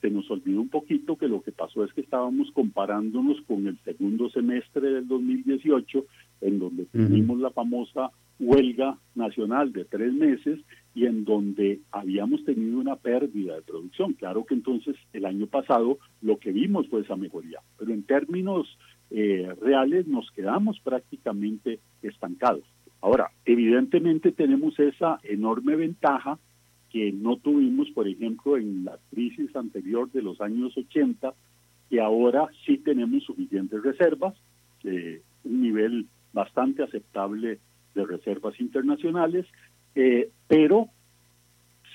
se 0.00 0.10
nos 0.10 0.30
olvidó 0.30 0.60
un 0.60 0.68
poquito 0.68 1.16
que 1.16 1.28
lo 1.28 1.42
que 1.42 1.52
pasó 1.52 1.84
es 1.84 1.92
que 1.92 2.00
estábamos 2.00 2.50
comparándonos 2.52 3.40
con 3.42 3.66
el 3.66 3.78
segundo 3.84 4.28
semestre 4.30 4.90
del 4.90 5.08
2018, 5.08 6.04
en 6.42 6.58
donde 6.58 6.86
tuvimos 6.86 7.38
la 7.38 7.50
famosa 7.50 8.10
huelga 8.38 8.98
nacional 9.14 9.72
de 9.72 9.84
tres 9.84 10.12
meses 10.12 10.60
y 10.96 11.04
en 11.04 11.26
donde 11.26 11.80
habíamos 11.92 12.42
tenido 12.46 12.78
una 12.78 12.96
pérdida 12.96 13.54
de 13.54 13.60
producción. 13.60 14.14
Claro 14.14 14.46
que 14.46 14.54
entonces 14.54 14.96
el 15.12 15.26
año 15.26 15.46
pasado 15.46 15.98
lo 16.22 16.38
que 16.38 16.52
vimos 16.52 16.88
fue 16.88 17.02
esa 17.02 17.16
mejoría, 17.16 17.60
pero 17.78 17.92
en 17.92 18.02
términos 18.04 18.66
eh, 19.10 19.54
reales 19.60 20.06
nos 20.06 20.30
quedamos 20.30 20.80
prácticamente 20.80 21.80
estancados. 22.00 22.64
Ahora, 23.02 23.30
evidentemente 23.44 24.32
tenemos 24.32 24.78
esa 24.78 25.20
enorme 25.22 25.76
ventaja 25.76 26.38
que 26.90 27.12
no 27.12 27.36
tuvimos, 27.36 27.90
por 27.90 28.08
ejemplo, 28.08 28.56
en 28.56 28.86
la 28.86 28.98
crisis 29.10 29.54
anterior 29.54 30.10
de 30.12 30.22
los 30.22 30.40
años 30.40 30.74
80, 30.78 31.34
que 31.90 32.00
ahora 32.00 32.48
sí 32.64 32.78
tenemos 32.78 33.22
suficientes 33.24 33.82
reservas, 33.82 34.34
eh, 34.84 35.20
un 35.44 35.60
nivel 35.60 36.06
bastante 36.32 36.84
aceptable 36.84 37.58
de 37.94 38.04
reservas 38.06 38.58
internacionales, 38.60 39.46
eh, 39.96 40.30
pero 40.46 40.88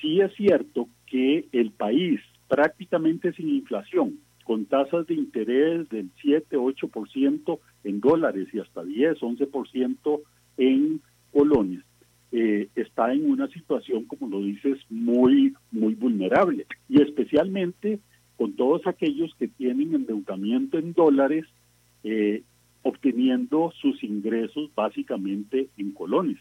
sí 0.01 0.19
es 0.19 0.33
cierto 0.35 0.89
que 1.05 1.47
el 1.53 1.71
país 1.71 2.19
prácticamente 2.51 3.31
sin 3.31 3.47
inflación, 3.47 4.19
con 4.43 4.65
tasas 4.65 5.07
de 5.07 5.13
interés 5.13 5.87
del 5.87 6.09
7-8% 6.21 7.59
en 7.85 8.01
dólares 8.01 8.49
y 8.51 8.59
hasta 8.59 8.83
10, 8.83 9.19
11% 9.19 10.21
en 10.57 11.01
colonias, 11.31 11.85
eh, 12.33 12.67
está 12.75 13.13
en 13.13 13.31
una 13.31 13.47
situación, 13.47 14.03
como 14.03 14.27
lo 14.27 14.43
dices, 14.43 14.79
muy, 14.89 15.53
muy 15.71 15.95
vulnerable. 15.95 16.65
Y 16.89 17.01
especialmente 17.01 17.99
con 18.35 18.53
todos 18.57 18.85
aquellos 18.85 19.33
que 19.35 19.47
tienen 19.47 19.95
endeudamiento 19.95 20.77
en 20.77 20.91
dólares, 20.91 21.45
eh, 22.03 22.43
obteniendo 22.81 23.71
sus 23.79 24.03
ingresos 24.03 24.71
básicamente 24.75 25.69
en 25.77 25.91
colones. 25.91 26.37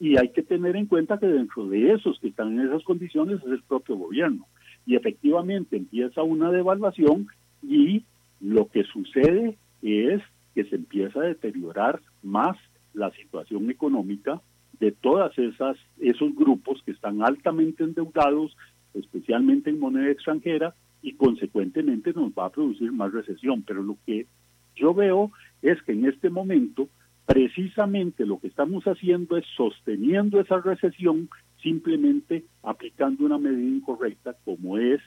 Y 0.00 0.18
hay 0.18 0.30
que 0.30 0.42
tener 0.42 0.74
en 0.76 0.86
cuenta 0.86 1.18
que 1.18 1.26
dentro 1.26 1.68
de 1.68 1.92
esos 1.92 2.18
que 2.18 2.28
están 2.28 2.58
en 2.58 2.66
esas 2.66 2.82
condiciones 2.82 3.40
es 3.40 3.52
el 3.52 3.62
propio 3.62 3.96
gobierno. 3.96 4.46
Y 4.86 4.96
efectivamente 4.96 5.76
empieza 5.76 6.22
una 6.22 6.50
devaluación 6.50 7.28
y 7.62 8.02
lo 8.40 8.68
que 8.68 8.82
sucede 8.84 9.58
es 9.82 10.22
que 10.54 10.64
se 10.64 10.76
empieza 10.76 11.20
a 11.20 11.24
deteriorar 11.24 12.00
más 12.22 12.56
la 12.94 13.10
situación 13.12 13.70
económica 13.70 14.40
de 14.80 14.92
todas 14.92 15.38
esas 15.38 15.76
esos 16.00 16.34
grupos 16.34 16.82
que 16.84 16.92
están 16.92 17.22
altamente 17.22 17.84
endeudados, 17.84 18.56
especialmente 18.94 19.70
en 19.70 19.78
moneda 19.78 20.10
extranjera 20.10 20.74
y 21.02 21.12
consecuentemente 21.12 22.12
nos 22.12 22.32
va 22.32 22.46
a 22.46 22.50
producir 22.50 22.90
más 22.90 23.12
recesión, 23.12 23.62
pero 23.62 23.82
lo 23.82 23.96
que 24.06 24.26
yo 24.74 24.94
veo 24.94 25.30
es 25.62 25.80
que 25.82 25.92
en 25.92 26.06
este 26.06 26.30
momento 26.30 26.88
precisamente 27.26 28.26
lo 28.26 28.40
que 28.40 28.48
estamos 28.48 28.84
haciendo 28.84 29.36
es 29.36 29.44
sosteniendo 29.56 30.40
esa 30.40 30.60
recesión 30.60 31.28
simplemente 31.62 32.44
aplicando 32.62 33.24
una 33.24 33.38
medida 33.38 33.76
incorrecta 33.76 34.34
como 34.44 34.78
es 34.78 35.00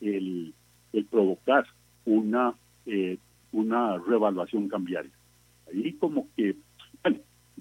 el, 0.00 0.54
provocar 1.10 1.66
una, 2.04 2.54
eh, 2.86 3.18
una 3.52 3.98
revaluación 3.98 4.68
cambiaria. 4.68 5.10
Ahí 5.72 5.92
como 5.94 6.28
que, 6.36 6.56
bueno, 7.02 7.18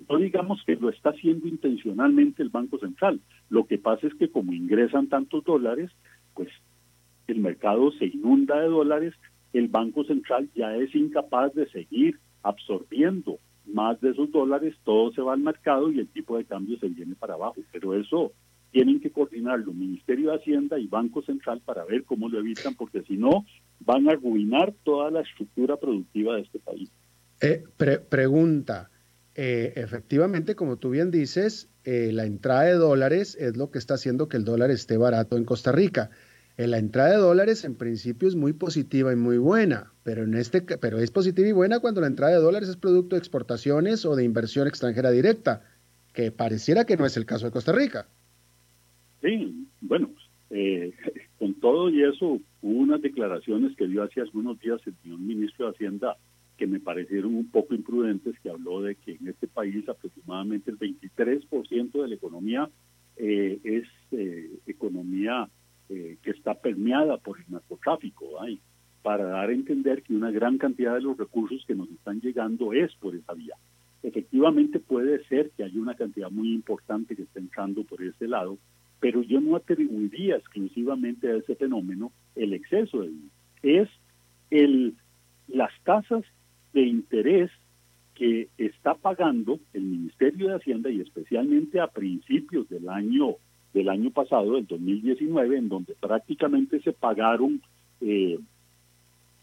no 0.09 0.17
digamos 0.17 0.63
que 0.65 0.75
lo 0.75 0.89
está 0.89 1.09
haciendo 1.09 1.47
intencionalmente 1.47 2.43
el 2.43 2.49
Banco 2.49 2.77
Central. 2.79 3.19
Lo 3.49 3.65
que 3.65 3.77
pasa 3.77 4.07
es 4.07 4.13
que 4.15 4.29
como 4.29 4.53
ingresan 4.53 5.07
tantos 5.07 5.43
dólares, 5.43 5.91
pues 6.33 6.49
el 7.27 7.39
mercado 7.39 7.91
se 7.91 8.05
inunda 8.05 8.59
de 8.59 8.67
dólares, 8.67 9.13
el 9.53 9.67
Banco 9.67 10.03
Central 10.03 10.49
ya 10.55 10.75
es 10.75 10.93
incapaz 10.95 11.53
de 11.53 11.67
seguir 11.69 12.19
absorbiendo 12.43 13.39
más 13.67 13.99
de 14.01 14.11
esos 14.11 14.31
dólares, 14.31 14.75
todo 14.83 15.11
se 15.11 15.21
va 15.21 15.33
al 15.33 15.39
mercado 15.39 15.91
y 15.91 15.99
el 15.99 16.07
tipo 16.07 16.37
de 16.37 16.45
cambio 16.45 16.77
se 16.79 16.87
viene 16.87 17.15
para 17.15 17.35
abajo. 17.35 17.61
Pero 17.71 17.93
eso 17.93 18.33
tienen 18.71 18.99
que 18.99 19.11
coordinarlo 19.11 19.73
Ministerio 19.73 20.31
de 20.31 20.37
Hacienda 20.37 20.77
y 20.77 20.87
Banco 20.87 21.21
Central 21.21 21.61
para 21.63 21.85
ver 21.85 22.03
cómo 22.03 22.29
lo 22.29 22.39
evitan, 22.39 22.75
porque 22.75 23.01
si 23.03 23.17
no, 23.17 23.45
van 23.79 24.07
a 24.07 24.13
arruinar 24.13 24.73
toda 24.83 25.11
la 25.11 25.21
estructura 25.21 25.77
productiva 25.77 26.35
de 26.35 26.41
este 26.41 26.59
país. 26.59 26.89
Eh, 27.41 27.63
pregunta, 28.09 28.89
eh, 29.35 29.73
efectivamente, 29.75 30.55
como 30.55 30.77
tú 30.77 30.89
bien 30.89 31.11
dices, 31.11 31.69
eh, 31.83 32.11
la 32.11 32.25
entrada 32.25 32.63
de 32.63 32.73
dólares 32.73 33.37
es 33.39 33.55
lo 33.55 33.69
que 33.69 33.77
está 33.77 33.93
haciendo 33.93 34.27
que 34.27 34.37
el 34.37 34.43
dólar 34.43 34.71
esté 34.71 34.97
barato 34.97 35.37
en 35.37 35.45
Costa 35.45 35.71
Rica. 35.71 36.09
La 36.65 36.79
entrada 36.79 37.11
de 37.11 37.17
dólares 37.17 37.63
en 37.65 37.75
principio 37.75 38.27
es 38.27 38.35
muy 38.35 38.53
positiva 38.53 39.13
y 39.13 39.15
muy 39.15 39.37
buena, 39.37 39.91
pero, 40.03 40.23
en 40.23 40.33
este, 40.33 40.61
pero 40.61 40.97
es 40.97 41.11
positiva 41.11 41.47
y 41.47 41.51
buena 41.51 41.79
cuando 41.79 42.01
la 42.01 42.07
entrada 42.07 42.33
de 42.33 42.41
dólares 42.41 42.69
es 42.69 42.77
producto 42.77 43.15
de 43.15 43.19
exportaciones 43.19 44.05
o 44.05 44.15
de 44.15 44.23
inversión 44.23 44.67
extranjera 44.67 45.11
directa, 45.11 45.61
que 46.13 46.31
pareciera 46.31 46.85
que 46.85 46.97
no 46.97 47.05
es 47.05 47.15
el 47.15 47.27
caso 47.27 47.45
de 47.45 47.51
Costa 47.51 47.73
Rica. 47.73 48.07
Sí, 49.21 49.67
bueno, 49.81 50.09
eh, 50.49 50.93
con 51.37 51.53
todo 51.55 51.89
y 51.91 52.03
eso, 52.03 52.39
hubo 52.63 52.79
unas 52.79 53.03
declaraciones 53.03 53.75
que 53.77 53.87
dio 53.87 54.01
hace 54.01 54.21
algunos 54.21 54.59
días 54.59 54.81
el 54.87 54.95
señor 55.03 55.19
ministro 55.19 55.67
de 55.67 55.71
Hacienda 55.73 56.17
que 56.57 56.65
me 56.65 56.79
parecieron 56.79 57.35
un 57.35 57.51
poco 57.51 57.75
imprudentes, 57.75 58.33
que 58.39 58.49
habló 58.49 58.81
de 58.81 58.95
que 58.95 59.11
en 59.11 59.27
este 59.27 59.47
país 59.47 59.87
aproximadamente 59.87 60.71
el 60.71 60.79
23% 60.79 62.01
de 62.01 62.07
la 62.07 62.15
economía 62.15 62.67
eh, 63.15 63.59
es 63.63 63.85
eh, 64.11 64.49
economía 64.65 65.47
que 65.87 66.31
está 66.31 66.53
permeada 66.53 67.17
por 67.17 67.39
el 67.39 67.45
narcotráfico, 67.49 68.41
¿ay? 68.41 68.59
para 69.07 69.23
dar 69.23 69.49
a 69.49 69.53
entender 69.53 70.03
que 70.03 70.13
una 70.13 70.31
gran 70.31 70.57
cantidad 70.57 70.95
de 70.95 71.01
los 71.01 71.17
recursos 71.17 71.63
que 71.65 71.75
nos 71.75 71.89
están 71.89 72.19
llegando 72.19 72.73
es 72.73 72.93
por 72.95 73.15
esa 73.15 73.33
vía. 73.33 73.55
Efectivamente 74.03 74.79
puede 74.79 75.23
ser 75.27 75.51
que 75.51 75.63
haya 75.63 75.79
una 75.79 75.95
cantidad 75.95 76.29
muy 76.29 76.53
importante 76.53 77.15
que 77.15 77.23
esté 77.23 77.39
entrando 77.39 77.83
por 77.85 78.03
ese 78.03 78.27
lado, 78.27 78.57
pero 78.99 79.21
yo 79.21 79.39
no 79.39 79.55
atribuiría 79.55 80.35
exclusivamente 80.35 81.31
a 81.31 81.37
ese 81.37 81.55
fenómeno 81.55 82.11
el 82.35 82.53
exceso 82.53 83.01
de 83.01 83.11
Es 83.63 83.89
el, 84.49 84.95
las 85.47 85.71
tasas 85.83 86.23
de 86.73 86.81
interés 86.81 87.49
que 88.13 88.49
está 88.57 88.95
pagando 88.95 89.59
el 89.73 89.83
Ministerio 89.83 90.49
de 90.49 90.55
Hacienda 90.55 90.89
y 90.89 90.99
especialmente 90.99 91.79
a 91.79 91.87
principios 91.87 92.67
del 92.67 92.89
año 92.89 93.35
del 93.73 93.89
año 93.89 94.11
pasado, 94.11 94.53
del 94.53 94.65
2019, 94.67 95.57
en 95.57 95.69
donde 95.69 95.93
prácticamente 95.95 96.79
se 96.81 96.93
pagaron 96.93 97.61
eh, 98.01 98.39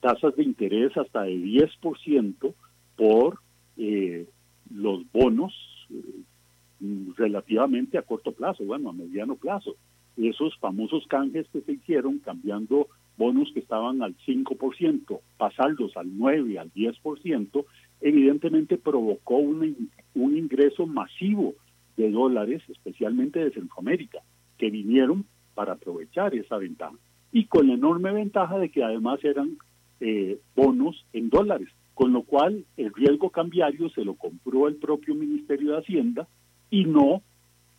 tasas 0.00 0.36
de 0.36 0.42
interés 0.42 0.96
hasta 0.96 1.22
de 1.22 1.36
10% 1.36 2.54
por 2.96 3.38
eh, 3.76 4.26
los 4.70 5.10
bonos 5.12 5.52
eh, 5.90 7.14
relativamente 7.16 7.98
a 7.98 8.02
corto 8.02 8.32
plazo, 8.32 8.64
bueno, 8.64 8.90
a 8.90 8.92
mediano 8.92 9.36
plazo. 9.36 9.76
Esos 10.16 10.56
famosos 10.58 11.06
canjes 11.06 11.48
que 11.48 11.60
se 11.62 11.72
hicieron 11.72 12.18
cambiando 12.18 12.88
bonos 13.16 13.50
que 13.52 13.60
estaban 13.60 14.02
al 14.02 14.16
5%, 14.26 15.20
pasarlos 15.36 15.96
al 15.96 16.16
9, 16.16 16.58
al 16.58 16.72
10%, 16.72 17.64
evidentemente 18.00 18.76
provocó 18.76 19.36
un, 19.36 19.90
un 20.14 20.36
ingreso 20.36 20.86
masivo 20.86 21.54
de 21.96 22.10
dólares, 22.10 22.62
especialmente 22.68 23.38
de 23.40 23.52
Centroamérica, 23.52 24.20
que 24.58 24.70
vinieron 24.70 25.24
para 25.54 25.74
aprovechar 25.74 26.34
esa 26.34 26.58
ventaja. 26.58 26.96
Y 27.32 27.46
con 27.46 27.68
la 27.68 27.74
enorme 27.74 28.12
ventaja 28.12 28.58
de 28.58 28.70
que 28.70 28.84
además 28.84 29.22
eran 29.24 29.56
eh, 30.00 30.38
bonos 30.54 31.04
en 31.12 31.30
dólares, 31.30 31.68
con 31.94 32.12
lo 32.12 32.22
cual 32.22 32.64
el 32.76 32.92
riesgo 32.92 33.30
cambiario 33.30 33.88
se 33.90 34.04
lo 34.04 34.14
compró 34.14 34.68
el 34.68 34.76
propio 34.76 35.14
Ministerio 35.14 35.72
de 35.72 35.78
Hacienda 35.78 36.28
y 36.70 36.84
no 36.84 37.22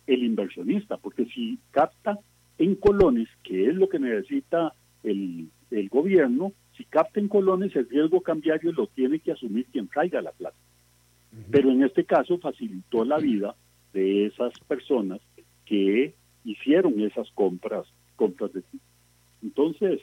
el 0.06 0.22
inversionista, 0.22 0.96
porque 0.96 1.26
si 1.26 1.58
capta 1.70 2.18
en 2.58 2.74
colones, 2.76 3.28
que 3.42 3.68
es 3.68 3.74
lo 3.74 3.88
que 3.88 3.98
necesita 3.98 4.72
el, 5.02 5.48
el 5.70 5.88
gobierno, 5.88 6.52
si 6.76 6.84
capta 6.84 7.20
en 7.20 7.28
colones 7.28 7.74
el 7.76 7.88
riesgo 7.88 8.20
cambiario 8.20 8.72
lo 8.72 8.86
tiene 8.86 9.18
que 9.18 9.32
asumir 9.32 9.66
quien 9.66 9.88
traiga 9.88 10.22
la 10.22 10.32
plata. 10.32 10.56
Pero 11.50 11.70
en 11.70 11.82
este 11.82 12.04
caso 12.04 12.38
facilitó 12.38 13.04
la 13.04 13.18
vida 13.18 13.54
de 13.96 14.26
esas 14.26 14.52
personas 14.68 15.20
que 15.64 16.14
hicieron 16.44 17.00
esas 17.00 17.30
compras, 17.32 17.86
compras 18.14 18.52
de 18.52 18.62
Entonces, 19.42 20.00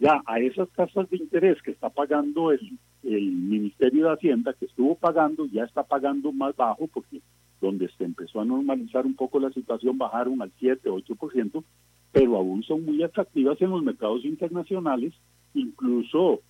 ya 0.00 0.22
a 0.24 0.40
esas 0.40 0.68
tasas 0.70 1.10
de 1.10 1.18
interés 1.18 1.60
que 1.62 1.72
está 1.72 1.90
pagando 1.90 2.52
el, 2.52 2.78
el 3.04 3.30
Ministerio 3.32 4.06
de 4.06 4.14
Hacienda, 4.14 4.54
que 4.54 4.64
estuvo 4.64 4.94
pagando, 4.94 5.44
ya 5.46 5.64
está 5.64 5.82
pagando 5.82 6.32
más 6.32 6.56
bajo 6.56 6.86
porque 6.86 7.20
donde 7.60 7.90
se 7.98 8.04
empezó 8.04 8.40
a 8.40 8.46
normalizar 8.46 9.04
un 9.04 9.14
poco 9.14 9.38
la 9.40 9.50
situación, 9.50 9.98
bajaron 9.98 10.40
al 10.40 10.52
7, 10.58 10.88
8%, 10.88 11.64
pero 12.12 12.36
aún 12.36 12.62
son 12.62 12.84
muy 12.86 13.02
atractivas 13.02 13.60
en 13.60 13.70
los 13.70 13.82
mercados 13.82 14.24
internacionales, 14.24 15.12
incluso 15.52 16.40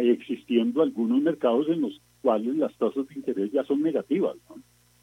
existiendo 0.00 0.80
algunos 0.80 1.20
mercados 1.20 1.68
en 1.68 1.82
los 1.82 2.00
cuales 2.22 2.56
las 2.56 2.74
tasas 2.78 3.06
de 3.08 3.14
interés 3.14 3.52
ya 3.52 3.64
son 3.64 3.82
negativas. 3.82 4.36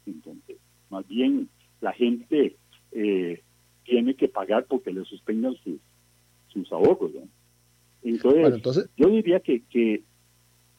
Entonces, 0.06 0.56
más 0.92 1.08
bien 1.08 1.48
la 1.80 1.92
gente 1.92 2.54
eh, 2.92 3.42
tiene 3.84 4.14
que 4.14 4.28
pagar 4.28 4.66
porque 4.66 4.92
le 4.92 5.04
suspendan 5.04 5.56
sus, 5.64 5.80
sus 6.48 6.70
ahorros. 6.70 7.10
Entonces, 8.02 8.88
yo 8.96 9.08
diría 9.08 9.40
que, 9.40 9.62
que 9.70 10.02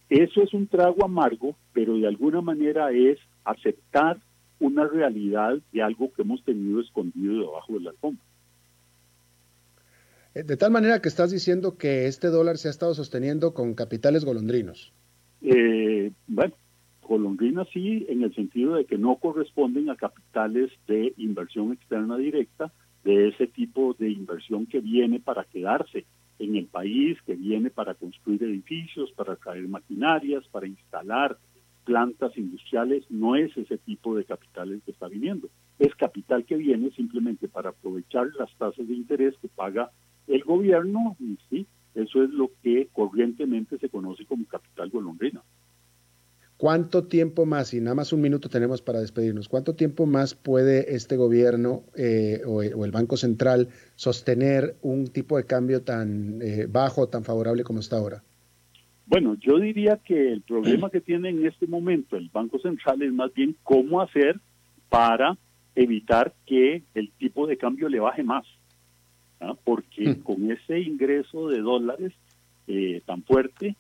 eso 0.10 0.44
es 0.44 0.54
un 0.54 0.68
trago 0.68 1.04
amargo, 1.04 1.56
pero 1.74 1.98
de 1.98 2.08
alguna 2.08 2.42
manera 2.42 2.92
es 2.92 3.18
aceptar 3.44 4.20
una 4.60 4.88
realidad 4.88 5.58
de 5.72 5.82
algo 5.82 6.14
que 6.14 6.22
hemos 6.22 6.44
tenido 6.44 6.80
escondido 6.80 7.40
debajo 7.42 7.74
de 7.74 7.80
la 7.80 7.90
alfombra. 7.90 8.24
Eh, 10.36 10.44
de 10.44 10.58
tal 10.58 10.72
manera 10.72 11.02
que 11.02 11.10
estás 11.10 11.32
diciendo 11.32 11.78
que 11.78 12.06
este 12.06 12.28
dólar 12.28 12.58
se 12.58 12.68
ha 12.68 12.72
estado 12.72 12.94
sosteniendo 12.94 13.54
con 13.54 13.74
capitales 13.74 14.24
golondrinos. 14.26 14.94
Eh, 15.42 16.12
bueno, 16.28 16.54
golondrinas 17.08 17.68
sí, 17.74 18.06
en 18.10 18.24
el 18.24 18.34
sentido 18.34 18.76
de 18.76 18.86
que 18.86 18.98
no 18.98 19.16
corresponden 19.16 19.90
a 19.90 19.96
capitales 19.96 20.72
de 20.88 21.14
inversión 21.18 21.72
externa 21.72 22.18
directa, 22.18 22.72
de 23.04 23.30
ese 23.30 23.48
tipo 23.48 23.94
de 24.00 24.10
inversión 24.10 24.66
que 24.66 24.80
viene 24.80 25.20
para 25.20 25.44
quedarse 25.44 26.06
en 26.40 26.56
el 26.56 26.68
país, 26.68 27.18
que 27.26 27.36
viene 27.36 27.70
para 27.70 27.94
construir 27.94 28.44
edificios, 28.44 29.12
para 29.12 29.36
traer 29.36 29.68
maquinarias, 29.68 30.48
para 30.48 30.68
instalar 30.68 31.38
plantas 31.84 32.38
industriales, 32.38 33.04
no 33.10 33.36
es 33.36 33.56
ese 33.58 33.78
tipo 33.78 34.16
de 34.16 34.24
capital 34.24 34.72
el 34.72 34.82
que 34.82 34.92
está 34.92 35.08
viniendo. 35.08 35.50
Es 35.80 35.94
capital 35.96 36.46
que 36.46 36.56
viene 36.56 36.92
simplemente 36.92 37.48
para 37.48 37.70
aprovechar 37.70 38.28
las 38.40 38.54
tasas 38.58 38.88
de 38.88 38.94
interés 38.94 39.36
que 39.42 39.50
paga 39.50 39.92
el 40.28 40.44
gobierno 40.44 41.18
y 41.20 41.38
sí, 41.50 41.68
eso 41.94 42.24
es 42.24 42.30
lo 42.30 42.52
que 42.64 42.88
corrientemente 42.94 43.78
se 43.78 43.90
conoce 43.90 44.26
como 44.26 44.46
capital 44.46 44.90
golondrina. 44.90 45.42
¿Cuánto 46.64 47.04
tiempo 47.04 47.46
más, 47.46 47.74
y 47.74 47.82
nada 47.82 47.94
más 47.94 48.14
un 48.14 48.22
minuto 48.22 48.48
tenemos 48.48 48.82
para 48.82 49.02
despedirnos, 49.02 49.50
cuánto 49.50 49.76
tiempo 49.76 50.06
más 50.06 50.34
puede 50.34 50.96
este 50.96 51.18
gobierno 51.18 51.84
eh, 51.94 52.40
o, 52.46 52.64
el 52.64 52.92
Banco 52.92 53.18
Central 53.18 53.68
sostener 53.98 54.78
un 54.82 55.08
tipo 55.08 55.36
de 55.36 55.44
cambio 55.44 55.82
tan 55.82 56.42
eh, 56.42 56.66
bajo, 56.70 57.10
tan 57.10 57.26
favorable 57.26 57.66
como 57.66 57.82
está 57.82 57.98
ahora? 57.98 58.24
Bueno, 59.08 59.36
yo 59.42 59.60
diría 59.60 59.98
que 59.98 60.32
el 60.32 60.40
problema 60.40 60.90
que 60.90 61.02
tiene 61.02 61.32
en 61.32 61.46
este 61.46 61.68
momento 61.68 62.16
el 62.16 62.30
Banco 62.30 62.58
Central 62.60 63.02
es 63.02 63.12
más 63.12 63.34
bien 63.34 63.58
cómo 63.64 64.00
hacer 64.00 64.40
para 64.88 65.38
evitar 65.76 66.34
que 66.46 66.84
el 66.94 67.12
tipo 67.20 67.46
de 67.46 67.58
cambio 67.58 67.90
le 67.90 68.00
baje 68.00 68.24
más. 68.24 68.46
¿ah? 69.42 69.54
Porque 69.66 70.12
mm. 70.12 70.22
con 70.22 70.50
ese 70.50 70.80
ingreso 70.80 71.50
de 71.50 71.60
dólares 71.60 72.14
eh, 72.68 73.02
tan 73.06 73.22
fuerte, 73.24 73.76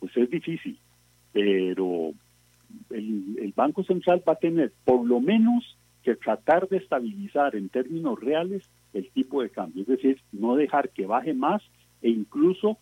pues 0.00 0.16
es 0.16 0.28
difícil. 0.28 0.76
Pero 1.32 2.12
Banco 3.54 3.84
Central 3.84 4.22
va 4.26 4.34
a 4.34 4.36
tener 4.36 4.72
por 4.84 5.06
lo 5.06 5.20
menos 5.20 5.76
que 6.02 6.16
tratar 6.16 6.68
de 6.68 6.78
estabilizar 6.78 7.56
en 7.56 7.68
términos 7.68 8.20
reales 8.20 8.68
el 8.92 9.10
tipo 9.10 9.42
de 9.42 9.50
cambio, 9.50 9.82
es 9.82 9.88
decir, 9.88 10.20
no 10.32 10.54
dejar 10.54 10.90
que 10.90 11.06
baje 11.06 11.34
más 11.34 11.62
e 12.02 12.10
incluso 12.10 12.78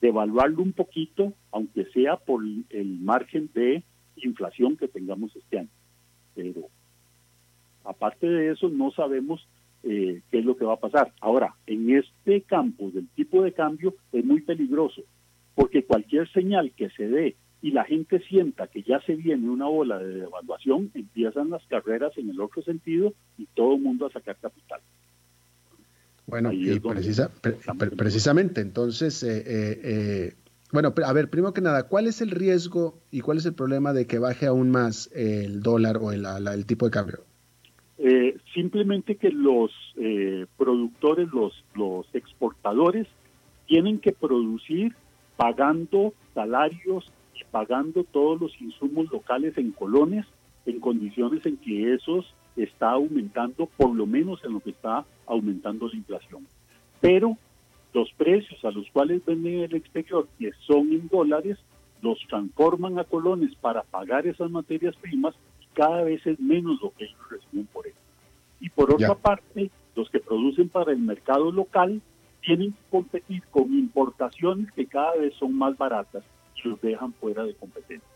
devaluarlo 0.00 0.62
un 0.62 0.72
poquito, 0.72 1.32
aunque 1.50 1.84
sea 1.86 2.16
por 2.16 2.42
el 2.42 2.98
margen 3.00 3.48
de 3.54 3.82
inflación 4.16 4.76
que 4.76 4.88
tengamos 4.88 5.34
este 5.34 5.60
año. 5.60 5.68
Pero 6.34 6.68
aparte 7.84 8.26
de 8.26 8.50
eso, 8.52 8.68
no 8.68 8.90
sabemos 8.90 9.46
eh, 9.84 10.22
qué 10.30 10.38
es 10.38 10.44
lo 10.44 10.56
que 10.56 10.64
va 10.64 10.74
a 10.74 10.80
pasar. 10.80 11.12
Ahora, 11.20 11.54
en 11.66 11.90
este 11.96 12.42
campo 12.42 12.90
del 12.90 13.08
tipo 13.08 13.42
de 13.42 13.52
cambio 13.52 13.94
es 14.12 14.24
muy 14.24 14.40
peligroso, 14.42 15.02
porque 15.54 15.84
cualquier 15.84 16.30
señal 16.32 16.72
que 16.72 16.90
se 16.90 17.08
dé 17.08 17.36
y 17.62 17.70
la 17.70 17.84
gente 17.84 18.18
sienta 18.28 18.66
que 18.66 18.82
ya 18.82 19.00
se 19.06 19.14
viene 19.14 19.48
una 19.48 19.68
ola 19.68 19.98
de 19.98 20.14
devaluación, 20.14 20.90
empiezan 20.94 21.48
las 21.48 21.64
carreras 21.66 22.12
en 22.18 22.28
el 22.28 22.40
otro 22.40 22.60
sentido 22.62 23.14
y 23.38 23.46
todo 23.54 23.76
el 23.76 23.80
mundo 23.80 24.06
a 24.06 24.10
sacar 24.10 24.36
capital. 24.36 24.80
Bueno, 26.26 26.52
y 26.52 26.80
precisamente, 27.96 28.60
entonces, 28.60 29.22
eh, 29.22 29.44
eh, 29.46 29.80
eh, 29.84 30.34
bueno, 30.72 30.92
a 31.04 31.12
ver, 31.12 31.30
primero 31.30 31.52
que 31.52 31.60
nada, 31.60 31.84
¿cuál 31.84 32.08
es 32.08 32.20
el 32.20 32.30
riesgo 32.30 32.98
y 33.12 33.20
cuál 33.20 33.38
es 33.38 33.46
el 33.46 33.54
problema 33.54 33.92
de 33.92 34.06
que 34.06 34.18
baje 34.18 34.46
aún 34.46 34.70
más 34.70 35.10
el 35.14 35.62
dólar 35.62 35.98
o 35.98 36.10
el, 36.10 36.26
el 36.26 36.66
tipo 36.66 36.86
de 36.86 36.90
cambio? 36.90 37.18
simplemente 38.52 39.16
que 39.16 39.30
los 39.30 39.70
productores, 40.58 41.28
los, 41.32 41.64
los 41.74 42.06
exportadores, 42.14 43.06
tienen 43.66 44.00
que 44.00 44.12
producir 44.12 44.94
pagando 45.36 46.12
salarios 46.34 47.10
pagando 47.52 48.02
todos 48.02 48.40
los 48.40 48.60
insumos 48.60 49.12
locales 49.12 49.56
en 49.58 49.70
colones 49.70 50.26
en 50.66 50.80
condiciones 50.80 51.44
en 51.46 51.56
que 51.56 51.94
esos 51.94 52.34
está 52.56 52.90
aumentando, 52.92 53.66
por 53.66 53.94
lo 53.94 54.06
menos 54.06 54.44
en 54.44 54.52
lo 54.52 54.60
que 54.60 54.70
está 54.70 55.04
aumentando 55.26 55.88
la 55.88 55.96
inflación. 55.96 56.46
Pero 57.00 57.36
los 57.92 58.12
precios 58.12 58.64
a 58.64 58.70
los 58.70 58.88
cuales 58.90 59.24
venden 59.24 59.54
en 59.54 59.60
el 59.64 59.74
exterior, 59.74 60.28
que 60.38 60.52
son 60.66 60.92
en 60.92 61.08
dólares, 61.08 61.58
los 62.00 62.18
transforman 62.28 62.98
a 62.98 63.04
colones 63.04 63.54
para 63.56 63.82
pagar 63.82 64.26
esas 64.26 64.50
materias 64.50 64.96
primas 64.96 65.34
y 65.60 65.66
cada 65.74 66.02
vez 66.02 66.26
es 66.26 66.38
menos 66.40 66.80
lo 66.80 66.92
que 66.92 67.04
ellos 67.04 67.30
reciben 67.30 67.66
por 67.66 67.86
eso. 67.86 67.96
Y 68.60 68.68
por 68.68 68.92
otra 68.92 69.14
parte, 69.14 69.70
los 69.94 70.08
que 70.10 70.20
producen 70.20 70.68
para 70.68 70.92
el 70.92 70.98
mercado 70.98 71.50
local 71.50 72.00
tienen 72.40 72.72
que 72.72 72.82
competir 72.90 73.42
con 73.50 73.72
importaciones 73.72 74.70
que 74.72 74.86
cada 74.86 75.14
vez 75.16 75.34
son 75.34 75.56
más 75.56 75.76
baratas 75.76 76.24
los 76.64 76.80
dejan 76.80 77.12
fuera 77.14 77.44
de 77.44 77.54
competencia. 77.54 78.08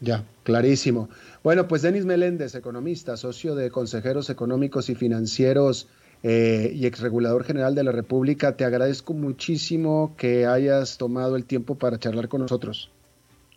Ya, 0.00 0.24
clarísimo. 0.42 1.08
Bueno, 1.42 1.68
pues 1.68 1.82
Denis 1.82 2.04
Meléndez, 2.04 2.54
economista, 2.54 3.16
socio 3.16 3.54
de 3.54 3.70
Consejeros 3.70 4.28
Económicos 4.28 4.90
y 4.90 4.94
Financieros 4.94 5.88
eh, 6.22 6.70
y 6.74 6.86
exregulador 6.86 7.44
general 7.44 7.74
de 7.74 7.84
la 7.84 7.92
República, 7.92 8.56
te 8.56 8.64
agradezco 8.64 9.14
muchísimo 9.14 10.14
que 10.18 10.46
hayas 10.46 10.98
tomado 10.98 11.36
el 11.36 11.44
tiempo 11.44 11.76
para 11.76 11.98
charlar 11.98 12.28
con 12.28 12.42
nosotros. 12.42 12.90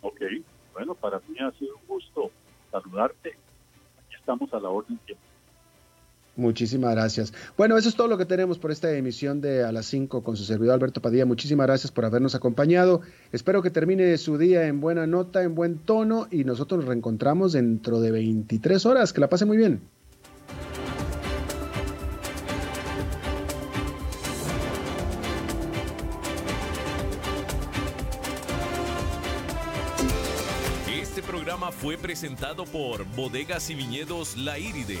Ok, 0.00 0.20
bueno, 0.72 0.94
para 0.94 1.20
mí 1.28 1.36
ha 1.40 1.50
sido 1.58 1.76
un 1.76 1.86
gusto 1.86 2.30
saludarte. 2.70 3.30
Aquí 4.06 4.16
estamos 4.18 4.52
a 4.54 4.60
la 4.60 4.70
orden 4.70 4.98
siempre. 5.04 5.29
Muchísimas 6.40 6.94
gracias. 6.94 7.34
Bueno, 7.58 7.76
eso 7.76 7.90
es 7.90 7.94
todo 7.94 8.08
lo 8.08 8.16
que 8.16 8.24
tenemos 8.24 8.58
por 8.58 8.70
esta 8.70 8.90
emisión 8.92 9.42
de 9.42 9.62
A 9.62 9.72
las 9.72 9.84
5 9.86 10.22
con 10.22 10.38
su 10.38 10.44
servidor 10.44 10.74
Alberto 10.74 11.02
Padilla. 11.02 11.26
Muchísimas 11.26 11.66
gracias 11.66 11.92
por 11.92 12.06
habernos 12.06 12.34
acompañado. 12.34 13.02
Espero 13.30 13.62
que 13.62 13.70
termine 13.70 14.16
su 14.16 14.38
día 14.38 14.66
en 14.66 14.80
buena 14.80 15.06
nota, 15.06 15.42
en 15.42 15.54
buen 15.54 15.76
tono 15.78 16.28
y 16.30 16.44
nosotros 16.44 16.80
nos 16.80 16.88
reencontramos 16.88 17.52
dentro 17.52 18.00
de 18.00 18.10
23 18.10 18.86
horas. 18.86 19.12
Que 19.12 19.20
la 19.20 19.28
pase 19.28 19.44
muy 19.44 19.58
bien. 19.58 19.82
Este 30.90 31.22
programa 31.22 31.70
fue 31.70 31.98
presentado 31.98 32.64
por 32.64 33.04
Bodegas 33.14 33.68
y 33.68 33.74
Viñedos 33.74 34.38
La 34.38 34.58
Iride 34.58 35.00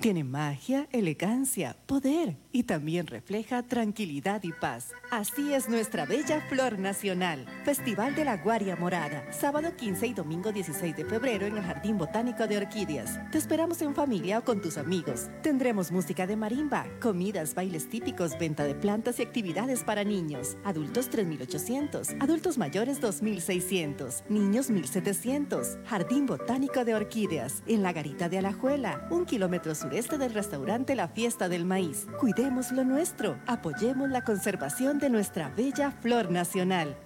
Tiene 0.00 0.24
magia, 0.24 0.88
elegancia, 0.92 1.76
poder 1.84 2.38
y 2.52 2.62
también 2.62 3.06
refleja 3.06 3.62
tranquilidad 3.62 4.42
y 4.44 4.50
paz. 4.50 4.92
Así 5.10 5.52
es 5.52 5.68
nuestra 5.68 6.06
bella 6.06 6.40
flor 6.48 6.78
nacional. 6.78 7.44
Festival 7.66 8.14
de 8.14 8.24
la 8.24 8.38
Guaria 8.38 8.76
Morada, 8.76 9.30
sábado 9.30 9.76
15 9.76 10.06
y 10.06 10.14
domingo 10.14 10.52
16 10.52 10.96
de 10.96 11.04
febrero 11.04 11.44
en 11.44 11.58
el 11.58 11.62
Jardín 11.62 11.98
Botánico 11.98 12.46
de 12.46 12.56
Orquídeas. 12.56 13.20
Te 13.30 13.36
esperamos 13.36 13.82
en 13.82 13.94
familia 13.94 14.38
o 14.38 14.44
con 14.44 14.62
tus 14.62 14.78
amigos. 14.78 15.28
Tendremos 15.42 15.92
música 15.92 16.26
de 16.26 16.34
marimba, 16.34 16.86
comidas, 17.02 17.54
bailes 17.54 17.90
típicos, 17.90 18.38
venta 18.38 18.64
de 18.64 18.74
plantas 18.74 19.18
y 19.18 19.22
actividades 19.22 19.84
para 19.84 20.02
niños. 20.02 20.56
Adultos 20.64 21.10
3.800, 21.10 22.16
adultos 22.22 22.56
mayores 22.56 23.02
2.600, 23.02 24.22
niños 24.30 24.70
1.700. 24.70 25.84
Jardín 25.84 26.24
Botánico 26.24 26.86
de 26.86 26.94
Orquídeas, 26.94 27.62
en 27.66 27.82
la 27.82 27.92
Garita 27.92 28.30
de 28.30 28.38
Alajuela, 28.38 29.06
un 29.10 29.26
kilómetro 29.26 29.74
sur 29.74 29.89
este 29.92 30.18
del 30.18 30.34
restaurante 30.34 30.94
La 30.94 31.08
Fiesta 31.08 31.48
del 31.48 31.64
Maíz. 31.64 32.06
Cuidemos 32.18 32.72
lo 32.72 32.84
nuestro, 32.84 33.38
apoyemos 33.46 34.10
la 34.10 34.22
conservación 34.22 34.98
de 34.98 35.10
nuestra 35.10 35.48
bella 35.50 35.90
flor 35.90 36.30
nacional. 36.30 36.96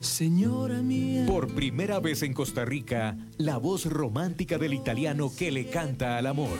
Señora 0.00 0.82
mía. 0.82 1.24
Por 1.26 1.54
primera 1.54 2.00
vez 2.00 2.22
en 2.22 2.34
Costa 2.34 2.64
Rica, 2.64 3.16
la 3.38 3.56
voz 3.56 3.86
romántica 3.86 4.58
del 4.58 4.74
italiano 4.74 5.30
que 5.36 5.50
le 5.50 5.68
canta 5.70 6.18
al 6.18 6.26
amor. 6.26 6.58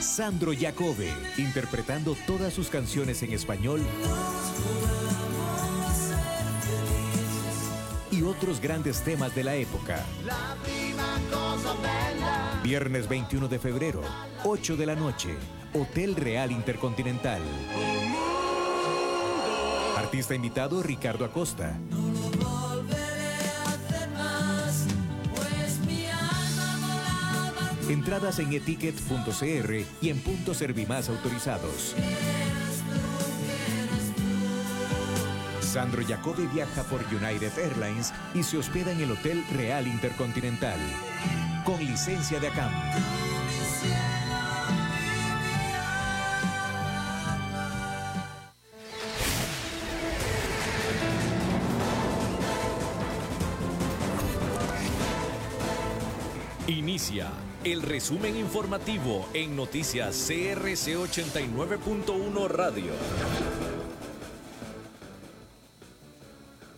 Sandro 0.00 0.52
Jacobe, 0.58 1.12
interpretando 1.36 2.16
todas 2.26 2.52
sus 2.52 2.68
canciones 2.68 3.22
en 3.22 3.32
español 3.32 3.80
y 8.10 8.22
otros 8.22 8.60
grandes 8.60 9.02
temas 9.02 9.34
de 9.34 9.44
la 9.44 9.54
época. 9.54 10.04
Viernes 12.62 13.08
21 13.08 13.48
de 13.48 13.58
febrero, 13.58 14.02
8 14.44 14.76
de 14.76 14.86
la 14.86 14.94
noche, 14.94 15.34
Hotel 15.72 16.14
Real 16.14 16.52
Intercontinental. 16.52 17.40
Artista 19.96 20.34
invitado 20.34 20.82
Ricardo 20.82 21.24
Acosta. 21.24 21.78
Entradas 27.88 28.38
en 28.38 28.52
eticket.cr 28.52 29.74
y 30.02 30.10
en 30.10 30.20
puntos 30.20 30.58
Servimás 30.58 31.08
autorizados. 31.08 31.94
Sandro 35.68 36.02
Jacobi 36.02 36.46
viaja 36.46 36.82
por 36.84 37.02
United 37.12 37.52
Airlines 37.58 38.14
y 38.32 38.42
se 38.42 38.56
hospeda 38.56 38.90
en 38.90 39.02
el 39.02 39.12
Hotel 39.12 39.44
Real 39.54 39.86
Intercontinental, 39.86 40.78
con 41.64 41.78
licencia 41.78 42.40
de 42.40 42.48
ACAM. 42.48 42.72
Inicia 56.66 57.30
el 57.64 57.82
resumen 57.82 58.36
informativo 58.36 59.28
en 59.34 59.54
noticias 59.54 60.16
CRC 60.26 60.96
89.1 60.96 62.48
Radio. 62.48 63.57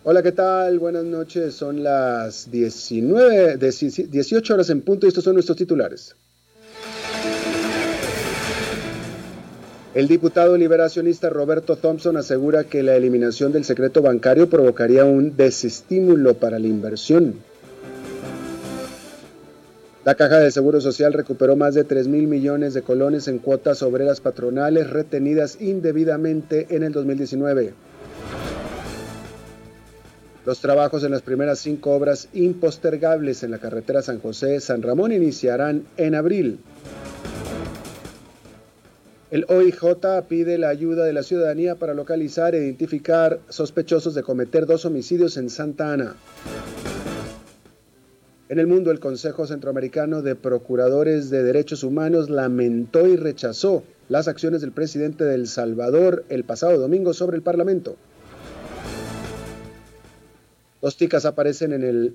Hola, 0.02 0.22
¿qué 0.22 0.32
tal? 0.32 0.78
Buenas 0.78 1.04
noches. 1.04 1.54
Son 1.54 1.82
las 1.82 2.50
19, 2.50 3.58
18 3.58 4.54
horas 4.54 4.70
en 4.70 4.80
punto 4.80 5.04
y 5.04 5.08
estos 5.08 5.22
son 5.22 5.34
nuestros 5.34 5.58
titulares. 5.58 6.16
El 9.92 10.08
diputado 10.08 10.56
liberacionista 10.56 11.28
Roberto 11.28 11.76
Thompson 11.76 12.16
asegura 12.16 12.64
que 12.64 12.82
la 12.82 12.96
eliminación 12.96 13.52
del 13.52 13.66
secreto 13.66 14.00
bancario 14.00 14.48
provocaría 14.48 15.04
un 15.04 15.36
desestímulo 15.36 16.32
para 16.32 16.58
la 16.58 16.66
inversión. 16.66 17.34
La 20.06 20.14
Caja 20.14 20.38
de 20.38 20.50
Seguro 20.50 20.80
Social 20.80 21.12
recuperó 21.12 21.56
más 21.56 21.74
de 21.74 21.84
3 21.84 22.08
mil 22.08 22.26
millones 22.26 22.72
de 22.72 22.80
colones 22.80 23.28
en 23.28 23.38
cuotas 23.38 23.82
obreras 23.82 24.22
patronales 24.22 24.88
retenidas 24.88 25.60
indebidamente 25.60 26.68
en 26.70 26.84
el 26.84 26.92
2019. 26.92 27.74
Los 30.46 30.60
trabajos 30.60 31.04
en 31.04 31.10
las 31.10 31.20
primeras 31.20 31.58
cinco 31.58 31.92
obras 31.92 32.28
impostergables 32.32 33.42
en 33.42 33.50
la 33.50 33.58
carretera 33.58 34.00
San 34.00 34.20
José-San 34.20 34.80
Ramón 34.80 35.12
iniciarán 35.12 35.84
en 35.98 36.14
abril. 36.14 36.60
El 39.30 39.44
OIJ 39.48 40.22
pide 40.28 40.56
la 40.56 40.70
ayuda 40.70 41.04
de 41.04 41.12
la 41.12 41.22
ciudadanía 41.22 41.74
para 41.74 41.94
localizar 41.94 42.54
e 42.54 42.64
identificar 42.64 43.38
sospechosos 43.48 44.14
de 44.14 44.22
cometer 44.22 44.64
dos 44.66 44.86
homicidios 44.86 45.36
en 45.36 45.50
Santa 45.50 45.92
Ana. 45.92 46.16
En 48.48 48.58
el 48.58 48.66
mundo, 48.66 48.90
el 48.90 48.98
Consejo 48.98 49.46
Centroamericano 49.46 50.22
de 50.22 50.34
Procuradores 50.34 51.30
de 51.30 51.44
Derechos 51.44 51.84
Humanos 51.84 52.30
lamentó 52.30 53.06
y 53.06 53.16
rechazó 53.16 53.84
las 54.08 54.26
acciones 54.26 54.62
del 54.62 54.72
presidente 54.72 55.22
de 55.22 55.36
El 55.36 55.46
Salvador 55.46 56.24
el 56.30 56.42
pasado 56.42 56.76
domingo 56.78 57.12
sobre 57.12 57.36
el 57.36 57.42
Parlamento. 57.42 57.94
Los 60.82 60.96
ticas 60.96 61.26
aparecen 61.26 61.72
en 61.72 61.82
el 61.82 62.14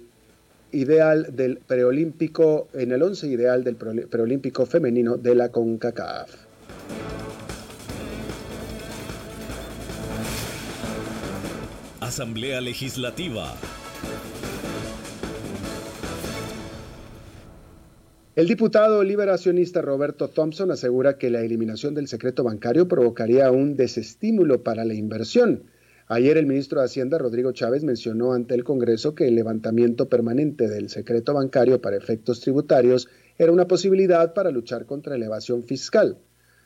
ideal 0.72 1.36
del 1.36 1.58
preolímpico, 1.58 2.68
en 2.74 2.92
el 2.92 3.04
once 3.04 3.28
ideal 3.28 3.64
del 3.64 3.76
preolímpico 3.76 4.66
femenino 4.66 5.18
de 5.18 5.36
la 5.36 5.50
CONCACAF. 5.50 6.34
Asamblea 12.00 12.62
Legislativa. 12.62 13.54
El 18.36 18.48
diputado 18.48 19.04
liberacionista 19.04 19.82
Roberto 19.82 20.28
Thompson 20.28 20.70
asegura 20.72 21.18
que 21.18 21.30
la 21.30 21.42
eliminación 21.42 21.94
del 21.94 22.08
secreto 22.08 22.44
bancario 22.44 22.88
provocaría 22.88 23.50
un 23.50 23.78
desestímulo 23.78 24.62
para 24.62 24.84
la 24.86 24.94
inversión. 24.94 25.64
Ayer 26.08 26.38
el 26.38 26.46
ministro 26.46 26.80
de 26.80 26.86
Hacienda, 26.86 27.18
Rodrigo 27.18 27.52
Chávez, 27.52 27.84
mencionó 27.84 28.34
ante 28.34 28.54
el 28.54 28.64
Congreso 28.64 29.16
que 29.16 29.28
el 29.28 29.34
levantamiento 29.34 30.08
permanente 30.08 30.68
del 30.68 30.90
secreto 30.90 31.34
bancario 31.34 31.82
para 31.82 31.98
efectos 31.98 32.42
tributarios 32.42 33.08
era 33.40 33.52
una 33.52 33.68
posibilidad 33.68 34.36
para 34.36 34.52
luchar 34.52 34.86
contra 34.86 35.18
la 35.18 35.26
evasión 35.26 35.64
fiscal. 35.64 36.20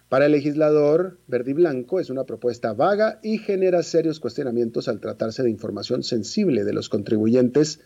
Para 0.09 0.25
el 0.25 0.33
legislador 0.33 1.19
verde 1.27 1.51
y 1.51 1.53
blanco 1.53 2.01
es 2.01 2.09
una 2.09 2.25
propuesta 2.25 2.73
vaga 2.73 3.21
y 3.23 3.37
genera 3.37 3.81
serios 3.81 4.19
cuestionamientos 4.19 4.89
al 4.89 4.99
tratarse 4.99 5.41
de 5.41 5.49
información 5.49 6.03
sensible 6.03 6.65
de 6.65 6.73
los 6.73 6.89
contribuyentes. 6.89 7.79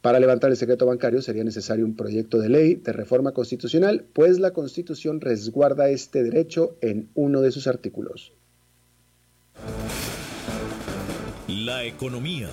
Para 0.00 0.18
levantar 0.18 0.50
el 0.50 0.56
secreto 0.56 0.86
bancario 0.86 1.22
sería 1.22 1.44
necesario 1.44 1.84
un 1.84 1.94
proyecto 1.94 2.40
de 2.40 2.48
ley 2.48 2.74
de 2.74 2.92
reforma 2.92 3.30
constitucional, 3.30 4.06
pues 4.12 4.40
la 4.40 4.50
Constitución 4.50 5.20
resguarda 5.20 5.88
este 5.88 6.24
derecho 6.24 6.76
en 6.80 7.10
uno 7.14 7.42
de 7.42 7.52
sus 7.52 7.68
artículos. 7.68 8.32
La 11.62 11.84
economía. 11.84 12.48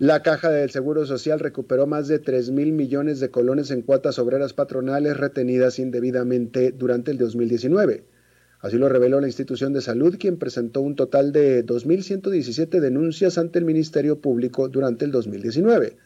La 0.00 0.20
Caja 0.24 0.50
del 0.50 0.70
Seguro 0.70 1.06
Social 1.06 1.38
recuperó 1.38 1.86
más 1.86 2.08
de 2.08 2.18
3 2.18 2.50
mil 2.50 2.72
millones 2.72 3.20
de 3.20 3.30
colones 3.30 3.70
en 3.70 3.82
cuotas 3.82 4.18
obreras 4.18 4.52
patronales 4.52 5.16
retenidas 5.16 5.78
indebidamente 5.78 6.72
durante 6.72 7.12
el 7.12 7.18
2019. 7.18 8.04
Así 8.58 8.78
lo 8.78 8.88
reveló 8.88 9.20
la 9.20 9.28
institución 9.28 9.72
de 9.72 9.80
salud, 9.80 10.16
quien 10.18 10.38
presentó 10.38 10.80
un 10.80 10.96
total 10.96 11.30
de 11.30 11.64
2.117 11.64 12.80
denuncias 12.80 13.38
ante 13.38 13.60
el 13.60 13.64
Ministerio 13.64 14.20
Público 14.20 14.68
durante 14.68 15.04
el 15.04 15.12
2019. 15.12 15.98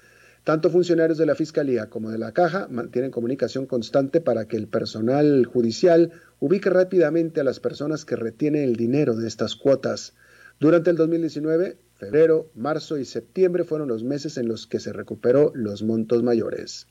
Tanto 0.47 0.71
funcionarios 0.71 1.19
de 1.19 1.27
la 1.27 1.35
Fiscalía 1.35 1.91
como 1.91 2.09
de 2.09 2.19
la 2.19 2.31
Caja 2.31 2.69
mantienen 2.71 3.11
comunicación 3.11 3.67
constante 3.67 4.21
para 4.21 4.47
que 4.47 4.57
el 4.57 4.69
personal 4.69 5.45
judicial 5.45 6.13
ubique 6.39 6.71
rápidamente 6.71 7.41
a 7.41 7.43
las 7.43 7.59
personas 7.59 8.05
que 8.05 8.15
retienen 8.15 8.63
el 8.63 8.77
dinero 8.77 9.17
de 9.17 9.27
estas 9.27 9.57
cuotas. 9.57 10.15
Durante 10.61 10.91
el 10.91 10.97
2019, 10.97 11.79
Febrero, 11.97 12.53
marzo 12.55 12.97
y 12.97 13.05
septiembre 13.05 13.65
fueron 13.65 13.89
los 13.89 14.05
meses 14.05 14.39
en 14.39 14.47
los 14.47 14.69
que 14.69 14.79
se 14.79 14.93
recuperó 14.93 15.51
los 15.53 15.83
montos 15.83 16.23
mayores. 16.23 16.87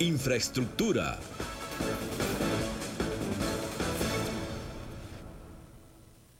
Infraestructura. 0.00 1.20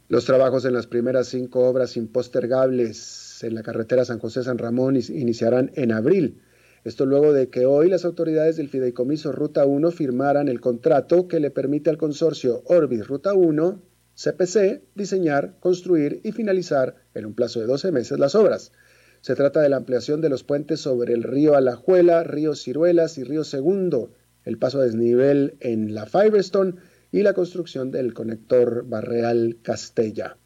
Los 0.09 0.25
trabajos 0.25 0.65
en 0.65 0.73
las 0.73 0.89
primeras 0.89 1.29
cinco 1.29 1.69
obras 1.69 1.97
impostergables 1.97 3.28
en 3.43 3.55
la 3.55 3.63
carretera 3.63 4.05
San 4.05 4.19
José-San 4.19 4.59
Ramón 4.59 4.97
iniciarán 4.97 5.71
en 5.75 5.93
abril. 5.93 6.43
Esto 6.85 7.07
luego 7.07 7.33
de 7.33 7.49
que 7.49 7.67
hoy 7.67 7.89
las 7.89 8.05
autoridades 8.05 8.57
del 8.57 8.69
Fideicomiso 8.69 9.33
Ruta 9.33 9.67
1 9.67 9.91
firmaran 9.91 10.49
el 10.49 10.61
contrato 10.61 11.29
que 11.29 11.41
le 11.41 11.51
permite 11.51 11.91
al 11.91 11.99
consorcio 11.99 12.63
Orbis 12.67 13.07
Ruta 13.07 13.35
1 13.35 13.83
CPC 14.15 14.83
diseñar, 14.97 15.55
construir 15.61 16.21
y 16.25 16.33
finalizar 16.33 16.97
en 17.15 17.27
un 17.27 17.35
plazo 17.35 17.61
de 17.61 17.67
12 17.67 17.93
meses 17.93 18.19
las 18.19 18.35
obras. 18.35 18.73
Se 19.21 19.37
trata 19.37 19.61
de 19.61 19.69
la 19.69 19.77
ampliación 19.77 20.21
de 20.21 20.29
los 20.29 20.45
puentes 20.45 20.81
sobre 20.81 21.15
el 21.15 21.23
río 21.23 21.55
Alajuela, 21.55 22.25
río 22.25 22.55
Ciruelas 22.55 23.19
y 23.19 23.25
río 23.25 23.45
Segundo, 23.45 24.13
el 24.45 24.59
paso 24.59 24.81
a 24.81 24.85
desnivel 24.85 25.57
en 25.61 25.95
la 25.95 26.07
Firestone 26.07 26.75
y 27.13 27.23
la 27.23 27.33
construcción 27.33 27.91
del 27.91 28.13
conector 28.13 28.85
Barreal 28.87 29.59
Castella. 29.63 30.37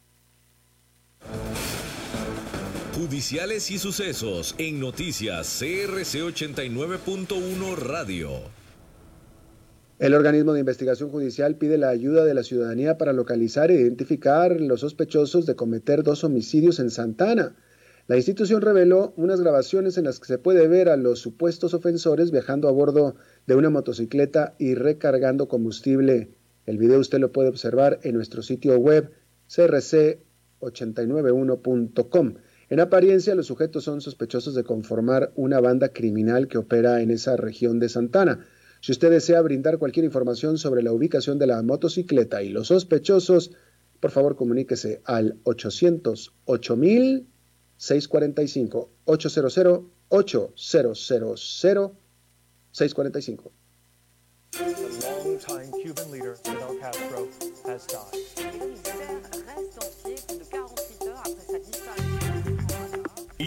Judiciales 3.03 3.69
y 3.69 3.77
sucesos 3.79 4.55
en 4.57 4.79
noticias 4.79 5.59
CRC 5.59 6.23
89.1 6.23 7.75
Radio. 7.75 8.29
El 9.99 10.13
organismo 10.13 10.53
de 10.53 10.61
investigación 10.61 11.09
judicial 11.09 11.57
pide 11.57 11.77
la 11.77 11.89
ayuda 11.89 12.23
de 12.23 12.33
la 12.33 12.43
ciudadanía 12.43 12.97
para 12.97 13.11
localizar 13.11 13.71
e 13.71 13.81
identificar 13.81 14.61
los 14.61 14.79
sospechosos 14.79 15.45
de 15.45 15.57
cometer 15.57 16.03
dos 16.03 16.23
homicidios 16.23 16.79
en 16.79 16.89
Santana. 16.89 17.57
La 18.07 18.15
institución 18.15 18.61
reveló 18.61 19.13
unas 19.17 19.41
grabaciones 19.41 19.97
en 19.97 20.05
las 20.05 20.21
que 20.21 20.27
se 20.27 20.37
puede 20.37 20.69
ver 20.69 20.87
a 20.87 20.95
los 20.95 21.19
supuestos 21.19 21.73
ofensores 21.73 22.31
viajando 22.31 22.69
a 22.69 22.71
bordo 22.71 23.17
de 23.45 23.55
una 23.55 23.69
motocicleta 23.69 24.55
y 24.59 24.75
recargando 24.75 25.49
combustible. 25.49 26.29
El 26.65 26.77
video 26.77 27.01
usted 27.01 27.19
lo 27.19 27.33
puede 27.33 27.49
observar 27.49 27.99
en 28.03 28.15
nuestro 28.15 28.43
sitio 28.43 28.77
web 28.77 29.11
crc891.com. 29.49 32.35
En 32.73 32.79
apariencia, 32.79 33.35
los 33.35 33.45
sujetos 33.45 33.83
son 33.83 34.01
sospechosos 34.01 34.55
de 34.55 34.63
conformar 34.63 35.31
una 35.35 35.59
banda 35.59 35.89
criminal 35.89 36.47
que 36.47 36.57
opera 36.57 37.03
en 37.03 37.11
esa 37.11 37.37
región 37.37 37.77
de 37.77 37.87
Santana. 37.87 38.47
Si 38.81 38.91
usted 38.91 39.11
desea 39.11 39.43
brindar 39.43 39.77
cualquier 39.77 40.05
información 40.05 40.57
sobre 40.57 40.81
la 40.81 40.91
ubicación 40.91 41.37
de 41.37 41.45
la 41.45 41.61
motocicleta 41.61 42.41
y 42.41 42.49
los 42.49 42.69
sospechosos, 42.69 43.51
por 43.99 44.09
favor 44.09 44.35
comuníquese 44.35 45.03
al 45.05 45.37
800 45.43 46.33
645 47.77 48.89
800 49.05 49.83
8000 50.09 51.91
645. 52.71 53.51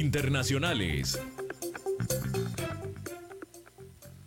Internacionales. 0.07 1.19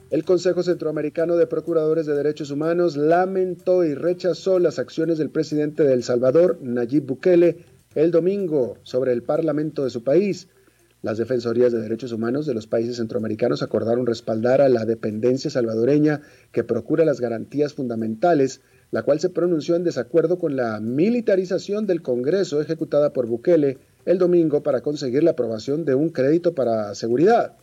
El 0.09 0.25
Consejo 0.25 0.61
Centroamericano 0.61 1.37
de 1.37 1.47
Procuradores 1.47 2.05
de 2.05 2.15
Derechos 2.15 2.51
Humanos 2.51 2.97
lamentó 2.97 3.85
y 3.85 3.93
rechazó 3.93 4.59
las 4.59 4.77
acciones 4.77 5.17
del 5.17 5.29
presidente 5.29 5.83
de 5.83 5.93
El 5.93 6.03
Salvador, 6.03 6.59
Nayib 6.61 7.05
Bukele, 7.05 7.63
el 7.95 8.11
domingo 8.11 8.77
sobre 8.83 9.13
el 9.13 9.23
Parlamento 9.23 9.85
de 9.85 9.89
su 9.89 10.03
país. 10.03 10.49
Las 11.01 11.17
defensorías 11.17 11.71
de 11.71 11.79
derechos 11.79 12.11
humanos 12.11 12.45
de 12.45 12.55
los 12.55 12.67
países 12.67 12.97
centroamericanos 12.97 13.63
acordaron 13.63 14.05
respaldar 14.05 14.59
a 14.59 14.67
la 14.67 14.83
dependencia 14.83 15.49
salvadoreña 15.49 16.19
que 16.51 16.65
procura 16.65 17.05
las 17.05 17.21
garantías 17.21 17.73
fundamentales, 17.73 18.59
la 18.91 19.03
cual 19.03 19.21
se 19.21 19.29
pronunció 19.29 19.77
en 19.77 19.85
desacuerdo 19.85 20.39
con 20.39 20.57
la 20.57 20.81
militarización 20.81 21.87
del 21.87 22.01
Congreso 22.01 22.59
ejecutada 22.59 23.13
por 23.13 23.27
Bukele 23.27 23.77
el 24.05 24.17
domingo 24.17 24.63
para 24.63 24.81
conseguir 24.81 25.23
la 25.23 25.31
aprobación 25.31 25.85
de 25.85 25.95
un 25.95 26.09
crédito 26.09 26.53
para 26.53 26.93
seguridad. 26.95 27.57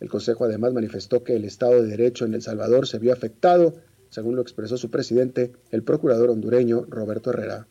El 0.00 0.08
Consejo 0.08 0.44
además 0.44 0.72
manifestó 0.72 1.22
que 1.22 1.36
el 1.36 1.44
Estado 1.44 1.82
de 1.82 1.88
Derecho 1.88 2.24
en 2.24 2.34
El 2.34 2.42
Salvador 2.42 2.86
se 2.86 2.98
vio 2.98 3.12
afectado, 3.12 3.74
según 4.10 4.36
lo 4.36 4.42
expresó 4.42 4.76
su 4.76 4.90
presidente, 4.90 5.52
el 5.70 5.82
procurador 5.82 6.30
hondureño 6.30 6.84
Roberto 6.88 7.30
Herrera. 7.30 7.66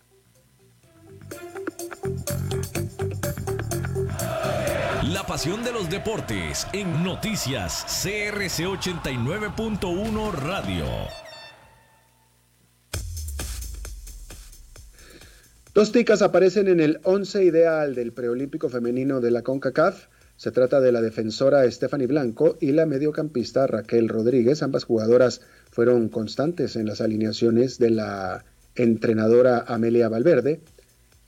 La 5.03 5.25
pasión 5.25 5.63
de 5.63 5.71
los 5.71 5.89
deportes 5.89 6.67
en 6.73 7.03
noticias 7.03 7.85
CRC 8.03 8.65
89.1 8.65 10.31
Radio. 10.33 11.20
Dos 15.73 15.93
ticas 15.93 16.21
aparecen 16.21 16.67
en 16.67 16.81
el 16.81 16.99
11 17.05 17.45
ideal 17.45 17.95
del 17.95 18.11
preolímpico 18.11 18.67
femenino 18.67 19.21
de 19.21 19.31
la 19.31 19.41
CONCACAF. 19.41 20.07
Se 20.35 20.51
trata 20.51 20.81
de 20.81 20.91
la 20.91 20.99
defensora 20.99 21.69
Stephanie 21.71 22.07
Blanco 22.07 22.57
y 22.59 22.73
la 22.73 22.85
mediocampista 22.85 23.67
Raquel 23.67 24.09
Rodríguez. 24.09 24.63
Ambas 24.63 24.83
jugadoras 24.83 25.39
fueron 25.71 26.09
constantes 26.09 26.75
en 26.75 26.87
las 26.87 26.99
alineaciones 26.99 27.79
de 27.79 27.91
la 27.91 28.43
entrenadora 28.75 29.63
Amelia 29.65 30.09
Valverde. 30.09 30.59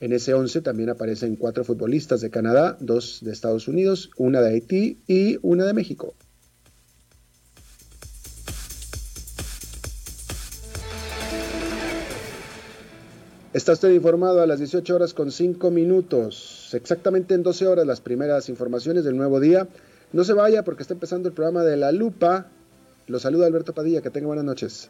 En 0.02 0.12
ese 0.12 0.34
11 0.34 0.60
también 0.60 0.89
aparecen 0.89 1.38
cuatro 1.38 1.64
futbolistas 1.64 2.20
de 2.20 2.30
Canadá, 2.30 2.76
dos 2.82 3.20
de 3.22 3.32
Estados 3.32 3.70
Unidos, 3.70 4.12
una 4.18 4.41
de 4.41 4.50
Haití 4.50 5.00
y 5.08 5.38
una 5.41 5.64
de 5.64 5.74
México. 5.74 6.16
Está 13.54 13.74
usted 13.74 13.91
informado 13.91 14.41
a 14.41 14.47
las 14.47 14.58
18 14.58 14.95
horas 14.95 15.14
con 15.14 15.32
5 15.32 15.70
minutos, 15.70 16.72
exactamente 16.74 17.36
en 17.36 17.43
12 17.43 17.68
horas 17.68 17.86
las 17.86 18.01
primeras 18.01 18.49
informaciones 18.49 19.04
del 19.04 19.16
nuevo 19.16 19.39
día. 19.39 19.68
No 20.12 20.24
se 20.24 20.34
vaya 20.34 20.64
porque 20.64 20.82
está 20.82 20.95
empezando 20.95 21.30
el 21.30 21.36
programa 21.36 21.64
de 21.64 21.78
La 21.78 21.91
Lupa. 21.91 22.47
Lo 23.06 23.20
saluda 23.20 23.45
Alberto 23.45 23.72
Padilla, 23.72 24.01
que 24.01 24.10
tenga 24.10 24.26
buenas 24.26 24.45
noches. 24.45 24.89